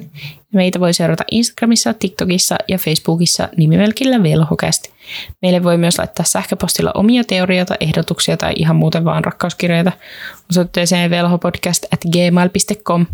Meitä 0.54 0.80
voi 0.80 0.94
seurata 0.94 1.24
Instagramissa, 1.32 1.94
TikTokissa 1.94 2.56
ja 2.68 2.78
Facebookissa 2.78 3.50
nimimerkillä 3.58 4.24
Velhokast. 4.24 4.88
Meille 5.42 5.64
voi 5.64 5.78
myös 5.78 5.98
laittaa 5.98 6.26
sähköpostilla 6.26 6.92
omia 6.94 7.24
teorioita, 7.24 7.76
ehdotuksia 7.80 8.38
tai 8.38 8.54
ihan 8.56 8.76
muuten 8.76 9.06
vaan 9.06 9.24
rakkauskirjeitä 9.24 9.92
osoitteeseen 10.50 11.10
velhopodcast 11.10 11.86
at 11.94 12.02
gmail.com. 12.12 13.06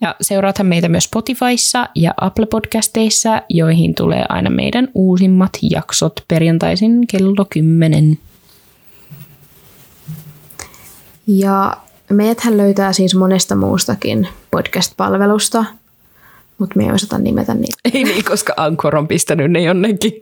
Ja 0.00 0.14
seuraathan 0.20 0.66
meitä 0.66 0.88
myös 0.88 1.04
Spotifyssa 1.04 1.88
ja 1.94 2.14
Apple 2.20 2.46
Podcasteissa, 2.46 3.42
joihin 3.48 3.94
tulee 3.94 4.24
aina 4.28 4.50
meidän 4.50 4.88
uusimmat 4.94 5.52
jaksot 5.62 6.24
perjantaisin 6.28 7.06
kello 7.06 7.46
10. 7.50 8.18
Ja 11.26 11.76
meidäthän 12.10 12.56
löytää 12.56 12.92
siis 12.92 13.14
monesta 13.14 13.56
muustakin 13.56 14.28
podcast-palvelusta, 14.50 15.64
mutta 16.58 16.76
me 16.76 16.84
ei 16.84 16.92
osata 16.92 17.18
nimetä 17.18 17.54
niitä. 17.54 17.74
Ei 17.94 18.04
niin, 18.04 18.24
koska 18.24 18.54
Anchor 18.56 18.96
on 18.96 19.08
pistänyt 19.08 19.50
ne 19.50 19.60
jonnekin. 19.60 20.12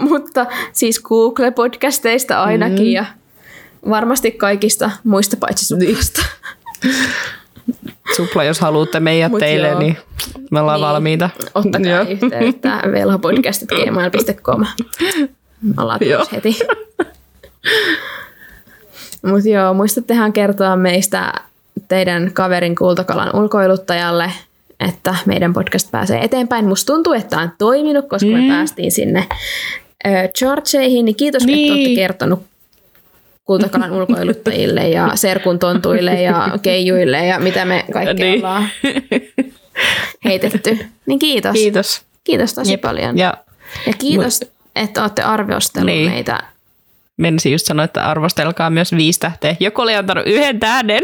mutta 0.10 0.46
siis 0.72 1.00
Google-podcasteista 1.02 2.42
ainakin 2.42 2.86
mm. 2.86 2.92
ja 2.92 3.04
varmasti 3.88 4.30
kaikista 4.30 4.90
muista 5.04 5.36
paitsi 5.36 5.64
suplasta. 5.64 6.22
Supla, 8.16 8.44
jos 8.44 8.60
haluatte 8.60 9.00
meidät 9.00 9.30
Mut 9.30 9.38
teille, 9.40 9.68
joo. 9.68 9.78
niin 9.78 9.96
me 10.50 10.60
ollaan 10.60 10.80
Niin. 10.80 10.86
valmiita. 10.88 11.30
Ottakaa 11.54 11.90
Joo. 11.92 12.04
yhteyttä 12.08 12.82
velhopodcast.gmail.com. 12.92 14.66
Me 15.62 15.74
ollaan 15.78 16.00
Joo. 16.02 16.26
heti. 16.32 16.58
Mutta 19.26 19.48
joo, 19.48 19.74
muistattehan 19.74 20.32
kertoa 20.32 20.76
meistä 20.76 21.32
teidän 21.88 22.30
kaverin 22.32 22.76
kultakalan 22.76 23.36
ulkoiluttajalle, 23.36 24.32
että 24.80 25.16
meidän 25.26 25.52
podcast 25.52 25.90
pääsee 25.90 26.24
eteenpäin. 26.24 26.64
Musta 26.64 26.92
tuntuu, 26.92 27.12
että 27.12 27.38
on 27.38 27.50
toiminut, 27.58 28.08
koska 28.08 28.26
mm. 28.26 28.32
me 28.32 28.48
päästiin 28.48 28.92
sinne 28.92 29.26
chartseihin, 30.38 31.04
niin 31.04 31.16
kiitos, 31.16 31.46
niin. 31.46 31.72
Että 31.72 31.74
olette 31.74 31.94
kertonut 31.94 32.42
kultakalan 33.44 33.92
ulkoiluttajille 33.98 34.88
ja 34.88 35.10
serkun 35.14 35.58
tontuille 35.58 36.22
ja 36.22 36.48
keijuille 36.62 37.26
ja 37.26 37.38
mitä 37.38 37.64
me 37.64 37.84
kaikkea 37.92 38.14
niin. 38.14 38.38
Ollaan 38.38 38.68
heitetty. 40.24 40.78
Niin 41.06 41.18
kiitos. 41.18 41.52
Kiitos. 41.52 42.02
Kiitos 42.24 42.54
tosi 42.54 42.72
Jep. 42.72 42.80
paljon. 42.80 43.18
Ja, 43.18 43.34
Ja 43.86 43.92
kiitos, 43.98 44.40
että 44.76 45.02
olette 45.02 45.22
arvostellut 45.22 45.86
niin. 45.86 45.98
Niin. 45.98 46.12
meitä. 46.12 46.42
Menisin 47.16 47.52
just 47.52 47.66
sanoa, 47.66 47.84
että 47.84 48.04
arvostelkaa 48.04 48.70
myös 48.70 48.92
viisi 48.92 49.20
tähteä. 49.20 49.56
Joku 49.60 49.82
oli 49.82 49.94
antanut 49.94 50.26
yhden 50.26 50.60
tähden. 50.60 51.00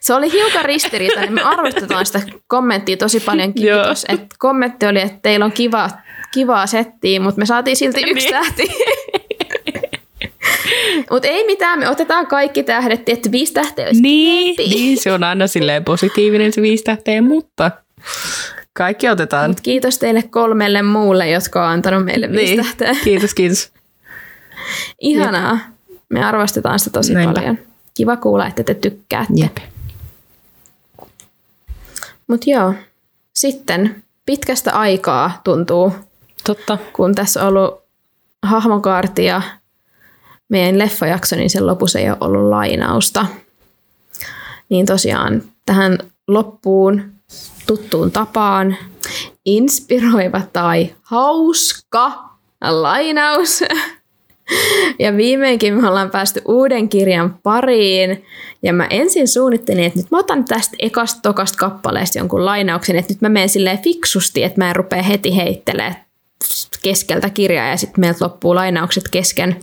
Se 0.00 0.14
oli 0.14 0.32
hiukan 0.32 0.64
ristiriitainen. 0.64 1.32
Me 1.32 1.42
arvostetaan 1.42 2.06
sitä 2.06 2.20
kommenttia 2.46 2.96
tosi 2.96 3.20
paljon. 3.20 3.54
Kiitos. 3.54 4.04
Et 4.08 4.20
kommentti 4.38 4.86
oli, 4.86 5.00
että 5.00 5.18
teillä 5.22 5.44
on 5.44 5.52
kiva, 5.52 5.90
kivaa 6.34 6.66
settiä, 6.66 7.20
mutta 7.20 7.38
me 7.38 7.46
saatiin 7.46 7.76
silti 7.76 8.00
yksi 8.10 8.26
Niin. 8.30 8.30
tähti. 8.44 8.68
mutta 11.10 11.28
ei 11.28 11.46
mitään, 11.46 11.78
me 11.78 11.88
otetaan 11.88 12.26
kaikki 12.26 12.62
tähdet. 12.62 13.04
Tietty 13.04 13.32
viisi 13.32 13.52
tähteä 13.52 13.86
olisi 13.86 14.02
Niin, 14.02 14.54
niin, 14.58 14.98
se 15.02 15.12
on 15.12 15.24
aina 15.24 15.46
silleen 15.46 15.84
positiivinen 15.84 16.52
se 16.52 16.62
viisi 16.62 16.84
tähteä, 16.84 17.22
mutta 17.22 17.70
kaikki 18.76 19.08
otetaan. 19.08 19.50
Mut 19.50 19.60
kiitos 19.60 19.98
teille 19.98 20.22
kolmelle 20.22 20.82
muulle, 20.82 21.30
jotka 21.30 21.64
on 21.66 21.70
antanut 21.72 22.04
meille 22.04 22.30
viisi 22.30 22.44
Niin, 22.56 22.64
tähteä. 22.64 22.94
kiitos, 23.04 23.34
kiitos. 23.34 23.72
Ihanaa. 25.00 25.58
Me 26.08 26.24
arvostetaan 26.24 26.78
sitä 26.78 26.90
tosi 26.98 27.14
Näinpä. 27.14 27.34
paljon. 27.34 27.58
Kiva 27.94 28.16
kuulla, 28.16 28.46
että 28.46 28.62
te 28.62 28.74
tykkäätte. 28.74 29.32
Jep. 29.36 29.56
Mutta 32.26 32.50
joo, 32.50 32.74
sitten 33.34 34.02
pitkästä 34.26 34.72
aikaa 34.72 35.40
tuntuu, 35.44 35.92
Totta. 36.44 36.78
kun 36.92 37.14
tässä 37.14 37.42
on 37.42 37.48
ollut 37.48 37.82
hahmokaarti 38.42 39.24
ja 39.24 39.42
meidän 40.48 40.78
leffajakso, 40.78 41.36
niin 41.36 41.50
sen 41.50 41.66
lopussa 41.66 41.98
ei 41.98 42.10
ole 42.10 42.16
ollut 42.20 42.50
lainausta. 42.50 43.26
Niin 44.68 44.86
tosiaan 44.86 45.42
tähän 45.66 45.98
loppuun 46.28 47.12
tuttuun 47.66 48.10
tapaan 48.10 48.76
inspiroiva 49.44 50.40
tai 50.52 50.94
hauska 51.02 52.12
lainaus. 52.60 53.60
Ja 54.98 55.16
viimeinkin 55.16 55.74
me 55.74 55.88
ollaan 55.88 56.10
päästy 56.10 56.42
uuden 56.44 56.88
kirjan 56.88 57.38
pariin. 57.42 58.24
Ja 58.62 58.72
mä 58.72 58.86
ensin 58.90 59.28
suunnittelin, 59.28 59.84
että 59.84 59.98
nyt 59.98 60.10
mä 60.10 60.18
otan 60.18 60.44
tästä 60.44 60.76
ekasta 60.78 61.20
tokasta 61.22 61.58
kappaleesta 61.58 62.18
jonkun 62.18 62.44
lainauksen, 62.44 62.96
että 62.96 63.12
nyt 63.12 63.20
mä 63.20 63.28
menen 63.28 63.48
silleen 63.48 63.78
fiksusti, 63.78 64.42
että 64.42 64.60
mä 64.60 64.68
en 64.70 64.76
rupea 64.76 65.02
heti 65.02 65.36
heittelemään 65.36 66.06
keskeltä 66.82 67.30
kirjaa 67.30 67.68
ja 67.68 67.76
sitten 67.76 68.00
meiltä 68.00 68.24
loppuu 68.24 68.54
lainaukset 68.54 69.08
kesken. 69.08 69.56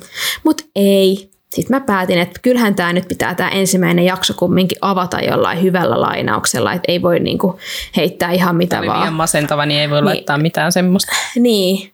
Mutta 0.44 0.64
ei. 0.76 1.33
Sitten 1.54 1.78
mä 1.78 1.82
päätin, 1.86 2.20
että 2.20 2.40
kyllähän 2.42 2.76
tämä 2.76 2.94
nyt 2.94 3.08
pitää 3.08 3.36
tämä 3.36 3.50
ensimmäinen 3.50 4.06
jakso 4.06 4.34
kumminkin 4.34 4.78
avata 4.82 5.20
jollain 5.20 5.62
hyvällä 5.62 6.02
lainauksella, 6.02 6.74
että 6.74 6.92
ei 6.92 7.02
voi 7.02 7.20
niinku 7.20 7.60
heittää 7.98 8.32
ihan 8.32 8.56
mitä 8.56 8.76
Tämä 8.76 8.88
vaan. 8.88 9.00
liian 9.00 9.14
masentava, 9.14 9.66
niin 9.66 9.82
ei 9.82 9.90
voi 9.90 10.02
laittaa 10.02 10.38
mitään 10.38 10.72
semmoista. 10.72 11.12
Niin, 11.36 11.94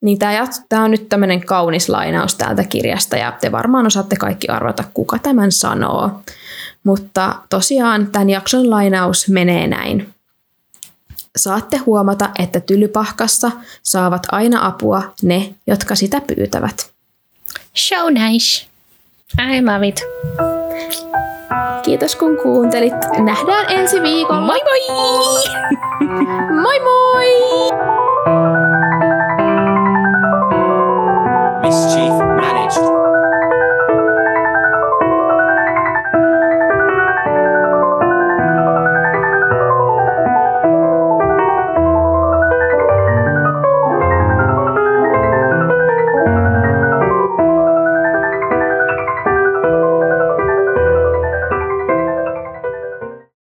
niin 0.00 0.18
tämä, 0.18 0.46
tämä 0.68 0.84
on 0.84 0.90
nyt 0.90 1.08
tämmöinen 1.08 1.46
kaunis 1.46 1.88
lainaus 1.88 2.34
täältä 2.34 2.64
kirjasta 2.64 3.16
ja 3.16 3.32
te 3.40 3.52
varmaan 3.52 3.86
osaatte 3.86 4.16
kaikki 4.16 4.48
arvata, 4.48 4.84
kuka 4.94 5.18
tämän 5.18 5.52
sanoo. 5.52 6.10
Mutta 6.84 7.34
tosiaan 7.50 8.06
tämän 8.06 8.30
jakson 8.30 8.70
lainaus 8.70 9.28
menee 9.28 9.66
näin. 9.66 10.14
Saatte 11.36 11.76
huomata, 11.76 12.30
että 12.38 12.60
tylypahkassa 12.60 13.50
saavat 13.82 14.26
aina 14.32 14.66
apua 14.66 15.02
ne, 15.22 15.54
jotka 15.66 15.94
sitä 15.94 16.20
pyytävät. 16.20 16.90
So 17.74 18.10
nice. 18.10 18.69
I 19.38 19.60
love 19.60 19.86
it. 19.88 20.02
Kiitos 21.82 22.16
kun 22.16 22.36
kuuntelit. 22.42 22.94
Nähdään 23.18 23.66
ensi 23.68 24.02
viikolla. 24.02 24.40
Moi 24.40 24.60
moi! 24.64 24.80
moi 26.62 26.80
moi! 26.80 27.26
Mischief. 31.60 32.29